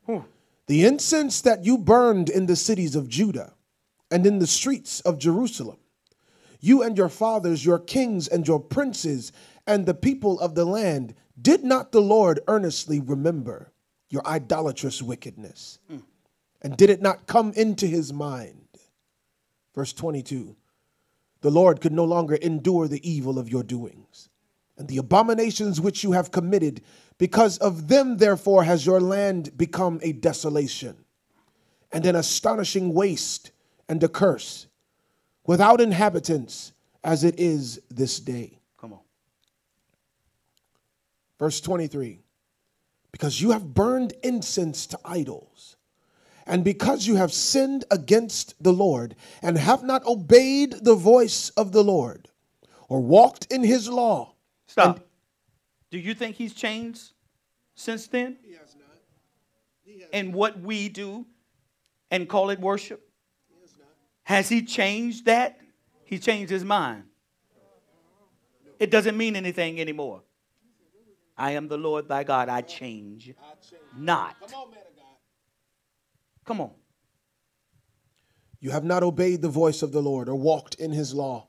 The 0.68 0.86
incense 0.86 1.42
that 1.42 1.64
you 1.64 1.78
burned 1.78 2.30
in 2.30 2.46
the 2.46 2.56
cities 2.56 2.96
of 2.96 3.08
Judah 3.08 3.54
and 4.12 4.26
in 4.26 4.40
the 4.40 4.48
streets 4.48 5.00
of 5.02 5.18
Jerusalem, 5.18 5.78
You 6.60 6.84
and 6.84 6.98
your 6.98 7.10
fathers, 7.10 7.66
your 7.66 7.80
kings 7.80 8.28
and 8.28 8.48
your 8.48 8.60
princes, 8.60 9.32
and 9.66 9.86
the 9.86 9.94
people 9.94 10.40
of 10.40 10.56
the 10.56 10.66
land, 10.66 11.16
did 11.40 11.64
not 11.64 11.92
the 11.92 12.02
Lord 12.02 12.40
earnestly 12.48 13.00
remember 13.00 13.72
your 14.10 14.26
idolatrous 14.28 15.02
wickedness? 15.02 15.80
And 16.62 16.76
did 16.78 16.90
it 16.90 17.02
not 17.02 17.28
come 17.28 17.54
into 17.56 17.86
his 17.86 18.12
mind? 18.12 18.68
Verse 19.76 19.94
22 19.94 20.56
The 21.42 21.52
Lord 21.52 21.82
could 21.82 21.94
no 21.94 22.06
longer 22.06 22.36
endure 22.36 22.88
the 22.88 23.08
evil 23.08 23.38
of 23.38 23.50
your 23.50 23.64
doings 23.64 24.30
and 24.78 24.88
the 24.88 24.98
abominations 24.98 25.82
which 25.82 26.04
you 26.04 26.12
have 26.12 26.32
committed. 26.32 26.82
Because 27.18 27.58
of 27.58 27.88
them, 27.88 28.18
therefore, 28.18 28.64
has 28.64 28.86
your 28.86 29.02
land 29.02 29.58
become 29.58 30.00
a 30.04 30.12
desolation 30.12 31.06
and 31.92 32.06
an 32.06 32.16
astonishing 32.16 32.94
waste 32.94 33.52
and 33.90 34.04
a 34.04 34.10
curse, 34.10 34.68
without 35.46 35.80
inhabitants, 35.80 36.74
as 37.04 37.24
it 37.24 37.40
is 37.40 37.80
this 37.90 38.20
day. 38.20 38.60
Come 38.78 38.94
on. 38.94 39.00
Verse 41.40 41.62
23 41.62 42.20
Because 43.12 43.42
you 43.42 43.52
have 43.52 43.74
burned 43.74 44.14
incense 44.24 44.86
to 44.88 45.00
idols, 45.06 45.78
and 46.46 46.64
because 46.64 47.08
you 47.08 47.16
have 47.16 47.32
sinned 47.32 47.86
against 47.90 48.62
the 48.62 48.74
Lord, 48.74 49.16
and 49.42 49.58
have 49.58 49.84
not 49.84 50.06
obeyed 50.06 50.74
the 50.82 50.96
voice 50.96 51.50
of 51.52 51.72
the 51.72 51.84
Lord, 51.84 52.30
or 52.90 53.00
walked 53.00 53.48
in 53.52 53.64
his 53.64 53.88
law. 53.88 54.34
Stop. 54.68 55.00
Do 55.90 55.98
you 55.98 56.14
think 56.14 56.36
he's 56.36 56.54
changed 56.54 57.12
since 57.76 58.08
then? 58.08 58.38
He 58.44 58.54
has 58.54 58.76
not. 58.76 58.98
He 59.84 60.00
has, 60.02 60.10
And 60.14 60.34
what 60.34 60.60
we 60.60 60.90
do 60.90 61.26
and 62.12 62.28
call 62.28 62.50
it 62.50 62.60
worship? 62.60 63.08
he 63.50 63.62
has 63.62 63.72
not. 63.78 63.88
Has 64.24 64.50
he 64.50 64.62
changed 64.64 65.26
that? 65.26 65.60
He 66.04 66.20
changed 66.20 66.50
his 66.52 66.64
mind. 66.64 67.04
It 68.80 68.92
doesn't 68.92 69.18
mean 69.18 69.36
anything 69.36 69.80
anymore. 69.82 70.22
I 71.38 71.52
am 71.52 71.68
the 71.68 71.78
Lord 71.78 72.08
thy 72.08 72.24
God. 72.24 72.50
I 72.50 72.62
change 72.62 73.30
I 73.40 73.54
change. 73.56 73.82
not. 73.98 74.36
Come 74.40 74.60
on, 74.62 74.70
man 74.72 74.80
of 74.80 74.96
God. 74.96 75.16
Come 76.46 76.62
on. 76.62 76.72
You 78.60 78.72
have 78.72 78.84
not 78.84 79.04
obeyed 79.04 79.42
the 79.42 79.50
voice 79.50 79.82
of 79.84 79.92
the 79.92 80.02
Lord, 80.02 80.30
or 80.30 80.36
walked 80.36 80.76
in 80.76 80.92
his 80.92 81.14
law, 81.14 81.48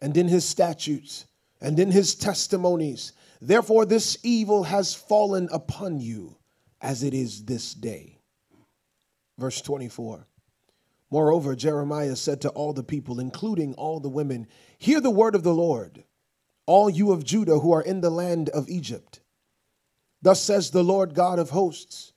and 0.00 0.16
in 0.16 0.28
his 0.28 0.44
statutes, 0.44 1.26
and 1.60 1.78
in 1.78 1.90
his 1.90 2.14
testimonies. 2.14 3.12
Therefore, 3.40 3.84
this 3.84 4.18
evil 4.22 4.64
has 4.64 4.94
fallen 4.94 5.48
upon 5.52 6.00
you, 6.00 6.36
as 6.80 7.02
it 7.02 7.14
is 7.14 7.44
this 7.44 7.74
day. 7.74 8.18
Verse 9.38 9.60
24. 9.60 10.26
Moreover, 11.10 11.54
Jeremiah 11.54 12.16
said 12.16 12.40
to 12.42 12.48
all 12.50 12.72
the 12.72 12.82
people, 12.82 13.20
including 13.20 13.74
all 13.74 14.00
the 14.00 14.08
women, 14.08 14.46
Hear 14.78 15.00
the 15.00 15.10
word 15.10 15.34
of 15.34 15.42
the 15.42 15.54
Lord, 15.54 16.04
all 16.66 16.90
you 16.90 17.12
of 17.12 17.24
Judah 17.24 17.60
who 17.60 17.72
are 17.72 17.82
in 17.82 18.00
the 18.00 18.10
land 18.10 18.48
of 18.48 18.68
Egypt. 18.68 19.20
Thus 20.22 20.42
says 20.42 20.70
the 20.70 20.82
Lord 20.82 21.14
God 21.14 21.38
of 21.38 21.50
hosts, 21.50 22.12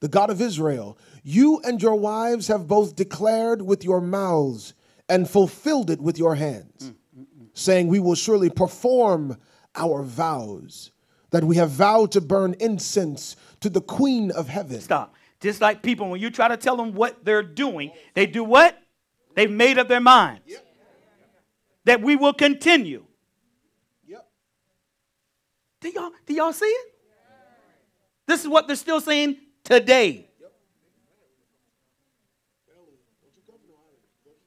the 0.00 0.08
God 0.08 0.28
of 0.28 0.40
Israel 0.40 0.98
You 1.22 1.60
and 1.64 1.80
your 1.80 1.94
wives 1.94 2.48
have 2.48 2.68
both 2.68 2.94
declared 2.94 3.62
with 3.62 3.84
your 3.84 4.02
mouths 4.02 4.74
and 5.08 5.28
fulfilled 5.28 5.90
it 5.90 6.00
with 6.00 6.18
your 6.18 6.34
hands, 6.34 6.92
saying, 7.54 7.88
We 7.88 8.00
will 8.00 8.14
surely 8.14 8.50
perform 8.50 9.38
our 9.74 10.02
vows, 10.02 10.90
that 11.30 11.44
we 11.44 11.56
have 11.56 11.70
vowed 11.70 12.12
to 12.12 12.20
burn 12.20 12.54
incense 12.60 13.36
to 13.60 13.70
the 13.70 13.80
Queen 13.80 14.30
of 14.30 14.48
heaven. 14.48 14.80
Stop. 14.80 15.14
Just 15.40 15.60
like 15.60 15.82
people, 15.82 16.08
when 16.08 16.20
you 16.20 16.30
try 16.30 16.48
to 16.48 16.56
tell 16.56 16.76
them 16.76 16.94
what 16.94 17.24
they're 17.24 17.42
doing, 17.42 17.90
they 18.14 18.26
do 18.26 18.44
what? 18.44 18.78
They've 19.34 19.50
made 19.50 19.78
up 19.78 19.88
their 19.88 20.00
minds. 20.00 20.42
That 21.84 22.00
we 22.00 22.16
will 22.16 22.32
continue. 22.32 23.04
Yep. 24.06 24.26
Do 25.80 25.88
y'all, 25.90 26.10
do 26.24 26.34
y'all 26.34 26.52
see 26.52 26.66
it? 26.66 26.94
This 28.26 28.40
is 28.40 28.48
what 28.48 28.66
they're 28.66 28.76
still 28.76 29.00
saying 29.00 29.36
today. 29.64 30.30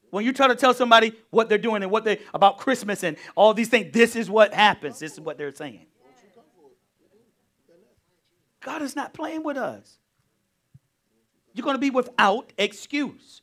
When 0.09 0.23
you 0.23 0.33
try 0.33 0.47
to 0.47 0.55
tell 0.55 0.73
somebody 0.73 1.13
what 1.31 1.49
they're 1.49 1.57
doing 1.57 1.83
and 1.83 1.91
what 1.91 2.05
they 2.05 2.19
about 2.33 2.57
Christmas 2.57 3.03
and 3.03 3.17
all 3.35 3.53
these 3.53 3.67
things, 3.67 3.91
this 3.93 4.15
is 4.15 4.29
what 4.29 4.53
happens. 4.53 4.99
This 4.99 5.13
is 5.13 5.19
what 5.19 5.37
they're 5.37 5.53
saying. 5.53 5.85
God 8.61 8.81
is 8.81 8.95
not 8.95 9.13
playing 9.13 9.43
with 9.43 9.57
us. 9.57 9.97
You're 11.53 11.63
going 11.63 11.75
to 11.75 11.79
be 11.79 11.89
without 11.89 12.51
excuse. 12.57 13.41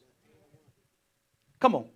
Come 1.60 1.74
on. 1.74 1.88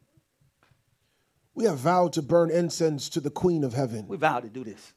We 1.55 1.65
have 1.65 1.79
vowed 1.79 2.13
to 2.15 2.23
burn 2.23 2.51
incense 2.51 3.09
to 3.11 3.21
the 3.21 3.31
Queen 3.31 3.65
of 3.65 3.75
heaven. 3.75 4.07
We 4.09 4.17
vow 4.17 4.41
to 4.41 4.49
do 4.49 4.65
this. 4.65 4.95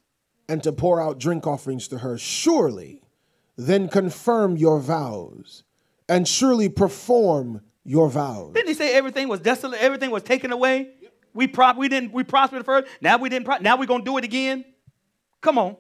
and 0.52 0.62
to 0.62 0.72
pour 0.74 1.02
out 1.02 1.18
drink 1.18 1.48
offerings 1.48 1.88
to 1.88 2.00
her. 2.00 2.18
Surely, 2.18 3.02
then 3.56 3.88
confirm 3.88 4.58
your 4.58 4.82
vows, 4.82 5.64
and 6.10 6.28
surely 6.28 6.68
perform 6.68 7.62
your 7.84 8.10
vows. 8.10 8.54
Didn't 8.54 8.68
he 8.70 8.74
say 8.74 8.94
everything 8.94 9.28
was 9.28 9.40
desolate? 9.40 9.80
Everything 9.82 10.12
was 10.12 10.24
taken 10.24 10.52
away. 10.52 10.90
We 11.34 11.48
prop, 11.48 11.78
we 11.78 11.88
didn't, 11.88 12.12
we 12.12 12.24
prospered 12.24 12.66
first. 12.66 12.88
Now 13.00 13.18
we 13.18 13.30
didn't. 13.30 13.46
Pro- 13.46 13.58
now 13.58 13.78
we're 13.78 13.86
gonna 13.86 14.04
do 14.04 14.18
it 14.18 14.24
again. 14.24 14.66
Come 15.40 15.58
on. 15.58 15.78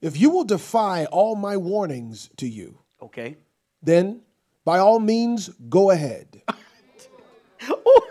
If 0.00 0.18
you 0.18 0.30
will 0.30 0.44
defy 0.44 1.06
all 1.06 1.36
my 1.36 1.56
warnings 1.56 2.30
to 2.38 2.48
you, 2.48 2.78
Okay. 3.02 3.36
then 3.82 4.20
by 4.64 4.78
all 4.78 4.98
means 5.00 5.48
go 5.68 5.90
ahead. 5.90 6.42
Ooh, 7.70 8.02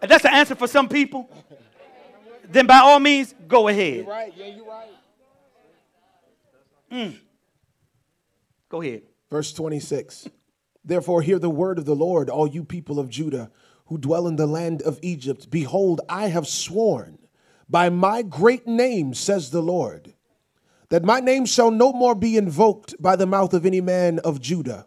that's 0.00 0.22
the 0.22 0.32
answer 0.32 0.54
for 0.54 0.66
some 0.66 0.88
people. 0.88 1.30
Then 2.48 2.66
by 2.66 2.78
all 2.78 3.00
means, 3.00 3.34
go 3.48 3.68
ahead. 3.68 3.96
You're 3.96 4.04
right, 4.06 4.32
yeah, 4.36 4.46
you're 4.46 4.66
right. 4.66 4.88
Mm. 6.92 7.18
Go 8.68 8.80
ahead. 8.82 9.02
Verse 9.30 9.52
26 9.52 10.28
Therefore, 10.86 11.20
hear 11.20 11.38
the 11.38 11.50
word 11.50 11.78
of 11.78 11.84
the 11.84 11.96
Lord, 11.96 12.30
all 12.30 12.46
you 12.46 12.64
people 12.64 12.98
of 12.98 13.10
Judah 13.10 13.50
who 13.86 13.98
dwell 13.98 14.26
in 14.26 14.36
the 14.36 14.46
land 14.46 14.82
of 14.82 14.98
Egypt. 15.02 15.50
Behold, 15.50 16.00
I 16.08 16.28
have 16.28 16.46
sworn 16.46 17.18
by 17.68 17.90
my 17.90 18.22
great 18.22 18.66
name, 18.66 19.12
says 19.12 19.50
the 19.50 19.62
Lord, 19.62 20.14
that 20.88 21.04
my 21.04 21.18
name 21.20 21.44
shall 21.44 21.70
no 21.70 21.92
more 21.92 22.14
be 22.14 22.36
invoked 22.36 22.94
by 23.00 23.16
the 23.16 23.26
mouth 23.26 23.52
of 23.52 23.66
any 23.66 23.80
man 23.80 24.20
of 24.20 24.40
Judah 24.40 24.86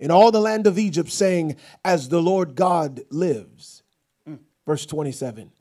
in 0.00 0.10
all 0.10 0.30
the 0.30 0.40
land 0.40 0.66
of 0.66 0.78
Egypt, 0.78 1.10
saying, 1.10 1.56
As 1.84 2.08
the 2.08 2.22
Lord 2.22 2.54
God 2.54 3.02
lives. 3.10 3.82
Verse 4.66 4.86
27 4.86 5.52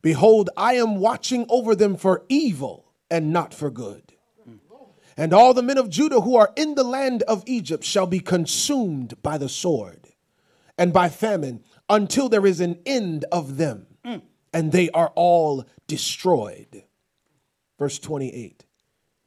Behold, 0.00 0.50
I 0.56 0.74
am 0.74 0.96
watching 0.96 1.46
over 1.48 1.74
them 1.74 1.96
for 1.96 2.24
evil 2.28 2.92
and 3.10 3.32
not 3.32 3.52
for 3.52 3.70
good. 3.70 4.13
And 5.16 5.32
all 5.32 5.54
the 5.54 5.62
men 5.62 5.78
of 5.78 5.90
Judah 5.90 6.20
who 6.20 6.36
are 6.36 6.52
in 6.56 6.74
the 6.74 6.84
land 6.84 7.22
of 7.22 7.44
Egypt 7.46 7.84
shall 7.84 8.06
be 8.06 8.20
consumed 8.20 9.22
by 9.22 9.38
the 9.38 9.48
sword 9.48 10.08
and 10.76 10.92
by 10.92 11.08
famine 11.08 11.62
until 11.88 12.28
there 12.28 12.46
is 12.46 12.60
an 12.60 12.80
end 12.84 13.24
of 13.30 13.56
them, 13.56 13.86
mm. 14.04 14.22
and 14.52 14.72
they 14.72 14.90
are 14.90 15.12
all 15.14 15.64
destroyed. 15.86 16.84
Verse 17.78 17.98
28 17.98 18.64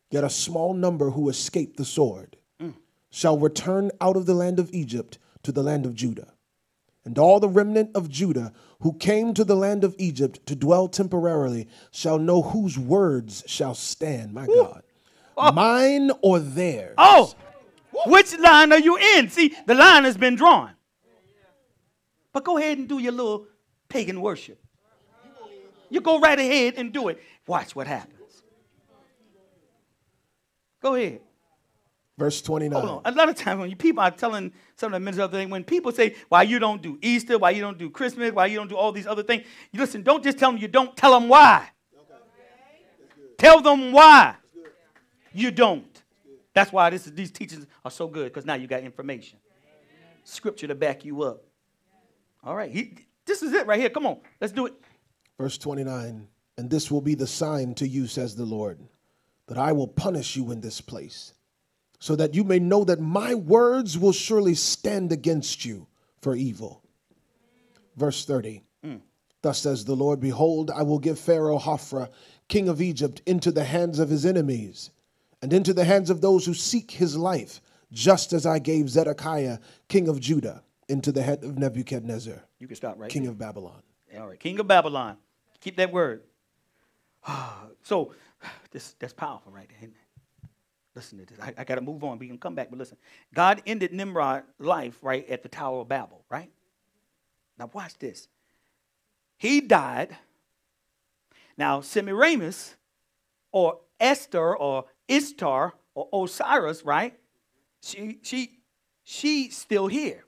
Yet 0.09 0.23
a 0.23 0.29
small 0.29 0.73
number 0.73 1.11
who 1.11 1.29
escape 1.29 1.77
the 1.77 1.85
sword 1.85 2.37
mm. 2.61 2.73
shall 3.09 3.37
return 3.37 3.91
out 3.99 4.15
of 4.17 4.25
the 4.25 4.33
land 4.33 4.59
of 4.59 4.69
Egypt 4.73 5.17
to 5.43 5.51
the 5.51 5.63
land 5.63 5.85
of 5.85 5.95
Judah. 5.95 6.33
And 7.05 7.17
all 7.17 7.39
the 7.39 7.47
remnant 7.47 7.91
of 7.95 8.09
Judah 8.09 8.51
who 8.81 8.93
came 8.93 9.33
to 9.33 9.45
the 9.45 9.55
land 9.55 9.85
of 9.85 9.95
Egypt 9.97 10.45
to 10.45 10.55
dwell 10.55 10.89
temporarily 10.89 11.67
shall 11.91 12.19
know 12.19 12.41
whose 12.41 12.77
words 12.77 13.43
shall 13.47 13.73
stand, 13.73 14.33
my 14.33 14.45
God. 14.45 14.83
Oh. 15.37 15.51
Mine 15.51 16.11
or 16.21 16.39
theirs. 16.39 16.95
Oh, 16.97 17.33
which 18.07 18.37
line 18.39 18.71
are 18.73 18.79
you 18.79 18.97
in? 18.97 19.29
See, 19.29 19.55
the 19.65 19.75
line 19.75 20.03
has 20.03 20.17
been 20.17 20.35
drawn. 20.35 20.71
But 22.33 22.43
go 22.43 22.57
ahead 22.57 22.79
and 22.79 22.89
do 22.89 22.99
your 22.99 23.11
little 23.11 23.45
pagan 23.87 24.19
worship. 24.19 24.59
You 25.89 26.01
go 26.01 26.19
right 26.19 26.37
ahead 26.37 26.73
and 26.77 26.91
do 26.91 27.07
it. 27.07 27.21
Watch 27.45 27.75
what 27.75 27.87
happens. 27.87 28.43
Go 30.81 30.95
ahead. 30.95 31.21
Verse 32.17 32.41
29. 32.41 32.79
Hold 32.79 33.05
on. 33.05 33.13
A 33.13 33.15
lot 33.15 33.29
of 33.29 33.35
times 33.35 33.59
when 33.59 33.69
you 33.69 33.75
people 33.75 34.01
are 34.01 34.11
telling 34.11 34.51
some 34.75 34.87
of 34.87 34.93
the 34.93 34.99
ministers 34.99 35.23
other 35.23 35.37
things, 35.37 35.51
when 35.51 35.63
people 35.63 35.91
say 35.91 36.15
why 36.29 36.41
you 36.43 36.57
don't 36.57 36.81
do 36.81 36.97
Easter, 37.01 37.37
why 37.37 37.51
you 37.51 37.61
don't 37.61 37.77
do 37.77 37.91
Christmas, 37.91 38.31
why 38.31 38.47
you 38.47 38.57
don't 38.57 38.69
do 38.69 38.75
all 38.75 38.91
these 38.91 39.05
other 39.05 39.21
things, 39.23 39.43
you 39.71 39.79
listen, 39.79 40.01
don't 40.01 40.23
just 40.23 40.39
tell 40.39 40.51
them 40.51 40.59
you 40.59 40.67
don't, 40.67 40.97
tell 40.97 41.11
them 41.11 41.29
why. 41.29 41.69
Tell 43.37 43.61
them 43.61 43.91
why 43.91 44.35
you 45.37 45.51
don't. 45.51 46.03
That's 46.53 46.71
why 46.71 46.89
this 46.89 47.05
these 47.05 47.31
teachings 47.31 47.67
are 47.85 47.91
so 47.91 48.07
good, 48.07 48.33
because 48.33 48.45
now 48.45 48.55
you 48.55 48.67
got 48.67 48.83
information. 48.83 49.39
Scripture 50.23 50.67
to 50.67 50.75
back 50.75 51.05
you 51.05 51.21
up. 51.21 51.43
All 52.43 52.55
right. 52.55 52.71
He, 52.71 52.97
this 53.25 53.43
is 53.43 53.53
it 53.53 53.67
right 53.67 53.79
here. 53.79 53.89
Come 53.89 54.05
on. 54.05 54.19
Let's 54.41 54.53
do 54.53 54.65
it. 54.65 54.73
Verse 55.37 55.57
29. 55.57 56.27
And 56.57 56.69
this 56.69 56.89
will 56.89 57.01
be 57.01 57.15
the 57.15 57.27
sign 57.27 57.75
to 57.75 57.87
you, 57.87 58.07
says 58.07 58.35
the 58.35 58.45
Lord, 58.45 58.79
that 59.47 59.57
I 59.57 59.71
will 59.71 59.87
punish 59.87 60.35
you 60.35 60.51
in 60.51 60.61
this 60.61 60.81
place, 60.81 61.33
so 61.99 62.15
that 62.15 62.33
you 62.33 62.43
may 62.43 62.57
know 62.59 62.83
that 62.83 62.99
my 62.99 63.35
words 63.35 63.97
will 63.97 64.11
surely 64.11 64.55
stand 64.55 65.11
against 65.11 65.63
you 65.65 65.87
for 66.21 66.35
evil. 66.35 66.83
Verse 67.95 68.25
30. 68.25 68.63
Mm. 68.83 69.01
Thus 69.41 69.59
says 69.59 69.85
the 69.85 69.95
Lord 69.95 70.19
Behold, 70.19 70.71
I 70.71 70.81
will 70.81 70.99
give 70.99 71.19
Pharaoh 71.19 71.59
Hophra, 71.59 72.09
king 72.47 72.67
of 72.67 72.81
Egypt, 72.81 73.21
into 73.25 73.51
the 73.51 73.63
hands 73.63 73.99
of 73.99 74.09
his 74.09 74.25
enemies, 74.25 74.89
and 75.41 75.53
into 75.53 75.73
the 75.73 75.85
hands 75.85 76.09
of 76.09 76.21
those 76.21 76.45
who 76.45 76.53
seek 76.53 76.91
his 76.91 77.15
life, 77.15 77.61
just 77.91 78.33
as 78.33 78.45
I 78.45 78.59
gave 78.59 78.89
Zedekiah, 78.89 79.59
king 79.87 80.07
of 80.07 80.19
Judah, 80.19 80.63
into 80.89 81.11
the 81.11 81.21
hand 81.21 81.43
of 81.43 81.57
Nebuchadnezzar, 81.57 82.41
You 82.59 82.67
can 82.67 82.75
stop 82.75 82.95
right 82.97 83.09
king 83.09 83.23
there. 83.23 83.31
of 83.31 83.37
Babylon. 83.37 83.81
All 84.17 84.27
right, 84.27 84.39
King 84.39 84.59
of 84.59 84.67
Babylon. 84.67 85.17
Keep 85.59 85.77
that 85.77 85.91
word. 85.91 86.23
so 87.83 88.13
this 88.71 88.95
that's 88.99 89.13
powerful 89.13 89.51
right 89.51 89.67
there, 89.67 89.77
isn't 89.79 89.91
it? 89.91 90.49
Listen 90.95 91.19
to 91.19 91.25
this. 91.25 91.39
I, 91.39 91.53
I 91.57 91.63
got 91.63 91.75
to 91.75 91.81
move 91.81 92.03
on. 92.03 92.17
We 92.17 92.27
can 92.27 92.37
come 92.39 92.55
back, 92.55 92.69
but 92.69 92.79
listen. 92.79 92.97
God 93.33 93.61
ended 93.67 93.93
Nimrod's 93.93 94.47
life 94.59 94.97
right 95.01 95.27
at 95.29 95.43
the 95.43 95.49
Tower 95.49 95.81
of 95.81 95.89
Babel, 95.89 96.23
right? 96.29 96.49
Now 97.59 97.69
watch 97.73 97.99
this. 97.99 98.27
He 99.37 99.61
died. 99.61 100.15
Now 101.57 101.81
Semiramis, 101.81 102.75
or 103.51 103.79
Esther, 103.99 104.55
or 104.55 104.85
Ishtar, 105.07 105.73
or 105.95 106.23
Osiris, 106.23 106.83
right? 106.83 107.17
She 107.81 108.19
she 108.21 108.59
she's 109.03 109.57
still 109.57 109.87
here. 109.87 110.25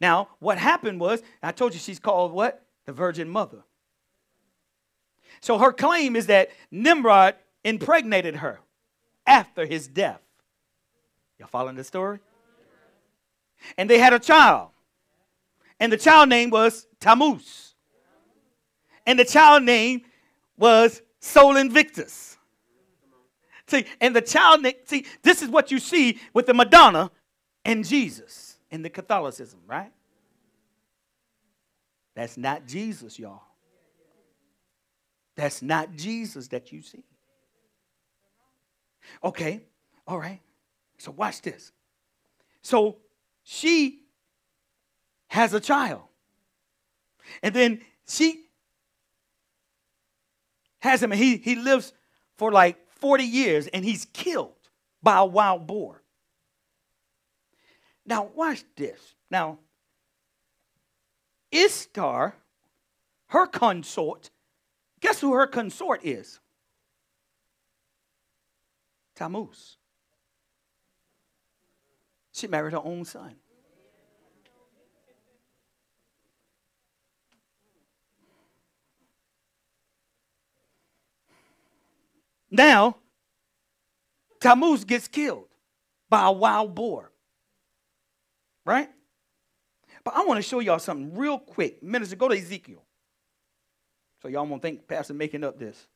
Now, 0.00 0.28
what 0.38 0.58
happened 0.58 1.00
was, 1.00 1.22
I 1.42 1.52
told 1.52 1.74
you 1.74 1.80
she's 1.80 1.98
called 1.98 2.32
what? 2.32 2.64
The 2.86 2.92
Virgin 2.92 3.28
Mother. 3.28 3.64
So 5.40 5.58
her 5.58 5.72
claim 5.72 6.16
is 6.16 6.26
that 6.26 6.50
Nimrod 6.70 7.34
impregnated 7.64 8.36
her 8.36 8.60
after 9.26 9.66
his 9.66 9.88
death. 9.88 10.20
Y'all 11.38 11.48
following 11.48 11.76
the 11.76 11.84
story? 11.84 12.18
And 13.76 13.88
they 13.88 13.98
had 13.98 14.12
a 14.12 14.18
child. 14.18 14.70
And 15.80 15.92
the 15.92 15.96
child 15.96 16.28
name 16.28 16.50
was 16.50 16.86
Tammuz. 17.00 17.74
And 19.06 19.18
the 19.18 19.24
child 19.24 19.62
name 19.62 20.02
was 20.56 21.02
Sol 21.20 21.56
Invictus. 21.56 22.37
See, 23.68 23.84
and 24.00 24.16
the 24.16 24.22
child 24.22 24.66
see, 24.86 25.06
this 25.22 25.42
is 25.42 25.50
what 25.50 25.70
you 25.70 25.78
see 25.78 26.18
with 26.32 26.46
the 26.46 26.54
Madonna 26.54 27.10
and 27.64 27.86
Jesus 27.86 28.56
in 28.70 28.82
the 28.82 28.90
Catholicism, 28.90 29.60
right? 29.66 29.92
That's 32.16 32.36
not 32.36 32.66
Jesus, 32.66 33.18
y'all. 33.18 33.42
That's 35.36 35.62
not 35.62 35.94
Jesus 35.94 36.48
that 36.48 36.72
you 36.72 36.82
see. 36.82 37.04
Okay, 39.22 39.62
all 40.06 40.18
right. 40.18 40.40
So 40.96 41.12
watch 41.12 41.42
this. 41.42 41.70
So 42.62 42.96
she 43.44 44.00
has 45.28 45.54
a 45.54 45.60
child. 45.60 46.02
And 47.42 47.54
then 47.54 47.82
she 48.08 48.46
has 50.80 51.02
him, 51.02 51.12
and 51.12 51.20
he, 51.20 51.36
he 51.36 51.54
lives 51.54 51.92
for 52.36 52.50
like 52.50 52.78
40 52.98 53.24
years, 53.24 53.66
and 53.68 53.84
he's 53.84 54.06
killed 54.12 54.70
by 55.02 55.18
a 55.18 55.24
wild 55.24 55.66
boar. 55.66 56.02
Now, 58.04 58.30
watch 58.34 58.64
this. 58.76 59.14
Now, 59.30 59.58
Ishtar, 61.50 62.34
her 63.28 63.46
consort, 63.46 64.30
guess 65.00 65.20
who 65.20 65.32
her 65.34 65.46
consort 65.46 66.04
is? 66.04 66.40
Tammuz. 69.14 69.76
She 72.32 72.46
married 72.46 72.72
her 72.72 72.84
own 72.84 73.04
son. 73.04 73.34
Now, 82.50 82.96
Tammuz 84.40 84.84
gets 84.84 85.08
killed 85.08 85.48
by 86.08 86.26
a 86.26 86.32
wild 86.32 86.74
boar. 86.74 87.12
Right? 88.64 88.88
But 90.04 90.14
I 90.14 90.24
want 90.24 90.38
to 90.38 90.42
show 90.42 90.60
y'all 90.60 90.78
something 90.78 91.16
real 91.16 91.38
quick. 91.38 91.82
Minister, 91.82 92.16
go 92.16 92.28
to 92.28 92.36
Ezekiel. 92.36 92.82
So 94.22 94.28
y'all 94.28 94.46
won't 94.46 94.62
think 94.62 94.86
Pastor 94.88 95.14
making 95.14 95.44
up 95.44 95.58
this. 95.58 95.86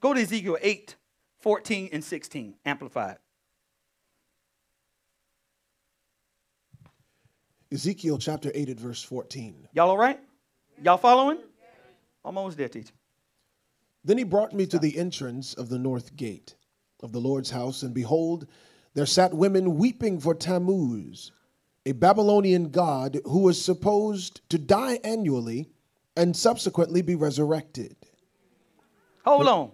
Go 0.00 0.14
to 0.14 0.20
Ezekiel 0.20 0.58
8, 0.60 0.96
14, 1.40 1.88
and 1.92 2.04
16, 2.04 2.54
amplified. 2.64 3.16
Ezekiel 7.72 8.18
chapter 8.18 8.52
8 8.54 8.68
at 8.68 8.78
verse 8.78 9.02
14. 9.02 9.68
Y'all 9.72 9.90
all 9.90 9.98
right? 9.98 10.20
Y'all 10.82 10.96
following? 10.96 11.38
I'm 12.24 12.36
almost 12.36 12.56
there, 12.56 12.68
teacher. 12.68 12.92
Then 14.04 14.18
he 14.18 14.24
brought 14.24 14.52
me 14.52 14.66
to 14.66 14.78
the 14.78 14.98
entrance 14.98 15.54
of 15.54 15.70
the 15.70 15.78
north 15.78 16.14
gate 16.16 16.56
of 17.02 17.12
the 17.12 17.20
Lord's 17.20 17.50
house, 17.50 17.82
and 17.82 17.94
behold, 17.94 18.46
there 18.94 19.06
sat 19.06 19.34
women 19.34 19.76
weeping 19.76 20.20
for 20.20 20.34
Tammuz, 20.34 21.32
a 21.86 21.92
Babylonian 21.92 22.70
god 22.70 23.18
who 23.24 23.40
was 23.40 23.62
supposed 23.62 24.40
to 24.50 24.58
die 24.58 25.00
annually 25.04 25.70
and 26.16 26.36
subsequently 26.36 27.02
be 27.02 27.14
resurrected. 27.14 27.96
Hold 29.24 29.46
on. 29.48 29.70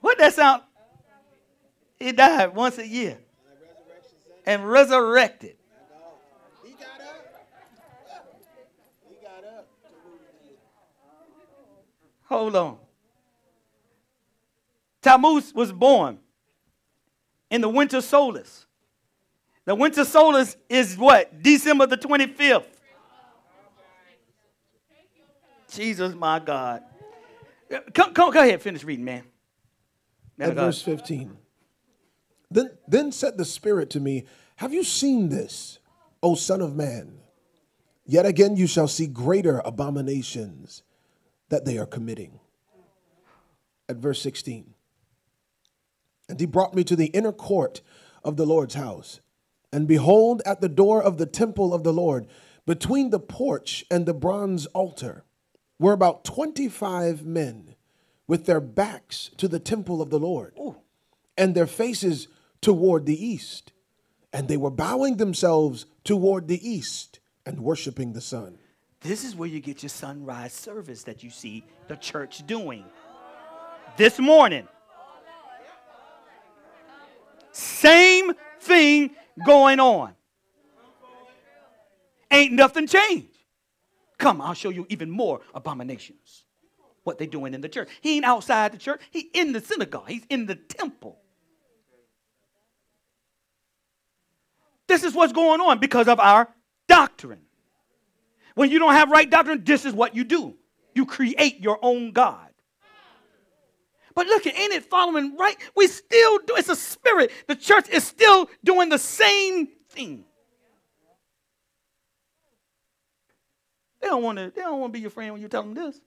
What 0.00 0.18
that 0.18 0.34
sound? 0.34 0.62
He 1.96 2.12
died 2.12 2.54
once 2.54 2.78
a 2.78 2.86
year 2.86 3.18
and 4.44 4.68
resurrected. 4.68 5.56
He 6.64 6.72
got 6.72 7.00
up. 7.00 7.48
He 9.08 9.14
got 9.22 9.44
up. 9.44 9.68
Hold 12.24 12.56
on. 12.56 12.78
Tammuz 15.02 15.54
was 15.54 15.70
born 15.70 16.18
in 17.50 17.60
the 17.60 17.68
winter 17.68 18.00
solstice. 18.00 18.66
The 19.66 19.74
winter 19.74 20.04
solstice 20.04 20.56
is 20.68 20.96
what? 20.96 21.42
December 21.42 21.86
the 21.86 21.96
25th. 21.96 22.64
Jesus, 25.70 26.14
my 26.14 26.38
God. 26.38 26.82
Come, 27.92 28.14
come, 28.14 28.32
go 28.32 28.40
ahead, 28.40 28.62
finish 28.62 28.84
reading, 28.84 29.04
man. 29.04 29.24
Man 30.38 30.50
At 30.50 30.56
verse 30.56 30.80
15. 30.80 31.36
Then, 32.50 32.70
then 32.86 33.12
said 33.12 33.36
the 33.36 33.44
Spirit 33.44 33.90
to 33.90 34.00
me, 34.00 34.24
Have 34.56 34.72
you 34.72 34.84
seen 34.84 35.28
this, 35.28 35.80
O 36.22 36.34
Son 36.34 36.60
of 36.60 36.76
Man? 36.76 37.18
Yet 38.06 38.26
again 38.26 38.56
you 38.56 38.66
shall 38.66 38.88
see 38.88 39.06
greater 39.06 39.60
abominations 39.64 40.82
that 41.54 41.64
they 41.64 41.78
are 41.78 41.86
committing. 41.86 42.40
At 43.88 43.98
verse 43.98 44.20
16. 44.22 44.74
And 46.28 46.40
he 46.40 46.46
brought 46.46 46.74
me 46.74 46.82
to 46.82 46.96
the 46.96 47.06
inner 47.06 47.30
court 47.30 47.80
of 48.24 48.36
the 48.36 48.44
Lord's 48.44 48.74
house. 48.74 49.20
And 49.72 49.86
behold, 49.86 50.42
at 50.44 50.60
the 50.60 50.68
door 50.68 51.00
of 51.00 51.16
the 51.16 51.26
temple 51.26 51.72
of 51.72 51.84
the 51.84 51.92
Lord, 51.92 52.26
between 52.66 53.10
the 53.10 53.20
porch 53.20 53.84
and 53.88 54.04
the 54.04 54.12
bronze 54.12 54.66
altar, 54.66 55.22
were 55.78 55.92
about 55.92 56.24
25 56.24 57.24
men 57.24 57.76
with 58.26 58.46
their 58.46 58.60
backs 58.60 59.30
to 59.36 59.46
the 59.46 59.60
temple 59.60 60.02
of 60.02 60.10
the 60.10 60.18
Lord 60.18 60.58
and 61.38 61.54
their 61.54 61.68
faces 61.68 62.26
toward 62.62 63.06
the 63.06 63.24
east. 63.24 63.70
And 64.32 64.48
they 64.48 64.56
were 64.56 64.70
bowing 64.70 65.18
themselves 65.18 65.86
toward 66.02 66.48
the 66.48 66.68
east 66.68 67.20
and 67.46 67.60
worshiping 67.60 68.12
the 68.12 68.20
sun. 68.20 68.58
This 69.04 69.22
is 69.22 69.36
where 69.36 69.48
you 69.48 69.60
get 69.60 69.82
your 69.82 69.90
sunrise 69.90 70.54
service 70.54 71.02
that 71.02 71.22
you 71.22 71.28
see 71.28 71.62
the 71.88 71.96
church 71.96 72.46
doing 72.46 72.86
this 73.98 74.18
morning. 74.18 74.66
Same 77.52 78.32
thing 78.60 79.10
going 79.44 79.78
on. 79.78 80.14
Ain't 82.30 82.54
nothing 82.54 82.86
changed. 82.86 83.28
Come, 84.16 84.40
I'll 84.40 84.54
show 84.54 84.70
you 84.70 84.86
even 84.88 85.10
more 85.10 85.42
abominations. 85.54 86.44
What 87.02 87.18
they 87.18 87.26
doing 87.26 87.52
in 87.52 87.60
the 87.60 87.68
church. 87.68 87.90
He 88.00 88.16
ain't 88.16 88.24
outside 88.24 88.72
the 88.72 88.78
church. 88.78 89.02
He 89.10 89.28
in 89.34 89.52
the 89.52 89.60
synagogue. 89.60 90.08
He's 90.08 90.24
in 90.30 90.46
the 90.46 90.54
temple. 90.54 91.18
This 94.86 95.04
is 95.04 95.12
what's 95.12 95.34
going 95.34 95.60
on 95.60 95.78
because 95.78 96.08
of 96.08 96.18
our 96.18 96.48
doctrine. 96.88 97.42
When 98.54 98.70
you 98.70 98.78
don't 98.78 98.94
have 98.94 99.10
right 99.10 99.28
doctrine, 99.28 99.62
this 99.64 99.84
is 99.84 99.92
what 99.92 100.14
you 100.14 100.24
do. 100.24 100.54
You 100.94 101.06
create 101.06 101.60
your 101.60 101.78
own 101.82 102.12
God. 102.12 102.48
But 104.14 104.28
look, 104.28 104.46
ain't 104.46 104.72
it 104.72 104.84
following 104.84 105.36
right? 105.36 105.56
We 105.74 105.88
still 105.88 106.38
do. 106.46 106.54
It's 106.56 106.68
a 106.68 106.76
spirit. 106.76 107.32
The 107.48 107.56
church 107.56 107.88
is 107.88 108.04
still 108.04 108.48
doing 108.62 108.88
the 108.88 108.98
same 108.98 109.66
thing. 109.88 110.24
They 114.00 114.06
don't 114.06 114.22
want 114.22 114.38
to. 114.38 114.52
They 114.54 114.62
don't 114.62 114.80
want 114.80 114.92
to 114.92 114.96
be 114.96 115.00
your 115.00 115.10
friend 115.10 115.32
when 115.32 115.42
you 115.42 115.48
tell 115.48 115.62
them 115.62 115.74
this. 115.74 116.00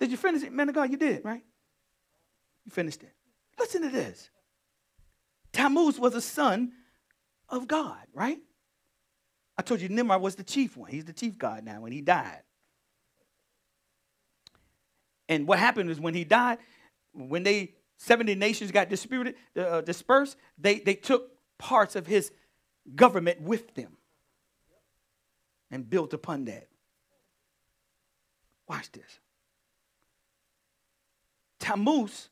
Did 0.00 0.10
you 0.10 0.16
finish 0.16 0.42
it, 0.42 0.52
man 0.52 0.68
of 0.68 0.74
God? 0.74 0.90
You 0.90 0.96
did, 0.96 1.24
right? 1.24 1.42
You 2.64 2.70
finished 2.70 3.02
it. 3.02 3.12
Listen 3.58 3.82
to 3.82 3.88
this. 3.88 4.28
Tammuz 5.54 5.98
was 5.98 6.14
a 6.14 6.20
son 6.20 6.72
of 7.48 7.66
God, 7.66 8.02
right? 8.12 8.38
I 9.56 9.62
told 9.62 9.80
you 9.80 9.88
Nimrod 9.88 10.20
was 10.20 10.34
the 10.34 10.42
chief 10.42 10.76
one. 10.76 10.90
He's 10.90 11.04
the 11.04 11.12
chief 11.12 11.38
god 11.38 11.64
now 11.64 11.80
when 11.80 11.92
he 11.92 12.00
died. 12.00 12.42
And 15.28 15.46
what 15.46 15.60
happened 15.60 15.88
is 15.90 16.00
when 16.00 16.12
he 16.12 16.24
died, 16.24 16.58
when 17.12 17.44
they 17.44 17.74
70 17.98 18.34
nations 18.34 18.72
got 18.72 18.90
disputed, 18.90 19.36
uh, 19.56 19.80
dispersed, 19.80 20.36
they, 20.58 20.80
they 20.80 20.94
took 20.94 21.30
parts 21.56 21.94
of 21.94 22.06
his 22.06 22.32
government 22.94 23.40
with 23.40 23.74
them 23.74 23.96
and 25.70 25.88
built 25.88 26.12
upon 26.12 26.46
that. 26.46 26.66
Watch 28.68 28.90
this. 28.90 29.20
Tammuz 31.60 32.28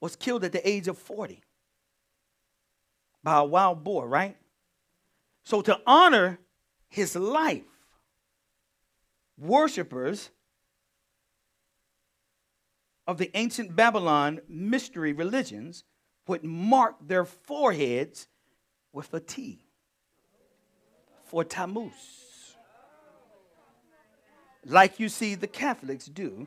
was 0.00 0.16
killed 0.16 0.44
at 0.44 0.52
the 0.52 0.68
age 0.68 0.86
of 0.86 0.98
40 0.98 1.42
by 3.24 3.38
a 3.38 3.44
wild 3.44 3.82
boar, 3.82 4.06
right? 4.06 4.36
So, 5.44 5.62
to 5.62 5.80
honor 5.86 6.38
his 6.88 7.16
life, 7.16 7.62
worshipers 9.36 10.30
of 13.06 13.18
the 13.18 13.30
ancient 13.34 13.74
Babylon 13.74 14.40
mystery 14.48 15.12
religions 15.12 15.84
would 16.26 16.44
mark 16.44 16.96
their 17.06 17.24
foreheads 17.24 18.28
with 18.92 19.12
a 19.12 19.20
T 19.20 19.64
for 21.24 21.44
Tammuz. 21.44 21.92
Like 24.64 24.98
you 24.98 25.08
see 25.08 25.34
the 25.34 25.46
Catholics 25.46 26.06
do, 26.06 26.46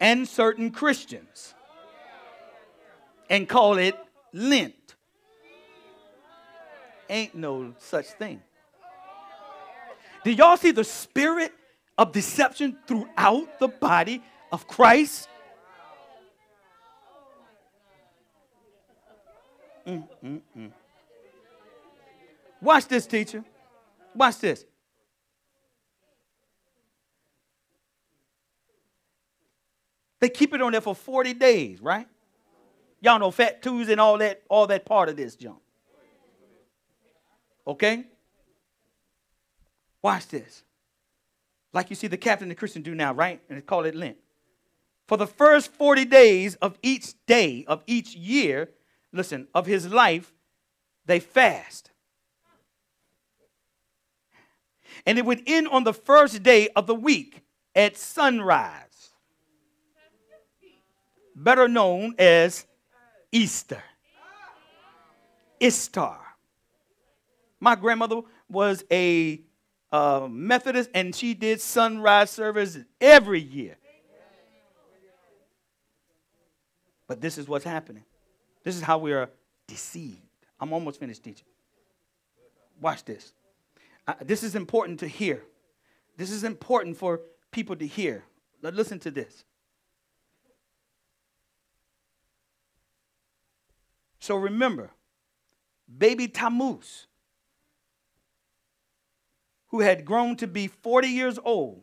and 0.00 0.26
certain 0.26 0.72
Christians, 0.72 1.54
and 3.30 3.48
call 3.48 3.78
it 3.78 3.96
Lent. 4.32 4.81
Ain't 7.12 7.34
no 7.34 7.74
such 7.76 8.06
thing. 8.06 8.40
Did 10.24 10.38
y'all 10.38 10.56
see 10.56 10.70
the 10.70 10.82
spirit 10.82 11.52
of 11.98 12.10
deception 12.10 12.78
throughout 12.86 13.58
the 13.60 13.68
body 13.68 14.22
of 14.50 14.66
Christ? 14.66 15.28
Mm, 19.86 20.08
mm, 20.24 20.40
mm. 20.56 20.72
Watch 22.62 22.88
this, 22.88 23.06
teacher. 23.06 23.44
Watch 24.14 24.38
this. 24.38 24.64
They 30.18 30.30
keep 30.30 30.54
it 30.54 30.62
on 30.62 30.72
there 30.72 30.80
for 30.80 30.94
40 30.94 31.34
days, 31.34 31.82
right? 31.82 32.08
Y'all 33.02 33.18
know 33.18 33.30
Fat 33.30 33.60
Tuesday 33.60 33.92
and 33.92 34.00
all 34.00 34.16
that, 34.16 34.44
all 34.48 34.66
that 34.68 34.86
part 34.86 35.10
of 35.10 35.16
this 35.18 35.36
junk. 35.36 35.61
Okay? 37.66 38.04
Watch 40.02 40.28
this. 40.28 40.62
Like 41.72 41.90
you 41.90 41.96
see 41.96 42.08
the 42.08 42.16
captain 42.16 42.44
and 42.44 42.50
the 42.50 42.56
Christian 42.56 42.82
do 42.82 42.94
now, 42.94 43.12
right? 43.12 43.40
And 43.48 43.58
they 43.58 43.62
call 43.62 43.84
it 43.84 43.94
Lent. 43.94 44.16
For 45.06 45.16
the 45.16 45.26
first 45.26 45.72
40 45.72 46.04
days 46.04 46.54
of 46.56 46.78
each 46.82 47.14
day 47.26 47.64
of 47.66 47.82
each 47.86 48.14
year, 48.14 48.70
listen, 49.12 49.48
of 49.54 49.66
his 49.66 49.92
life, 49.92 50.32
they 51.06 51.20
fast. 51.20 51.90
And 55.06 55.18
it 55.18 55.24
would 55.24 55.42
end 55.46 55.68
on 55.68 55.84
the 55.84 55.92
first 55.92 56.42
day 56.42 56.68
of 56.76 56.86
the 56.86 56.94
week 56.94 57.42
at 57.74 57.96
sunrise, 57.96 59.10
better 61.34 61.66
known 61.66 62.14
as 62.18 62.66
Easter. 63.32 63.82
Istar. 65.60 66.18
My 67.62 67.76
grandmother 67.76 68.22
was 68.48 68.84
a 68.90 69.40
uh, 69.92 70.26
Methodist 70.28 70.90
and 70.94 71.14
she 71.14 71.32
did 71.32 71.60
sunrise 71.60 72.28
service 72.28 72.76
every 73.00 73.40
year. 73.40 73.76
But 77.06 77.20
this 77.20 77.38
is 77.38 77.46
what's 77.46 77.64
happening. 77.64 78.02
This 78.64 78.74
is 78.74 78.82
how 78.82 78.98
we 78.98 79.12
are 79.12 79.30
deceived. 79.68 80.18
I'm 80.58 80.72
almost 80.72 80.98
finished 80.98 81.22
teaching. 81.22 81.46
Watch 82.80 83.04
this. 83.04 83.32
Uh, 84.08 84.14
this 84.22 84.42
is 84.42 84.56
important 84.56 84.98
to 84.98 85.06
hear. 85.06 85.44
This 86.16 86.32
is 86.32 86.42
important 86.42 86.96
for 86.96 87.20
people 87.52 87.76
to 87.76 87.86
hear. 87.86 88.24
Listen 88.60 88.98
to 88.98 89.10
this. 89.12 89.44
So 94.18 94.34
remember, 94.34 94.90
baby 95.96 96.26
Tammuz, 96.26 97.06
who 99.72 99.80
had 99.80 100.04
grown 100.04 100.36
to 100.36 100.46
be 100.46 100.68
40 100.68 101.08
years 101.08 101.38
old, 101.42 101.82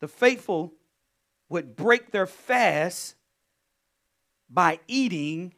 the 0.00 0.08
faithful 0.08 0.72
would 1.48 1.74
break 1.74 2.12
their 2.12 2.28
fast 2.28 3.16
by 4.48 4.78
eating 4.86 5.52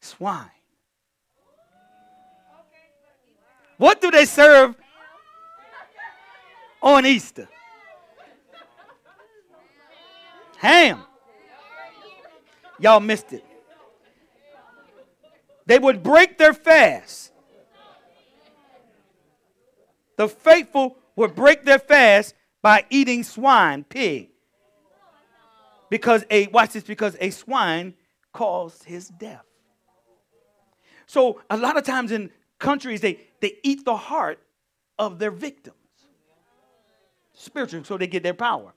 swine. 0.00 0.50
What 3.78 4.00
do 4.00 4.10
they 4.10 4.24
serve 4.24 4.74
on 6.82 7.06
Easter? 7.06 7.48
Ham. 10.58 11.00
Y'all 12.80 13.00
missed 13.00 13.32
it. 13.32 13.44
They 15.64 15.78
would 15.78 16.02
break 16.02 16.38
their 16.38 16.52
fast. 16.52 17.29
The 20.20 20.28
faithful 20.28 20.98
would 21.16 21.34
break 21.34 21.64
their 21.64 21.78
fast 21.78 22.34
by 22.60 22.84
eating 22.90 23.24
swine, 23.24 23.84
pig. 23.84 24.28
Because 25.88 26.26
a 26.30 26.46
watch 26.48 26.74
this, 26.74 26.82
because 26.82 27.16
a 27.18 27.30
swine 27.30 27.94
caused 28.30 28.84
his 28.84 29.08
death. 29.08 29.46
So 31.06 31.40
a 31.48 31.56
lot 31.56 31.78
of 31.78 31.84
times 31.84 32.12
in 32.12 32.30
countries, 32.58 33.00
they, 33.00 33.18
they 33.40 33.54
eat 33.62 33.86
the 33.86 33.96
heart 33.96 34.38
of 34.98 35.18
their 35.18 35.30
victims. 35.30 35.76
Spiritual, 37.32 37.84
so 37.84 37.96
they 37.96 38.06
get 38.06 38.22
their 38.22 38.34
power. 38.34 38.74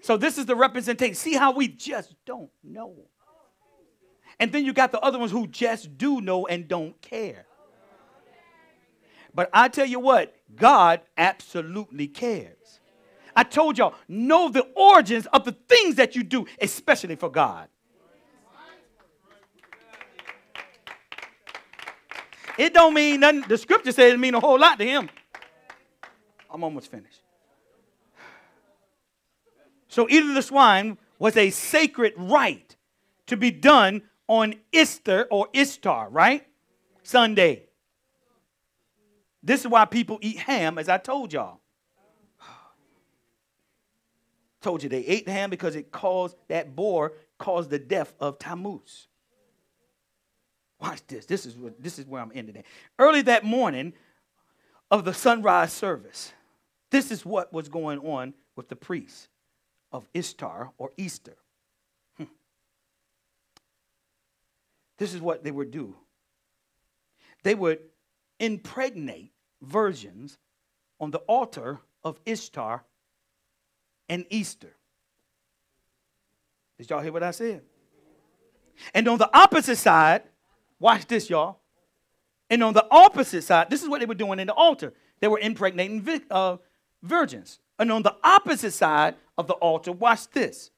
So 0.00 0.16
this 0.16 0.36
is 0.36 0.46
the 0.46 0.56
representation. 0.56 1.14
See 1.14 1.34
how 1.34 1.52
we 1.52 1.68
just 1.68 2.16
don't 2.26 2.50
know. 2.64 2.96
And 4.40 4.50
then 4.50 4.64
you 4.64 4.72
got 4.72 4.90
the 4.90 4.98
other 4.98 5.20
ones 5.20 5.30
who 5.30 5.46
just 5.46 5.96
do 5.96 6.20
know 6.20 6.48
and 6.48 6.66
don't 6.66 7.00
care. 7.00 7.46
But 9.34 9.50
I 9.52 9.68
tell 9.68 9.86
you 9.86 10.00
what, 10.00 10.34
God 10.54 11.00
absolutely 11.16 12.08
cares. 12.08 12.80
I 13.34 13.44
told 13.44 13.78
y'all, 13.78 13.94
know 14.08 14.48
the 14.48 14.66
origins 14.74 15.26
of 15.26 15.44
the 15.44 15.52
things 15.52 15.96
that 15.96 16.16
you 16.16 16.22
do, 16.22 16.46
especially 16.60 17.16
for 17.16 17.30
God. 17.30 17.68
It 22.58 22.74
don't 22.74 22.92
mean 22.92 23.20
nothing. 23.20 23.44
The 23.48 23.56
scripture 23.56 23.92
says 23.92 24.12
it 24.12 24.18
mean 24.18 24.34
a 24.34 24.40
whole 24.40 24.58
lot 24.58 24.78
to 24.78 24.84
him. 24.84 25.08
I'm 26.50 26.62
almost 26.62 26.90
finished. 26.90 27.20
So 29.88 30.06
eating 30.10 30.34
the 30.34 30.42
swine 30.42 30.98
was 31.18 31.36
a 31.36 31.50
sacred 31.50 32.12
rite 32.16 32.76
to 33.26 33.36
be 33.36 33.50
done 33.50 34.02
on 34.26 34.56
Easter 34.72 35.26
or 35.30 35.48
Ishtar, 35.52 36.10
right? 36.10 36.46
Sunday. 37.02 37.69
This 39.42 39.60
is 39.60 39.68
why 39.68 39.84
people 39.84 40.18
eat 40.20 40.38
ham, 40.38 40.78
as 40.78 40.88
I 40.88 40.98
told 40.98 41.32
y'all. 41.32 41.60
Told 44.60 44.82
you 44.82 44.88
they 44.88 45.04
ate 45.04 45.28
ham 45.28 45.48
because 45.48 45.74
it 45.74 45.90
caused 45.90 46.36
that 46.48 46.76
boar 46.76 47.12
caused 47.38 47.70
the 47.70 47.78
death 47.78 48.12
of 48.20 48.38
Tammuz. 48.38 49.08
Watch 50.80 51.06
this. 51.08 51.26
This 51.26 51.46
is 51.46 51.56
what, 51.56 51.82
this 51.82 51.98
is 51.98 52.06
where 52.06 52.22
I'm 52.22 52.32
ending 52.34 52.56
it. 52.56 52.66
Early 52.98 53.22
that 53.22 53.44
morning 53.44 53.92
of 54.90 55.04
the 55.04 55.12
sunrise 55.12 55.72
service, 55.72 56.32
this 56.90 57.10
is 57.10 57.24
what 57.24 57.52
was 57.52 57.68
going 57.68 57.98
on 58.00 58.34
with 58.56 58.68
the 58.68 58.76
priests 58.76 59.28
of 59.92 60.06
Ishtar 60.14 60.70
or 60.78 60.90
Easter. 60.96 61.36
Hmm. 62.16 62.24
This 64.98 65.14
is 65.14 65.20
what 65.20 65.44
they 65.44 65.50
would 65.50 65.70
do. 65.70 65.96
They 67.42 67.54
would 67.54 67.80
impregnate 68.40 69.30
virgins 69.62 70.38
on 70.98 71.12
the 71.12 71.18
altar 71.20 71.78
of 72.02 72.18
Ishtar 72.26 72.82
and 74.08 74.26
Easter. 74.30 74.74
Did 76.78 76.90
y'all 76.90 77.00
hear 77.00 77.12
what 77.12 77.22
I 77.22 77.30
said? 77.30 77.62
And 78.94 79.06
on 79.06 79.18
the 79.18 79.30
opposite 79.36 79.76
side, 79.76 80.22
Watch 80.80 81.06
this, 81.06 81.30
y'all. 81.30 81.58
And 82.48 82.64
on 82.64 82.72
the 82.72 82.86
opposite 82.90 83.42
side, 83.42 83.70
this 83.70 83.82
is 83.82 83.88
what 83.88 84.00
they 84.00 84.06
were 84.06 84.14
doing 84.14 84.40
in 84.40 84.48
the 84.48 84.54
altar. 84.54 84.94
They 85.20 85.28
were 85.28 85.38
impregnating 85.38 86.22
uh, 86.30 86.56
virgins. 87.02 87.60
And 87.78 87.92
on 87.92 88.02
the 88.02 88.16
opposite 88.24 88.72
side 88.72 89.14
of 89.38 89.46
the 89.46 89.52
altar, 89.54 89.92
watch 89.92 90.28
this. 90.30 90.70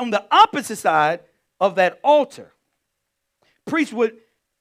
On 0.00 0.10
the 0.10 0.24
opposite 0.32 0.76
side 0.76 1.20
of 1.60 1.76
that 1.76 2.00
altar, 2.02 2.52
priests 3.66 3.92
would 3.92 4.16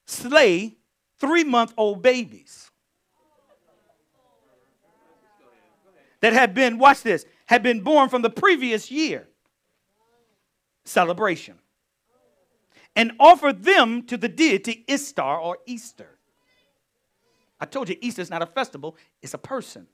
slay 0.06 0.78
three 1.20 1.44
month 1.44 1.74
old 1.78 2.02
babies 2.02 2.70
that 6.22 6.34
had 6.34 6.54
been, 6.54 6.78
watch 6.78 7.02
this, 7.04 7.26
had 7.46 7.62
been 7.62 7.82
born 7.82 8.10
from 8.10 8.22
the 8.22 8.30
previous 8.30 8.90
year 8.90 9.28
celebration 10.84 11.60
and 12.96 13.12
offer 13.20 13.52
them 13.52 14.04
to 14.04 14.18
the 14.18 14.30
deity 14.30 14.86
Istar 14.88 15.40
or 15.40 15.58
Easter. 15.66 16.18
I 17.60 17.66
told 17.66 17.90
you 17.90 17.98
Easter 18.02 18.22
is 18.22 18.30
not 18.30 18.42
a 18.42 18.46
festival, 18.46 18.98
it's 19.22 19.34
a 19.34 19.38
person. 19.38 19.88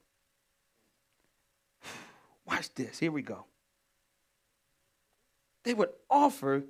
Watch 2.46 2.74
this. 2.76 3.00
Here 3.00 3.12
we 3.12 3.22
go. 3.22 3.46
They 5.64 5.74
would 5.74 5.90
offer 6.10 6.64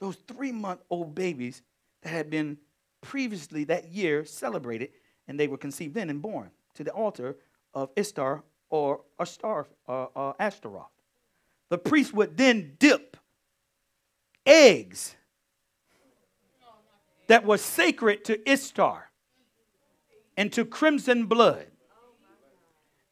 those 0.00 0.16
three 0.28 0.52
month 0.52 0.82
old 0.88 1.14
babies 1.14 1.62
that 2.02 2.10
had 2.10 2.30
been 2.30 2.58
previously 3.00 3.64
that 3.64 3.88
year 3.88 4.24
celebrated 4.24 4.90
and 5.28 5.38
they 5.38 5.48
were 5.48 5.58
conceived 5.58 5.94
then 5.94 6.10
and 6.10 6.20
born 6.20 6.50
to 6.74 6.84
the 6.84 6.92
altar 6.92 7.36
of 7.74 7.90
Istar 7.96 8.42
or 8.68 9.02
Ashtar, 9.18 9.66
uh, 9.88 10.06
uh, 10.14 10.32
Ashtaroth. 10.38 10.90
The 11.68 11.78
priest 11.78 12.12
would 12.14 12.36
then 12.36 12.76
dip 12.78 13.16
eggs 14.46 15.14
that 17.28 17.44
was 17.44 17.60
sacred 17.62 18.24
to 18.24 18.50
Ishtar 18.50 19.10
and 20.36 20.52
to 20.52 20.64
crimson 20.64 21.26
blood 21.26 21.66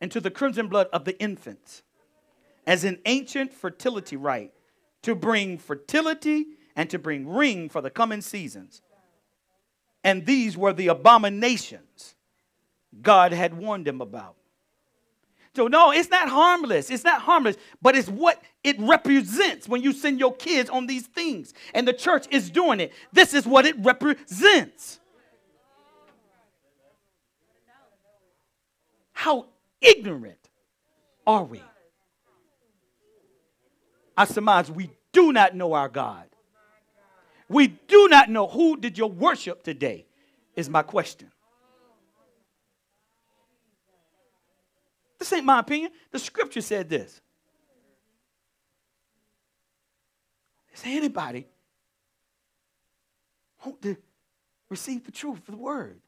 and 0.01 0.11
to 0.11 0.20
the 0.20 0.30
crimson 0.30 0.68
blood 0.68 0.89
of 0.93 1.05
the 1.05 1.18
infants 1.20 1.82
as 2.66 2.84
an 2.84 2.99
ancient 3.07 3.53
fertility 3.53 4.16
rite 4.16 4.53
to 5.03 5.14
bring 5.14 5.59
fertility 5.59 6.47
and 6.74 6.91
to 6.91 6.99
bring 6.99 7.28
ring 7.28 7.68
for 7.68 7.80
the 7.80 7.91
coming 7.91 8.20
seasons. 8.20 8.82
And 10.05 10.24
these 10.24 10.57
were 10.57 10.72
the 10.72 10.88
abominations 10.88 12.14
God 13.03 13.32
had 13.32 13.55
warned 13.55 13.86
them 13.86 14.01
about. 14.01 14.36
So, 15.55 15.66
no, 15.66 15.90
it's 15.90 16.09
not 16.09 16.28
harmless. 16.28 16.88
It's 16.88 17.03
not 17.05 17.20
harmless, 17.22 17.57
but 17.82 17.96
it's 17.96 18.09
what 18.09 18.40
it 18.62 18.78
represents 18.78 19.68
when 19.68 19.82
you 19.82 19.92
send 19.92 20.20
your 20.20 20.34
kids 20.34 20.70
on 20.70 20.86
these 20.86 21.07
things. 21.07 21.53
And 21.74 21.86
the 21.86 21.92
church 21.92 22.26
is 22.30 22.49
doing 22.49 22.78
it. 22.78 22.92
This 23.12 23.34
is 23.34 23.44
what 23.44 23.66
it 23.66 23.74
represents. 23.80 25.01
How 29.12 29.46
ignorant 29.80 30.38
are 31.26 31.42
we? 31.42 31.61
I 34.16 34.26
surmise 34.26 34.70
we 34.70 34.90
do 35.12 35.32
not 35.32 35.57
know 35.57 35.72
our 35.72 35.88
God. 35.88 36.28
We 37.49 37.68
do 37.68 38.09
not 38.09 38.28
know 38.28 38.46
who 38.46 38.76
did 38.76 38.99
you 38.99 39.07
worship 39.07 39.62
today, 39.62 40.07
is 40.55 40.68
my 40.68 40.82
question. 40.82 41.30
This 45.18 45.32
ain't 45.32 45.44
my 45.44 45.61
opinion. 45.61 45.90
The 46.12 46.18
scripture 46.18 46.61
said 46.61 46.88
this. 46.88 47.20
Is 50.72 50.82
anybody 50.84 51.46
want 53.64 53.82
to 53.82 53.96
receive 54.68 55.05
the 55.05 55.11
truth 55.11 55.38
of 55.38 55.46
the 55.46 55.57
word? 55.57 56.01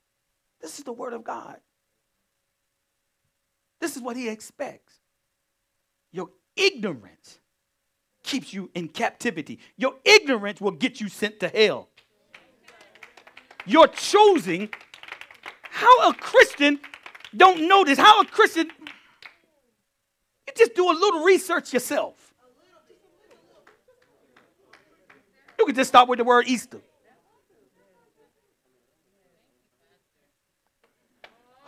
This 0.61 0.79
is 0.79 0.85
the 0.85 0.93
word 0.93 1.13
of 1.13 1.25
God. 1.25 1.57
This 3.81 3.97
is 3.97 4.03
what 4.03 4.17
he 4.17 4.29
expects. 4.29 5.01
Your 6.13 6.31
ignorance 6.55 7.40
keeps 8.31 8.55
you 8.55 8.71
in 8.75 8.87
captivity. 8.87 9.59
Your 9.77 9.95
ignorance 10.05 10.61
will 10.61 10.71
get 10.71 11.01
you 11.01 11.09
sent 11.09 11.41
to 11.41 11.49
hell. 11.49 11.89
You're 13.67 13.89
choosing 13.89 14.71
how 15.63 16.09
a 16.09 16.15
Christian 16.15 16.79
don't 17.37 17.67
know 17.67 17.85
this, 17.85 17.99
how 17.99 18.21
a 18.21 18.25
Christian 18.25 18.71
you 20.47 20.53
just 20.57 20.75
do 20.75 20.91
a 20.91 20.95
little 20.95 21.25
research 21.25 21.73
yourself. 21.73 22.33
You 25.59 25.67
can 25.67 25.75
just 25.75 25.89
start 25.89 26.09
with 26.09 26.19
the 26.19 26.25
word 26.25 26.47
Easter. 26.47 26.81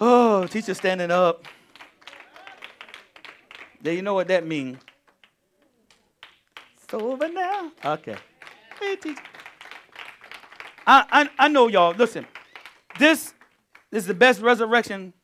Oh, 0.01 0.47
teacher 0.47 0.75
standing 0.75 1.11
up. 1.11 1.45
Do 3.83 3.93
you 3.93 4.03
know 4.03 4.15
what 4.15 4.29
that 4.29 4.47
means? 4.47 4.79
It's 6.93 7.03
over 7.03 7.27
now. 7.29 7.73
Okay. 7.83 8.17
Hey, 8.79 8.97
teacher. 8.97 9.23
I, 10.87 11.07
I, 11.11 11.31
I 11.47 11.49
know 11.49 11.69
y'all. 11.69 11.95
Listen, 11.95 12.27
this, 12.99 13.33
this 13.91 14.03
is 14.03 14.07
the 14.07 14.15
best 14.15 14.43
resurrection 14.43 15.15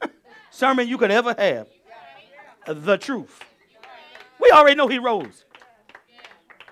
sermon 0.50 0.86
you 0.86 0.96
could 0.96 1.10
ever 1.10 1.34
have. 1.36 1.66
The 2.68 2.96
truth. 2.98 3.40
We 4.40 4.50
already 4.52 4.76
know 4.76 4.86
he 4.86 5.00
rose. 5.00 5.44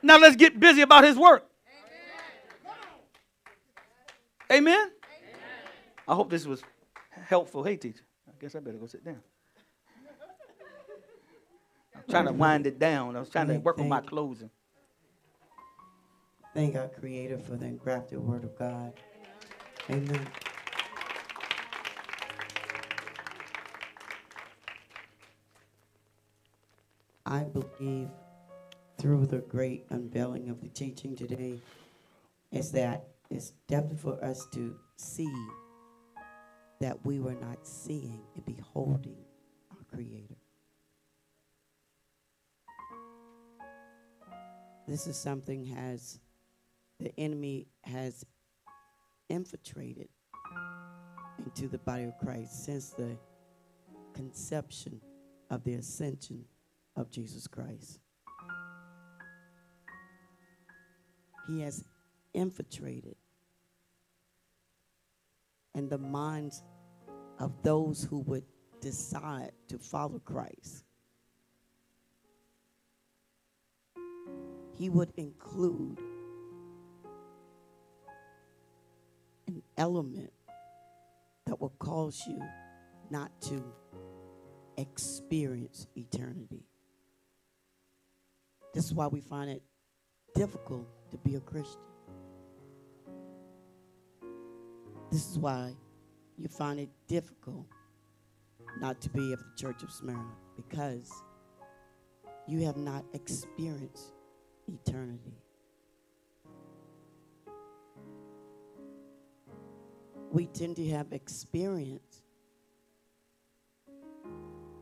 Now 0.01 0.19
let's 0.19 0.37
get 0.37 0.61
busy 0.61 0.83
about 0.83 1.03
his 1.03 1.17
work. 1.17 1.45
Amen? 4.53 4.91
I 6.07 6.15
hope 6.15 6.31
this 6.31 6.47
was 6.47 6.62
helpful. 7.11 7.65
Hey, 7.65 7.77
teacher. 7.77 8.05
I 8.29 8.33
guess 8.41 8.55
I 8.55 8.61
better 8.61 8.79
go 8.79 8.87
sit 8.87 9.05
down 9.05 9.23
trying 12.09 12.27
to 12.27 12.33
wind 12.33 12.67
it 12.67 12.79
down. 12.79 13.17
I 13.17 13.21
was 13.21 13.29
trying 13.29 13.49
to 13.49 13.59
work 13.59 13.79
on 13.79 13.89
my 13.89 14.01
closing. 14.01 14.51
Thank 16.55 16.77
our 16.77 16.89
Creator 16.89 17.39
for 17.39 17.57
the 17.57 17.67
engrafted 17.67 18.21
Word 18.21 18.45
of 18.45 18.57
God. 18.57 18.93
Amen. 19.91 20.27
I 27.27 27.43
believe 27.43 28.09
through 28.99 29.27
the 29.27 29.39
great 29.39 29.85
unveiling 29.91 30.49
of 30.51 30.61
the 30.61 30.69
teaching 30.69 31.17
today 31.17 31.59
is 32.53 32.71
that 32.72 33.05
it's 33.31 33.53
definitely 33.67 33.99
for 33.99 34.25
us 34.25 34.47
to 34.53 34.76
see 34.97 35.35
that 36.81 37.05
we 37.05 37.18
were 37.18 37.35
not 37.35 37.67
seeing 37.67 38.21
and 38.37 38.45
beholding 38.45 39.17
our 39.72 39.85
Creator. 39.93 40.37
This 44.87 45.07
is 45.07 45.17
something 45.17 45.65
has 45.65 46.21
the 47.01 47.13
enemy 47.19 47.67
has 47.83 48.25
infiltrated 49.29 50.09
into 51.45 51.69
the 51.69 51.79
body 51.79 52.05
of 52.05 52.19
Christ 52.19 52.65
since 52.65 52.91
the 52.91 53.17
conception 54.13 55.01
of 55.51 55.65
the 55.65 55.75
ascension 55.75 56.45
of 56.97 57.11
Jesus 57.11 57.47
Christ. 57.47 57.99
He 61.47 61.61
has 61.61 61.85
infiltrated 62.33 63.17
in 65.75 65.89
the 65.89 65.99
minds 65.99 66.63
of 67.39 67.63
those 67.63 68.05
who 68.05 68.21
would 68.21 68.45
decide 68.81 69.53
to 69.69 69.79
follow 69.79 70.21
Christ. 70.21 70.85
He 74.76 74.88
would 74.88 75.13
include 75.17 75.99
an 79.46 79.63
element 79.76 80.33
that 81.46 81.61
will 81.61 81.75
cause 81.79 82.22
you 82.26 82.41
not 83.11 83.30
to 83.42 83.63
experience 84.76 85.87
eternity. 85.96 86.64
This 88.72 88.87
is 88.87 88.95
why 88.95 89.07
we 89.07 89.21
find 89.21 89.51
it 89.51 89.63
difficult 90.34 90.87
to 91.11 91.18
be 91.18 91.37
a 91.37 91.41
Christian. 91.41 91.80
This 95.13 95.30
is 95.30 95.38
why 95.38 95.72
you 96.37 96.49
find 96.49 96.80
it 96.80 96.88
difficult 97.07 97.67
not 98.80 99.01
to 99.03 99.11
be 99.11 99.33
of 99.33 99.38
the 99.38 99.53
Church 99.57 99.84
of 99.84 99.92
Smyrna 99.92 100.34
because 100.57 101.13
you 102.49 102.64
have 102.64 102.76
not 102.76 103.05
experienced 103.13 104.13
eternity. 104.68 105.38
We 110.30 110.46
tend 110.46 110.76
to 110.76 110.88
have 110.91 111.12
experienced 111.12 112.24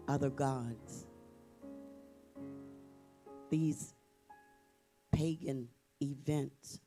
other 0.08 0.30
gods, 0.30 1.06
these 3.50 3.94
pagan 5.12 5.68
events. 6.00 6.80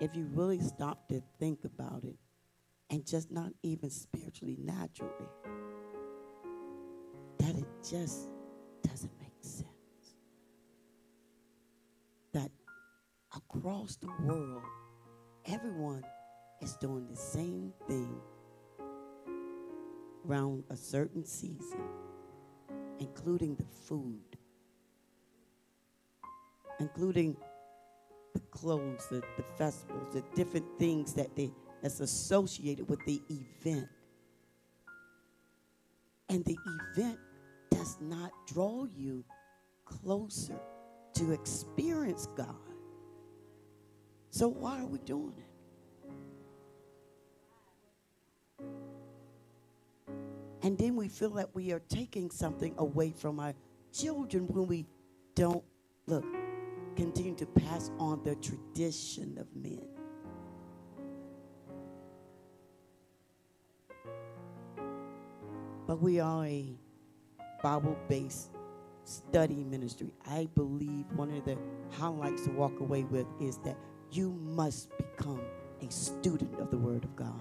If 0.00 0.14
you 0.14 0.28
really 0.32 0.60
stop 0.60 1.08
to 1.08 1.22
think 1.38 1.64
about 1.64 2.04
it, 2.04 2.16
and 2.90 3.06
just 3.06 3.30
not 3.30 3.52
even 3.62 3.90
spiritually, 3.90 4.56
naturally, 4.62 5.12
that 7.38 7.56
it 7.56 7.66
just 7.88 8.28
across 13.54 13.96
the 13.96 14.10
world, 14.22 14.62
everyone 15.46 16.04
is 16.60 16.76
doing 16.76 17.06
the 17.08 17.16
same 17.16 17.72
thing 17.86 18.20
around 20.28 20.62
a 20.70 20.76
certain 20.76 21.24
season, 21.24 21.80
including 22.98 23.56
the 23.56 23.64
food, 23.86 24.20
including 26.78 27.36
the 28.34 28.40
clothes, 28.50 29.06
the, 29.10 29.22
the 29.36 29.44
festivals, 29.56 30.14
the 30.14 30.22
different 30.34 30.66
things 30.78 31.12
that 31.14 31.34
they 31.34 31.50
that's 31.82 32.00
associated 32.00 32.88
with 32.88 33.04
the 33.06 33.22
event. 33.30 33.88
And 36.28 36.44
the 36.44 36.56
event 36.94 37.18
does 37.70 37.96
not 38.00 38.30
draw 38.46 38.86
you 38.94 39.24
closer 39.86 40.60
to 41.14 41.32
experience 41.32 42.28
God. 42.36 42.69
So 44.30 44.48
why 44.48 44.80
are 44.80 44.86
we 44.86 44.98
doing 44.98 45.34
it? 45.36 45.44
And 50.62 50.76
then 50.78 50.94
we 50.94 51.08
feel 51.08 51.30
that 51.30 51.54
we 51.54 51.72
are 51.72 51.80
taking 51.88 52.30
something 52.30 52.74
away 52.78 53.10
from 53.10 53.40
our 53.40 53.54
children 53.92 54.46
when 54.48 54.66
we 54.66 54.86
don't 55.34 55.64
look, 56.06 56.24
continue 56.96 57.34
to 57.36 57.46
pass 57.46 57.90
on 57.98 58.22
the 58.22 58.34
tradition 58.36 59.38
of 59.38 59.46
men. 59.56 59.86
But 65.86 66.00
we 66.00 66.20
are 66.20 66.46
a 66.46 66.78
Bible 67.62 67.96
based 68.08 68.50
study 69.04 69.64
ministry. 69.64 70.12
I 70.26 70.48
believe 70.54 71.06
one 71.16 71.34
of 71.34 71.44
the 71.44 71.58
highlights 71.98 72.44
to 72.44 72.50
walk 72.52 72.78
away 72.80 73.04
with 73.04 73.26
is 73.40 73.56
that 73.64 73.76
you 74.12 74.30
must 74.42 74.90
become 74.96 75.40
a 75.80 75.90
student 75.90 76.58
of 76.58 76.70
the 76.70 76.76
Word 76.76 77.04
of 77.04 77.14
God. 77.16 77.40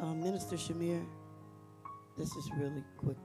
Uh, 0.00 0.14
Minister 0.14 0.56
Shamir, 0.56 1.04
this 2.16 2.36
is 2.36 2.48
really 2.56 2.84
quickly. 2.96 3.18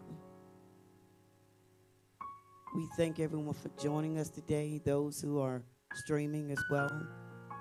We 2.75 2.87
thank 2.97 3.19
everyone 3.19 3.53
for 3.53 3.69
joining 3.81 4.17
us 4.17 4.29
today, 4.29 4.81
those 4.83 5.21
who 5.21 5.39
are 5.39 5.61
streaming 5.93 6.51
as 6.51 6.63
well. 6.71 6.89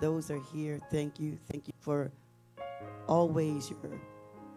Those 0.01 0.31
are 0.31 0.41
here, 0.53 0.81
thank 0.91 1.19
you. 1.19 1.39
Thank 1.51 1.67
you 1.67 1.75
for 1.81 2.13
always 3.09 3.71
your 3.71 3.79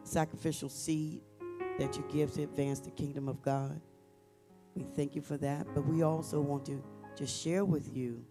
sacrificial 0.04 0.70
seed 0.70 1.22
that 1.80 1.98
you 1.98 2.04
give 2.12 2.34
to 2.34 2.44
advance 2.44 2.80
the 2.80 2.92
kingdom 2.92 3.28
of 3.28 3.42
God. 3.42 3.80
We 4.76 4.84
thank 4.84 5.16
you 5.16 5.22
for 5.22 5.38
that. 5.38 5.68
But 5.74 5.86
we 5.86 6.04
also 6.04 6.40
want 6.40 6.66
to 6.68 6.82
just 7.18 7.42
share 7.42 7.66
with 7.66 7.96
you 7.96 8.24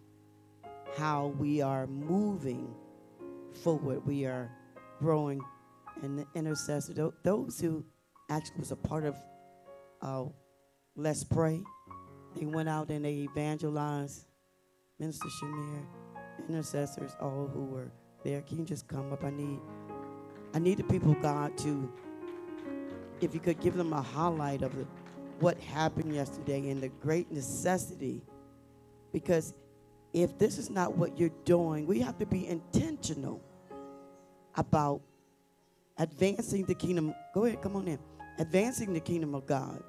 how 0.97 1.27
we 1.37 1.61
are 1.61 1.87
moving 1.87 2.73
forward. 3.63 4.05
We 4.05 4.25
are 4.25 4.51
growing 4.99 5.41
in 6.03 6.15
the 6.17 6.25
intercessor. 6.35 7.11
Those 7.23 7.59
who 7.59 7.85
actually 8.29 8.59
was 8.59 8.71
a 8.71 8.75
part 8.75 9.05
of 9.05 9.15
uh, 10.01 10.25
Let's 10.95 11.23
Pray, 11.23 11.61
they 12.35 12.45
went 12.45 12.69
out 12.69 12.89
and 12.89 13.05
they 13.05 13.13
evangelized 13.13 14.25
Minister 14.99 15.27
Shamir, 15.27 15.85
intercessors, 16.47 17.15
all 17.19 17.49
who 17.53 17.65
were 17.65 17.91
there. 18.23 18.41
Can 18.41 18.59
you 18.59 18.65
just 18.65 18.87
come 18.87 19.11
up? 19.13 19.23
I 19.23 19.31
need, 19.31 19.59
I 20.53 20.59
need 20.59 20.77
the 20.77 20.83
people 20.83 21.11
of 21.11 21.21
God 21.21 21.57
to, 21.59 21.91
if 23.23 23.33
you 23.33 23.39
could 23.39 23.59
give 23.59 23.75
them 23.75 23.93
a 23.93 24.01
highlight 24.01 24.61
of 24.61 24.75
the, 24.75 24.85
what 25.39 25.59
happened 25.59 26.13
yesterday 26.13 26.69
and 26.69 26.81
the 26.81 26.89
great 26.89 27.31
necessity, 27.31 28.21
because 29.11 29.53
if 30.13 30.37
this 30.37 30.57
is 30.57 30.69
not 30.69 30.97
what 30.97 31.17
you're 31.17 31.31
doing, 31.45 31.85
we 31.85 31.99
have 31.99 32.17
to 32.19 32.25
be 32.25 32.47
intentional 32.47 33.41
about 34.55 35.01
advancing 35.97 36.65
the 36.65 36.75
kingdom. 36.75 37.13
Go 37.33 37.45
ahead, 37.45 37.61
come 37.61 37.75
on 37.75 37.87
in. 37.87 37.99
Advancing 38.39 38.93
the 38.93 38.99
kingdom 38.99 39.35
of 39.35 39.45
God. 39.45 39.83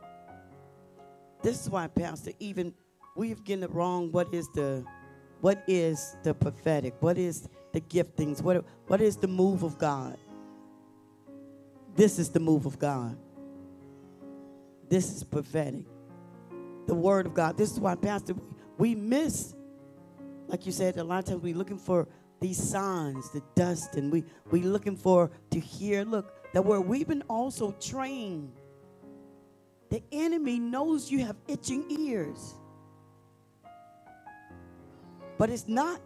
This 1.43 1.61
is 1.61 1.71
why, 1.71 1.89
Pastor, 1.89 2.33
even 2.39 2.73
we've 3.17 3.43
getting 3.45 3.65
it 3.65 3.73
wrong. 3.73 4.13
What 4.13 4.33
is 4.33 4.49
the 4.55 4.85
what 5.41 5.65
is 5.67 6.17
the 6.23 6.35
prophetic? 6.35 6.95
What 7.01 7.19
is 7.19 7.49
the 7.73 7.81
giftings? 7.81 8.43
What 8.43 8.65
what 8.87 9.01
is 9.01 9.17
the 9.17 9.27
move 9.27 9.65
of 9.65 9.77
God? 9.79 10.17
This 11.94 12.19
is 12.19 12.31
the 12.31 12.40
move 12.40 12.66
of 12.66 12.78
God. 12.78 13.16
This 14.89 15.14
is 15.14 15.24
prophetic. 15.24 15.85
The 16.86 16.94
word 16.94 17.27
of 17.27 17.35
God. 17.35 17.56
This 17.56 17.73
is 17.73 17.81
why, 17.81 17.94
Pastor, 17.94 18.35
we 18.78 18.94
miss, 18.94 19.55
like 20.48 20.66
you 20.66 20.73
said, 20.73 20.97
a 20.97 21.05
lot 21.05 21.20
of 21.20 21.24
times 21.27 21.43
we're 21.43 21.56
looking 21.56 21.78
for 21.78 22.09
these 22.40 22.62
signs, 22.62 23.31
the 23.31 23.43
dust, 23.55 23.94
and 23.94 24.10
we 24.10 24.24
we 24.51 24.62
looking 24.62 24.97
for 24.97 25.31
to 25.51 25.60
hear. 25.60 26.05
Look, 26.05 26.35
that 26.52 26.64
word 26.64 26.81
we've 26.81 27.06
been 27.06 27.23
also 27.28 27.73
trained. 27.73 28.52
The 29.90 30.02
enemy 30.10 30.59
knows 30.59 31.10
you 31.10 31.24
have 31.24 31.36
itching 31.47 31.85
ears. 31.90 32.55
But 35.39 35.51
it's 35.51 35.69
not, 35.69 36.01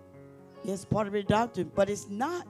yes, 0.64 0.84
part 0.84 1.06
of 1.06 1.12
the 1.12 1.22
doctrine, 1.22 1.70
but 1.74 1.88
it's 1.88 2.08
not 2.08 2.46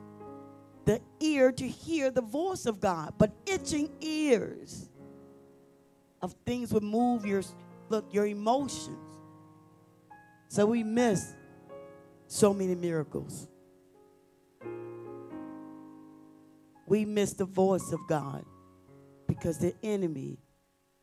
the 0.87 1.01
ear 1.21 1.53
to 1.53 1.69
hear 1.69 2.11
the 2.11 2.23
voice 2.23 2.65
of 2.65 2.81
God, 2.81 3.15
but 3.19 3.33
itching 3.45 3.91
ears 4.01 4.89
of 6.23 6.35
things 6.47 6.73
would 6.73 6.85
move 6.85 7.27
your 7.27 7.43
look, 7.89 8.07
your 8.13 8.27
emotions. 8.27 8.97
So 10.49 10.65
we 10.65 10.85
miss 10.85 11.35
so 12.29 12.55
many 12.55 12.77
miracles. 12.77 13.49
We 16.87 17.05
miss 17.05 17.33
the 17.33 17.45
voice 17.45 17.91
of 17.93 18.01
God 18.09 18.45
because 19.27 19.59
the 19.59 19.75
enemy 19.83 20.39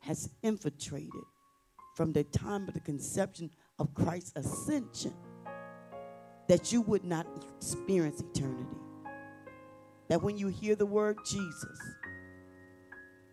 has 0.00 0.30
infiltrated 0.42 1.10
from 1.94 2.12
the 2.12 2.24
time 2.24 2.66
of 2.66 2.74
the 2.74 2.80
conception 2.80 3.50
of 3.78 3.92
Christ's 3.92 4.32
ascension 4.34 5.14
that 6.48 6.72
you 6.72 6.80
would 6.80 7.04
not 7.04 7.26
experience 7.58 8.20
eternity. 8.20 8.76
That 10.08 10.22
when 10.22 10.36
you 10.36 10.48
hear 10.48 10.76
the 10.76 10.86
word 10.86 11.18
Jesus, 11.24 11.78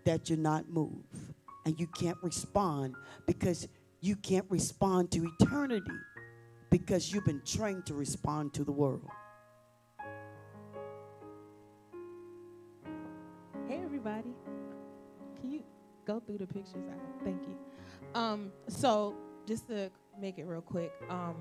that 0.05 0.29
you're 0.29 0.37
not 0.37 0.69
moved 0.69 1.17
and 1.65 1.79
you 1.79 1.87
can't 1.87 2.17
respond 2.21 2.95
because 3.27 3.67
you 3.99 4.15
can't 4.15 4.45
respond 4.49 5.11
to 5.11 5.29
eternity 5.39 5.91
because 6.69 7.13
you've 7.13 7.25
been 7.25 7.41
trained 7.45 7.85
to 7.85 7.93
respond 7.93 8.53
to 8.53 8.63
the 8.63 8.71
world. 8.71 9.07
Hey 13.67 13.79
everybody. 13.83 14.33
Can 15.39 15.51
you 15.51 15.63
go 16.05 16.19
through 16.19 16.39
the 16.39 16.47
pictures? 16.47 16.83
Thank 17.23 17.43
you. 17.43 17.55
Um, 18.15 18.51
so 18.67 19.15
just 19.45 19.67
to 19.67 19.91
make 20.19 20.39
it 20.39 20.45
real 20.45 20.61
quick, 20.61 20.91
um, 21.09 21.35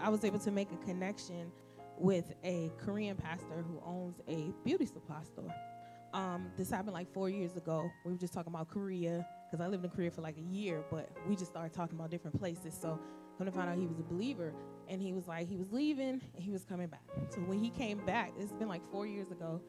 I 0.00 0.08
was 0.08 0.24
able 0.24 0.38
to 0.40 0.50
make 0.50 0.68
a 0.72 0.86
connection 0.86 1.50
with 1.98 2.32
a 2.42 2.70
Korean 2.78 3.16
pastor 3.16 3.64
who 3.66 3.80
owns 3.84 4.20
a 4.28 4.52
beauty 4.64 4.86
supply 4.86 5.22
store. 5.22 5.52
Um, 6.12 6.46
this 6.56 6.70
happened 6.70 6.92
like 6.92 7.12
four 7.12 7.28
years 7.28 7.56
ago. 7.56 7.90
We 8.04 8.12
were 8.12 8.18
just 8.18 8.32
talking 8.32 8.52
about 8.52 8.68
Korea 8.68 9.26
because 9.50 9.64
I 9.64 9.68
lived 9.68 9.84
in 9.84 9.90
Korea 9.90 10.10
for 10.10 10.20
like 10.20 10.36
a 10.38 10.54
year, 10.54 10.84
but 10.90 11.10
we 11.28 11.34
just 11.34 11.50
started 11.50 11.72
talking 11.72 11.98
about 11.98 12.10
different 12.10 12.38
places. 12.38 12.76
So 12.80 12.98
I 13.00 13.38
come 13.38 13.46
to 13.46 13.52
find 13.52 13.68
out 13.68 13.76
he 13.76 13.86
was 13.86 13.98
a 13.98 14.04
believer, 14.04 14.54
and 14.88 15.02
he 15.02 15.12
was 15.12 15.26
like 15.26 15.48
he 15.48 15.56
was 15.56 15.72
leaving 15.72 16.20
and 16.34 16.42
he 16.42 16.50
was 16.50 16.64
coming 16.64 16.86
back. 16.86 17.02
So 17.30 17.40
when 17.40 17.58
he 17.58 17.70
came 17.70 17.98
back, 18.06 18.32
it's 18.38 18.52
been 18.52 18.68
like 18.68 18.82
four 18.92 19.06
years 19.06 19.30
ago. 19.30 19.60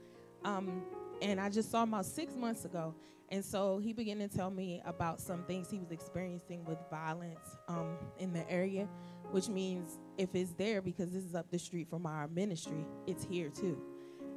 Um, 0.43 0.83
and 1.21 1.39
I 1.39 1.49
just 1.49 1.71
saw 1.71 1.83
him 1.83 1.89
about 1.89 2.05
six 2.05 2.35
months 2.35 2.65
ago. 2.65 2.93
And 3.29 3.43
so 3.43 3.79
he 3.79 3.91
began 3.91 4.19
to 4.19 4.27
tell 4.27 4.51
me 4.51 4.81
about 4.85 5.19
some 5.19 5.43
things 5.45 5.69
he 5.71 5.79
was 5.79 5.89
experiencing 5.91 6.63
with 6.65 6.77
violence 6.91 7.57
um, 7.67 7.97
in 8.19 8.33
the 8.33 8.47
area, 8.51 8.87
which 9.31 9.49
means 9.49 9.99
if 10.17 10.33
it's 10.33 10.51
there, 10.53 10.81
because 10.81 11.11
this 11.11 11.23
is 11.23 11.35
up 11.35 11.49
the 11.51 11.59
street 11.59 11.89
from 11.89 12.05
our 12.05 12.27
ministry, 12.27 12.85
it's 13.07 13.23
here 13.23 13.49
too. 13.49 13.81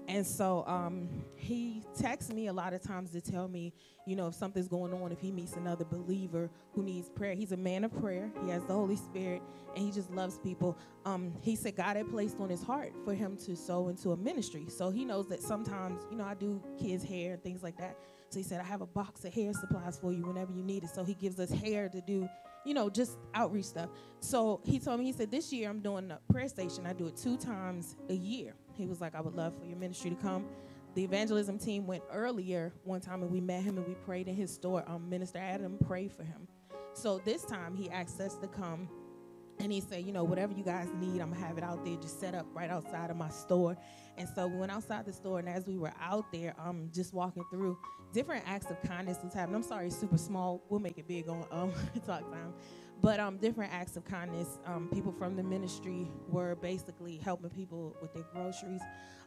And 0.09 0.27
so 0.27 0.65
um, 0.67 1.07
he 1.37 1.83
texts 2.01 2.33
me 2.33 2.47
a 2.47 2.53
lot 2.53 2.73
of 2.73 2.83
times 2.83 3.11
to 3.11 3.21
tell 3.21 3.47
me, 3.47 3.75
you 4.07 4.17
know, 4.17 4.29
if 4.29 4.35
something's 4.35 4.67
going 4.67 4.95
on, 4.95 5.13
if 5.13 5.21
he 5.21 5.31
meets 5.31 5.53
another 5.53 5.85
believer 5.85 6.49
who 6.73 6.83
needs 6.83 7.11
prayer. 7.11 7.35
He's 7.35 7.53
a 7.53 7.59
man 7.59 7.85
of 7.85 7.93
prayer. 8.01 8.33
He 8.43 8.51
has 8.51 8.65
the 8.65 8.73
Holy 8.73 8.97
Spirit, 8.97 9.43
and 9.77 9.85
he 9.85 9.93
just 9.93 10.11
loves 10.11 10.39
people. 10.39 10.79
Um, 11.05 11.35
he 11.43 11.57
said 11.57 11.77
God 11.77 11.97
had 11.97 12.09
placed 12.09 12.41
on 12.41 12.49
his 12.49 12.63
heart 12.63 12.95
for 13.05 13.13
him 13.13 13.37
to 13.45 13.55
sow 13.55 13.89
into 13.89 14.13
a 14.13 14.17
ministry. 14.17 14.65
So 14.69 14.89
he 14.89 15.05
knows 15.05 15.29
that 15.29 15.43
sometimes, 15.43 16.01
you 16.11 16.17
know, 16.17 16.25
I 16.25 16.33
do 16.33 16.63
kids' 16.81 17.05
hair 17.05 17.35
and 17.35 17.43
things 17.43 17.63
like 17.63 17.77
that. 17.77 17.99
So 18.31 18.39
he 18.39 18.45
said, 18.45 18.61
I 18.61 18.65
have 18.65 18.81
a 18.81 18.87
box 18.87 19.25
of 19.27 19.35
hair 19.35 19.53
supplies 19.53 19.99
for 19.99 20.13
you 20.13 20.23
whenever 20.23 20.53
you 20.53 20.63
need 20.63 20.85
it. 20.85 20.91
So 20.91 21.05
he 21.05 21.15
gives 21.15 21.39
us 21.39 21.51
hair 21.51 21.91
to 21.91 22.01
do, 22.01 22.29
you 22.69 22.75
know, 22.75 22.91
just 22.91 23.19
outreach 23.35 23.65
stuff. 23.65 23.89
So 24.21 24.61
he 24.65 24.79
told 24.79 25.01
me, 25.01 25.07
he 25.07 25.13
said, 25.13 25.31
this 25.31 25.53
year 25.53 25.71
I'm 25.71 25.81
doing 25.81 26.11
a 26.11 26.21
prayer 26.33 26.49
station. 26.49 26.87
I 26.87 26.93
do 26.93 27.07
it 27.07 27.17
two 27.17 27.37
times 27.37 27.97
a 28.09 28.15
year. 28.15 28.55
He 28.75 28.87
was 28.87 29.01
like, 29.01 29.15
I 29.15 29.21
would 29.21 29.35
love 29.35 29.59
for 29.59 29.65
your 29.65 29.79
ministry 29.79 30.11
to 30.11 30.17
come 30.17 30.45
the 30.99 31.05
evangelism 31.05 31.59
team 31.59 31.87
went 31.87 32.03
earlier 32.11 32.73
one 32.83 33.01
time 33.01 33.23
and 33.23 33.31
we 33.31 33.41
met 33.41 33.63
him 33.63 33.79
and 33.79 33.87
we 33.87 33.95
prayed 33.95 34.27
in 34.27 34.35
his 34.35 34.53
store. 34.53 34.83
Um, 34.89 35.09
Minister 35.09 35.39
Adam 35.39 35.79
prayed 35.87 36.11
for 36.13 36.25
him. 36.25 36.49
So 36.93 37.19
this 37.19 37.45
time 37.45 37.77
he 37.77 37.89
asked 37.91 38.21
us 38.21 38.35
to 38.39 38.49
come 38.49 38.89
and 39.61 39.73
he 39.73 39.81
said, 39.81 40.05
you 40.05 40.13
know, 40.13 40.25
whatever 40.25 40.53
you 40.53 40.65
guys 40.65 40.89
need, 41.01 41.21
I'm 41.21 41.33
gonna 41.33 41.47
have 41.47 41.59
it 41.59 41.65
out 41.65 41.85
there, 41.85 41.97
just 41.97 42.21
set 42.21 42.35
up 42.35 42.47
right 42.55 42.71
outside 42.71 43.11
of 43.11 43.17
my 43.17 43.31
store. 43.31 43.77
And 44.17 44.29
so 44.35 44.47
we 44.47 44.57
went 44.57 44.73
outside 44.73 45.07
the 45.07 45.13
store, 45.13 45.39
and 45.39 45.49
as 45.49 45.67
we 45.67 45.79
were 45.79 45.93
out 46.01 46.33
there, 46.33 46.55
um, 46.59 46.91
just 46.93 47.13
walking 47.15 47.45
through, 47.51 47.79
different 48.13 48.45
acts 48.47 48.71
of 48.71 48.81
kindness 48.83 49.19
was 49.23 49.35
happening. 49.35 49.57
I'm 49.57 49.63
sorry, 49.63 49.91
super 49.91 50.19
small. 50.19 50.63
We'll 50.69 50.81
make 50.81 50.99
it 50.99 51.09
big 51.09 51.29
on 51.29 51.45
um 51.51 51.73
talk 52.07 52.31
time. 52.31 52.55
But 53.01 53.21
um, 53.21 53.39
different 53.39 53.73
acts 53.73 53.97
of 53.97 54.05
kindness. 54.05 54.59
Um, 54.67 54.89
people 54.93 55.13
from 55.13 55.37
the 55.37 55.43
ministry 55.43 56.11
were 56.29 56.57
basically 56.57 57.17
helping 57.19 57.51
people 57.51 57.97
with 58.03 58.13
their 58.13 58.25
groceries. 58.33 58.83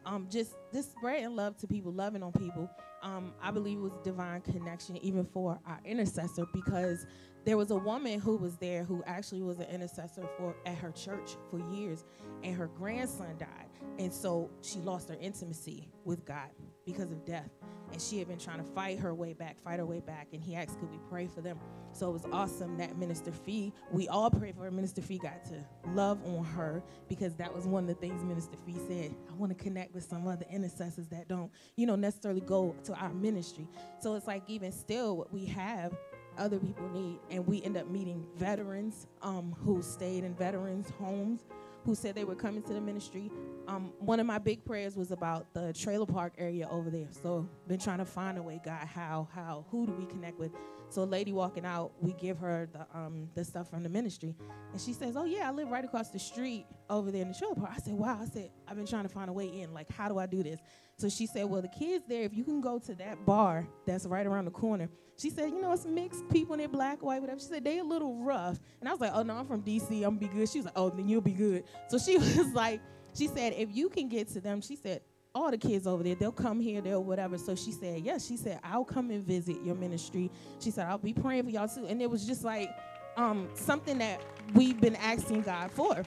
Um, 0.05 0.27
just 0.29 0.55
just 0.73 0.91
spreading 0.91 1.35
love 1.35 1.57
to 1.57 1.67
people, 1.67 1.91
loving 1.91 2.23
on 2.23 2.31
people. 2.31 2.69
Um, 3.03 3.33
I 3.41 3.51
believe 3.51 3.77
it 3.77 3.81
was 3.81 3.93
divine 4.03 4.41
connection, 4.41 4.97
even 4.97 5.25
for 5.25 5.59
our 5.65 5.79
intercessor, 5.85 6.45
because 6.53 7.05
there 7.45 7.57
was 7.57 7.71
a 7.71 7.75
woman 7.75 8.19
who 8.19 8.37
was 8.37 8.57
there 8.57 8.83
who 8.83 9.03
actually 9.05 9.41
was 9.41 9.59
an 9.59 9.65
intercessor 9.65 10.27
for 10.37 10.55
at 10.65 10.75
her 10.75 10.91
church 10.91 11.31
for 11.49 11.59
years, 11.73 12.05
and 12.43 12.55
her 12.55 12.67
grandson 12.67 13.37
died, 13.37 13.69
and 13.99 14.13
so 14.13 14.49
she 14.61 14.79
lost 14.79 15.09
her 15.09 15.17
intimacy 15.19 15.89
with 16.05 16.25
God 16.25 16.49
because 16.85 17.11
of 17.11 17.25
death. 17.25 17.49
And 17.91 18.01
she 18.01 18.19
had 18.19 18.27
been 18.27 18.39
trying 18.39 18.59
to 18.59 18.63
fight 18.63 18.99
her 18.99 19.13
way 19.13 19.33
back, 19.33 19.61
fight 19.63 19.79
her 19.79 19.85
way 19.85 19.99
back, 19.99 20.29
and 20.31 20.41
he 20.41 20.55
asked, 20.55 20.79
could 20.79 20.89
we 20.89 20.99
pray 21.09 21.27
for 21.27 21.41
them? 21.41 21.59
So 21.91 22.09
it 22.09 22.13
was 22.13 22.25
awesome 22.31 22.77
that 22.77 22.97
Minister 22.97 23.31
Fee, 23.31 23.73
we 23.91 24.07
all 24.07 24.31
prayed 24.31 24.55
for 24.55 24.63
her. 24.63 24.71
Minister 24.71 25.01
Fee 25.01 25.17
got 25.17 25.43
to 25.45 25.65
love 25.93 26.19
on 26.25 26.45
her 26.45 26.81
because 27.09 27.35
that 27.35 27.53
was 27.53 27.67
one 27.67 27.83
of 27.83 27.87
the 27.89 27.95
things 27.95 28.23
Minister 28.23 28.55
Fee 28.65 28.77
said. 28.87 29.13
I 29.29 29.33
want 29.33 29.55
to 29.57 29.61
connect 29.61 29.93
with 29.93 30.05
some 30.05 30.25
other 30.25 30.45
intercessors 30.49 31.07
that 31.09 31.27
don't, 31.27 31.51
you 31.75 31.85
know, 31.85 31.97
necessarily 31.97 32.41
go 32.41 32.75
to 32.85 32.93
our 32.93 33.13
ministry. 33.13 33.67
So 33.99 34.15
it's 34.15 34.27
like 34.27 34.43
even 34.47 34.71
still 34.71 35.17
what 35.17 35.33
we 35.33 35.45
have 35.47 35.93
other 36.37 36.59
people 36.59 36.87
need. 36.89 37.19
And 37.29 37.45
we 37.45 37.61
end 37.63 37.75
up 37.75 37.89
meeting 37.89 38.25
veterans 38.37 39.07
um, 39.21 39.53
who 39.59 39.81
stayed 39.81 40.23
in 40.23 40.33
veterans' 40.33 40.89
homes 40.97 41.41
who 41.85 41.95
said 41.95 42.15
they 42.15 42.23
were 42.23 42.35
coming 42.35 42.61
to 42.63 42.73
the 42.73 42.81
ministry. 42.81 43.31
Um, 43.67 43.93
one 43.99 44.19
of 44.19 44.25
my 44.25 44.37
big 44.37 44.63
prayers 44.63 44.95
was 44.95 45.11
about 45.11 45.53
the 45.53 45.73
trailer 45.73 46.05
park 46.05 46.33
area 46.37 46.67
over 46.69 46.89
there. 46.89 47.07
So 47.23 47.47
been 47.67 47.79
trying 47.79 47.99
to 47.99 48.05
find 48.05 48.37
a 48.37 48.41
way, 48.41 48.61
God, 48.63 48.87
how, 48.87 49.27
how, 49.33 49.65
who 49.71 49.87
do 49.87 49.93
we 49.93 50.05
connect 50.05 50.37
with? 50.39 50.51
So 50.91 51.03
a 51.03 51.05
lady 51.05 51.31
walking 51.31 51.65
out, 51.65 51.93
we 52.01 52.11
give 52.11 52.37
her 52.39 52.67
the 52.73 52.85
um, 52.93 53.29
the 53.33 53.45
stuff 53.45 53.69
from 53.69 53.81
the 53.81 53.87
ministry, 53.87 54.35
and 54.73 54.81
she 54.81 54.91
says, 54.91 55.15
"Oh 55.15 55.23
yeah, 55.23 55.47
I 55.47 55.51
live 55.51 55.71
right 55.71 55.85
across 55.85 56.09
the 56.09 56.19
street 56.19 56.65
over 56.89 57.11
there 57.11 57.21
in 57.21 57.29
the 57.29 57.33
trailer 57.33 57.55
park." 57.55 57.71
I 57.73 57.79
said, 57.79 57.93
"Wow," 57.93 58.19
I 58.21 58.25
said, 58.25 58.51
"I've 58.67 58.75
been 58.75 58.85
trying 58.85 59.03
to 59.03 59.09
find 59.09 59.29
a 59.29 59.33
way 59.33 59.47
in. 59.47 59.73
Like, 59.73 59.89
how 59.89 60.09
do 60.09 60.19
I 60.19 60.25
do 60.25 60.43
this?" 60.43 60.59
So 60.97 61.07
she 61.07 61.27
said, 61.27 61.45
"Well, 61.45 61.61
the 61.61 61.69
kids 61.69 62.03
there, 62.09 62.23
if 62.23 62.35
you 62.35 62.43
can 62.43 62.59
go 62.59 62.77
to 62.77 62.93
that 62.95 63.25
bar 63.25 63.65
that's 63.85 64.05
right 64.05 64.27
around 64.27 64.45
the 64.45 64.51
corner." 64.51 64.89
She 65.17 65.29
said, 65.29 65.51
"You 65.51 65.61
know, 65.61 65.71
it's 65.71 65.85
mixed 65.85 66.27
people, 66.29 66.57
they're 66.57 66.67
black, 66.67 67.01
white, 67.01 67.21
whatever." 67.21 67.39
She 67.39 67.45
said 67.45 67.63
they 67.63 67.77
a 67.79 67.83
little 67.85 68.21
rough, 68.25 68.59
and 68.81 68.89
I 68.89 68.91
was 68.91 68.99
like, 68.99 69.11
"Oh 69.13 69.23
no, 69.23 69.35
I'm 69.35 69.47
from 69.47 69.61
DC. 69.61 69.95
I'm 70.03 70.17
gonna 70.17 70.19
be 70.19 70.27
good." 70.27 70.49
She 70.49 70.59
was 70.59 70.65
like, 70.65 70.77
"Oh, 70.77 70.89
then 70.89 71.07
you'll 71.07 71.21
be 71.21 71.31
good." 71.31 71.63
So 71.87 71.97
she 71.99 72.17
was 72.17 72.53
like, 72.53 72.81
she 73.13 73.27
said, 73.27 73.53
"If 73.55 73.73
you 73.73 73.87
can 73.87 74.09
get 74.09 74.27
to 74.33 74.41
them," 74.41 74.59
she 74.59 74.75
said, 74.75 75.03
all 75.33 75.51
the 75.51 75.57
kids 75.57 75.87
over 75.87 76.03
there, 76.03 76.15
they'll 76.15 76.31
come 76.31 76.59
here, 76.59 76.81
they'll 76.81 77.03
whatever. 77.03 77.37
So 77.37 77.55
she 77.55 77.71
said, 77.71 78.01
yes, 78.01 78.25
she 78.25 78.37
said, 78.37 78.59
I'll 78.63 78.85
come 78.85 79.11
and 79.11 79.23
visit 79.23 79.57
your 79.63 79.75
ministry. 79.75 80.29
She 80.59 80.71
said, 80.71 80.87
I'll 80.87 80.97
be 80.97 81.13
praying 81.13 81.43
for 81.43 81.49
y'all 81.49 81.67
too. 81.67 81.85
And 81.87 82.01
it 82.01 82.09
was 82.09 82.25
just 82.25 82.43
like 82.43 82.69
um, 83.17 83.49
something 83.53 83.97
that 83.99 84.21
we've 84.53 84.79
been 84.79 84.95
asking 84.97 85.43
God 85.43 85.71
for. 85.71 86.03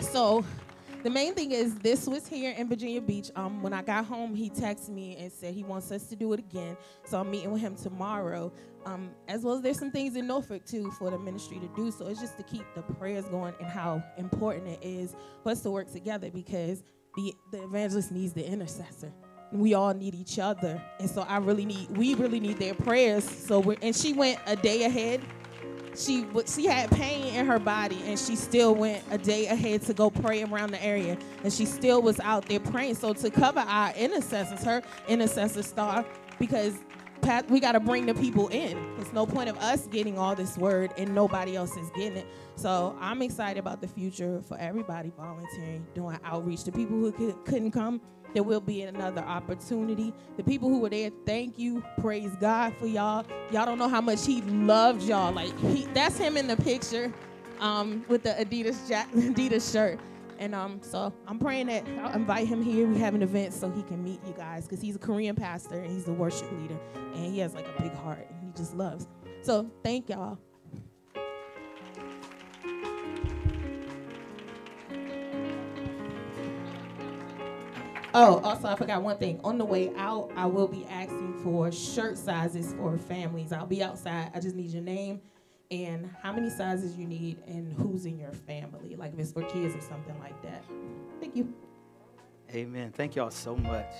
So 0.00 0.44
the 1.02 1.10
main 1.10 1.34
thing 1.34 1.52
is 1.52 1.74
this 1.76 2.06
was 2.06 2.26
here 2.26 2.54
in 2.56 2.68
Virginia 2.68 3.00
Beach. 3.00 3.30
Um, 3.36 3.62
when 3.62 3.72
I 3.72 3.82
got 3.82 4.04
home, 4.04 4.34
he 4.34 4.50
texted 4.50 4.90
me 4.90 5.16
and 5.16 5.30
said 5.30 5.54
he 5.54 5.62
wants 5.62 5.92
us 5.92 6.08
to 6.08 6.16
do 6.16 6.32
it 6.32 6.40
again. 6.40 6.76
So 7.04 7.20
I'm 7.20 7.30
meeting 7.30 7.52
with 7.52 7.60
him 7.60 7.76
tomorrow. 7.76 8.52
Um, 8.86 9.10
as 9.26 9.42
well 9.42 9.56
as 9.56 9.62
there's 9.62 9.78
some 9.78 9.90
things 9.90 10.16
in 10.16 10.26
Norfolk 10.26 10.64
too 10.64 10.90
for 10.92 11.10
the 11.10 11.18
ministry 11.18 11.58
to 11.60 11.68
do. 11.76 11.90
So 11.90 12.06
it's 12.06 12.20
just 12.20 12.36
to 12.38 12.42
keep 12.42 12.64
the 12.74 12.82
prayers 12.82 13.26
going 13.26 13.54
and 13.60 13.68
how 13.68 14.02
important 14.16 14.68
it 14.68 14.78
is 14.82 15.14
for 15.42 15.52
us 15.52 15.60
to 15.62 15.70
work 15.70 15.92
together 15.92 16.30
because 16.30 16.82
the, 17.18 17.34
the 17.50 17.64
evangelist 17.64 18.12
needs 18.12 18.32
the 18.32 18.46
intercessor. 18.46 19.12
We 19.50 19.74
all 19.74 19.92
need 19.92 20.14
each 20.14 20.38
other. 20.38 20.80
And 21.00 21.10
so 21.10 21.22
I 21.22 21.38
really 21.38 21.64
need, 21.64 21.90
we 21.96 22.14
really 22.14 22.38
need 22.38 22.58
their 22.58 22.74
prayers. 22.74 23.28
So 23.28 23.58
we're, 23.58 23.76
and 23.82 23.96
she 23.96 24.12
went 24.12 24.38
a 24.46 24.54
day 24.54 24.84
ahead. 24.84 25.20
She, 25.96 26.24
she 26.46 26.66
had 26.66 26.92
pain 26.92 27.34
in 27.34 27.44
her 27.46 27.58
body 27.58 28.00
and 28.04 28.16
she 28.16 28.36
still 28.36 28.72
went 28.72 29.02
a 29.10 29.18
day 29.18 29.46
ahead 29.46 29.82
to 29.82 29.94
go 29.94 30.10
pray 30.10 30.44
around 30.44 30.70
the 30.70 30.84
area. 30.84 31.18
And 31.42 31.52
she 31.52 31.64
still 31.64 32.02
was 32.02 32.20
out 32.20 32.46
there 32.46 32.60
praying. 32.60 32.94
So 32.94 33.12
to 33.14 33.30
cover 33.30 33.60
our 33.60 33.92
intercessors, 33.94 34.62
her 34.62 34.82
intercessor 35.08 35.64
star, 35.64 36.04
because 36.38 36.74
we 37.48 37.60
got 37.60 37.72
to 37.72 37.80
bring 37.80 38.06
the 38.06 38.14
people 38.14 38.48
in. 38.48 38.76
It's 38.98 39.12
no 39.12 39.26
point 39.26 39.48
of 39.48 39.58
us 39.58 39.86
getting 39.86 40.18
all 40.18 40.34
this 40.34 40.56
word 40.56 40.92
and 40.96 41.14
nobody 41.14 41.56
else 41.56 41.76
is 41.76 41.90
getting 41.90 42.18
it. 42.18 42.26
So 42.56 42.96
I'm 43.00 43.22
excited 43.22 43.58
about 43.58 43.80
the 43.80 43.88
future 43.88 44.42
for 44.42 44.56
everybody 44.58 45.12
volunteering, 45.16 45.86
doing 45.94 46.18
outreach. 46.24 46.64
The 46.64 46.72
people 46.72 46.96
who 46.96 47.12
could, 47.12 47.44
couldn't 47.44 47.72
come, 47.72 48.00
there 48.34 48.42
will 48.42 48.60
be 48.60 48.82
another 48.82 49.22
opportunity. 49.22 50.12
The 50.36 50.44
people 50.44 50.68
who 50.68 50.80
were 50.80 50.90
there, 50.90 51.10
thank 51.26 51.58
you, 51.58 51.82
praise 52.00 52.30
God 52.40 52.74
for 52.78 52.86
y'all. 52.86 53.24
Y'all 53.50 53.66
don't 53.66 53.78
know 53.78 53.88
how 53.88 54.00
much 54.00 54.26
He 54.26 54.42
loved 54.42 55.02
y'all. 55.02 55.32
Like 55.32 55.58
he, 55.60 55.86
that's 55.94 56.18
him 56.18 56.36
in 56.36 56.46
the 56.46 56.56
picture, 56.56 57.12
um, 57.60 58.04
with 58.08 58.22
the 58.22 58.30
Adidas 58.30 58.76
Adidas 59.12 59.72
shirt. 59.72 59.98
And 60.38 60.54
um, 60.54 60.80
so 60.82 61.12
I'm 61.26 61.38
praying 61.38 61.66
that 61.66 61.84
I'll 62.00 62.14
invite 62.14 62.46
him 62.46 62.62
here. 62.62 62.86
We 62.86 62.98
have 62.98 63.14
an 63.14 63.22
event 63.22 63.52
so 63.52 63.70
he 63.70 63.82
can 63.82 64.02
meet 64.02 64.20
you 64.24 64.32
guys 64.32 64.66
because 64.66 64.80
he's 64.80 64.96
a 64.96 65.00
Korean 65.00 65.34
pastor 65.34 65.80
and 65.80 65.90
he's 65.90 66.06
a 66.06 66.12
worship 66.12 66.50
leader 66.52 66.78
and 66.94 67.26
he 67.26 67.40
has 67.40 67.54
like 67.54 67.66
a 67.66 67.82
big 67.82 67.92
heart 67.94 68.26
and 68.30 68.40
he 68.42 68.52
just 68.56 68.74
loves. 68.74 69.08
So 69.42 69.68
thank 69.82 70.08
y'all. 70.08 70.38
Oh, 78.14 78.40
also 78.42 78.68
I 78.68 78.74
forgot 78.74 79.02
one 79.02 79.18
thing. 79.18 79.40
On 79.44 79.58
the 79.58 79.64
way 79.64 79.92
out, 79.96 80.32
I 80.34 80.46
will 80.46 80.66
be 80.66 80.86
asking 80.86 81.40
for 81.42 81.70
shirt 81.70 82.16
sizes 82.16 82.72
for 82.74 82.96
families. 82.96 83.52
I'll 83.52 83.66
be 83.66 83.82
outside. 83.82 84.30
I 84.34 84.40
just 84.40 84.56
need 84.56 84.70
your 84.70 84.82
name 84.82 85.20
and 85.70 86.08
how 86.22 86.32
many 86.32 86.48
sizes 86.48 86.96
you 86.96 87.06
need 87.06 87.38
and 87.46 87.72
who's 87.74 88.06
in 88.06 88.18
your 88.18 88.32
family, 88.32 88.96
like 88.96 89.12
if 89.12 89.18
it's 89.18 89.32
for 89.32 89.42
kids 89.42 89.74
or 89.74 89.80
something 89.80 90.18
like 90.18 90.40
that. 90.42 90.64
Thank 91.20 91.36
you. 91.36 91.52
Amen. 92.54 92.92
Thank 92.92 93.16
y'all 93.16 93.30
so 93.30 93.56
much. 93.56 93.92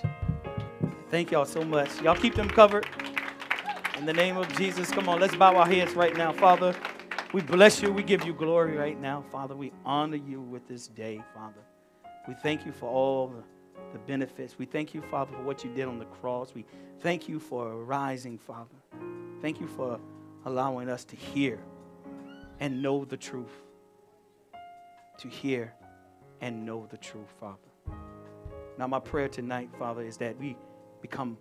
Thank 1.10 1.30
y'all 1.30 1.44
so 1.44 1.62
much. 1.62 2.00
Y'all 2.00 2.16
keep 2.16 2.34
them 2.34 2.48
covered. 2.48 2.86
In 3.98 4.06
the 4.06 4.12
name 4.12 4.36
of 4.36 4.50
Jesus, 4.56 4.90
come 4.90 5.08
on, 5.08 5.20
let's 5.20 5.34
bow 5.34 5.56
our 5.56 5.66
heads 5.66 5.94
right 5.94 6.16
now. 6.16 6.32
Father, 6.32 6.74
we 7.32 7.42
bless 7.42 7.82
you. 7.82 7.92
We 7.92 8.02
give 8.02 8.24
you 8.24 8.32
glory 8.32 8.76
right 8.76 8.98
now. 8.98 9.22
Father, 9.30 9.54
we 9.54 9.72
honor 9.84 10.16
you 10.16 10.40
with 10.40 10.66
this 10.68 10.88
day, 10.88 11.22
Father. 11.34 11.60
We 12.26 12.34
thank 12.34 12.64
you 12.64 12.72
for 12.72 12.88
all 12.88 13.28
the, 13.28 13.42
the 13.92 13.98
benefits. 13.98 14.58
We 14.58 14.64
thank 14.66 14.94
you, 14.94 15.02
Father, 15.02 15.32
for 15.32 15.42
what 15.42 15.64
you 15.64 15.74
did 15.74 15.86
on 15.86 15.98
the 15.98 16.04
cross. 16.06 16.54
We 16.54 16.64
thank 17.00 17.28
you 17.28 17.38
for 17.40 17.84
rising, 17.84 18.38
Father. 18.38 18.76
Thank 19.42 19.60
you 19.60 19.66
for 19.66 19.98
allowing 20.44 20.89
us 20.89 21.05
to 21.06 21.16
hear 21.16 21.59
and 22.60 22.82
know 22.82 23.05
the 23.05 23.16
truth. 23.16 23.62
To 25.19 25.28
hear 25.28 25.74
and 26.40 26.65
know 26.65 26.86
the 26.90 26.97
truth, 26.97 27.32
Father. 27.40 27.59
Now, 28.78 28.86
my 28.86 29.01
prayer 29.01 29.28
tonight, 29.28 29.70
Father, 29.78 30.02
is 30.02 30.16
that 30.19 30.39
we 30.39 30.56
become 31.02 31.36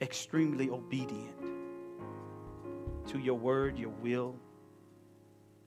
extremely 0.00 0.70
obedient 0.70 1.36
to 3.06 3.18
your 3.18 3.34
word, 3.34 3.78
your 3.78 3.92
will, 4.02 4.36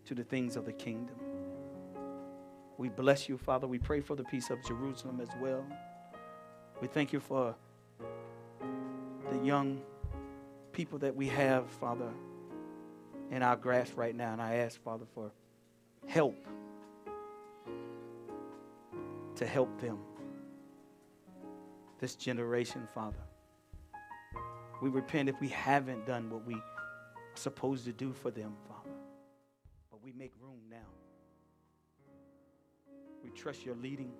to 0.05 0.15
the 0.15 0.23
things 0.23 0.55
of 0.55 0.65
the 0.65 0.73
kingdom. 0.73 1.15
We 2.77 2.89
bless 2.89 3.27
you, 3.27 3.37
Father. 3.37 3.67
We 3.67 3.79
pray 3.79 4.01
for 4.01 4.15
the 4.15 4.23
peace 4.23 4.49
of 4.49 4.63
Jerusalem 4.63 5.19
as 5.21 5.29
well. 5.39 5.65
We 6.81 6.87
thank 6.87 7.11
you 7.11 7.19
for 7.19 7.55
the 9.31 9.39
young 9.43 9.81
people 10.71 10.99
that 10.99 11.15
we 11.15 11.27
have, 11.27 11.69
Father, 11.69 12.11
in 13.31 13.43
our 13.43 13.55
grasp 13.55 13.97
right 13.97 14.15
now. 14.15 14.33
And 14.33 14.41
I 14.41 14.55
ask, 14.55 14.81
Father, 14.81 15.05
for 15.13 15.31
help 16.07 16.35
to 19.35 19.45
help 19.45 19.79
them. 19.79 19.99
This 21.99 22.15
generation, 22.15 22.87
Father. 22.93 23.17
We 24.81 24.89
repent 24.89 25.29
if 25.29 25.39
we 25.41 25.47
haven't 25.47 26.05
done 26.05 26.29
what 26.29 26.45
we 26.45 26.53
are 26.55 26.63
supposed 27.35 27.85
to 27.85 27.93
do 27.93 28.13
for 28.13 28.29
them, 28.29 28.53
Father. 28.67 28.95
But 29.89 30.03
we 30.03 30.11
make 30.11 30.31
room 30.39 30.59
now. 30.69 30.77
We 33.23 33.31
trust 33.31 33.65
your 33.65 33.75
leading 33.75 34.11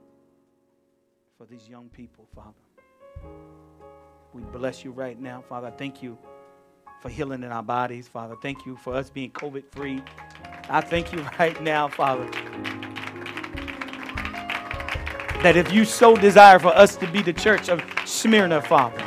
for 1.38 1.46
these 1.46 1.68
young 1.70 1.90
people, 1.90 2.28
Father. 2.34 3.30
We 4.34 4.42
bless 4.42 4.84
you 4.84 4.92
right 4.92 5.20
now, 5.20 5.44
Father. 5.48 5.72
Thank 5.76 6.02
you 6.02 6.18
for 7.02 7.10
healing 7.10 7.44
in 7.44 7.52
our 7.52 7.64
bodies, 7.64 8.08
Father. 8.08 8.36
Thank 8.42 8.66
you 8.66 8.76
for 8.76 8.96
us 8.96 9.10
being 9.10 9.32
COVID 9.32 9.66
free. 9.72 10.02
I 10.70 10.82
thank 10.82 11.14
you 11.14 11.20
right 11.40 11.62
now, 11.62 11.88
Father, 11.88 12.26
that 15.44 15.56
if 15.56 15.72
you 15.72 15.86
so 15.86 16.16
desire 16.16 16.60
for 16.60 16.70
us 16.70 16.96
to 16.98 17.08
be 17.08 17.22
the 17.22 17.34
church 17.34 17.70
of 17.70 17.84
Smyrna, 18.06 18.62
Father, 18.62 19.04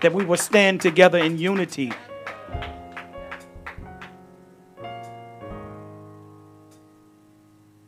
that 0.00 0.12
we 0.12 0.24
will 0.24 0.36
stand 0.36 0.80
together 0.80 1.18
in 1.18 1.38
unity. 1.38 1.92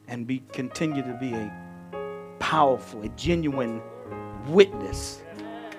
And 0.09 0.27
be 0.27 0.43
continue 0.53 1.03
to 1.03 1.17
be 1.21 1.33
a 1.33 1.53
powerful, 2.39 3.03
a 3.03 3.09
genuine 3.11 3.81
witness 4.49 5.23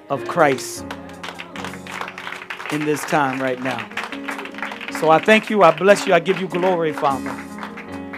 of 0.10 0.26
Christ 0.28 0.86
in 2.72 2.86
this 2.86 3.02
time 3.02 3.42
right 3.42 3.62
now. 3.62 3.88
So 5.00 5.10
I 5.10 5.20
thank 5.20 5.50
you, 5.50 5.64
I 5.64 5.72
bless 5.72 6.06
you, 6.08 6.14
I 6.14 6.20
give 6.20 6.40
you 6.40 6.48
glory, 6.48 6.94
Father. 6.94 7.36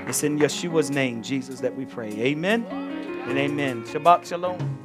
It's 0.08 0.24
in 0.24 0.38
Yeshua's 0.38 0.92
name, 0.92 1.24
Jesus, 1.24 1.62
that 1.62 1.76
we 1.76 1.86
pray. 1.86 2.10
Amen 2.10 2.66
and 3.28 3.38
amen. 3.38 3.84
Shabbat 3.84 4.26
Shalom. 4.26 4.83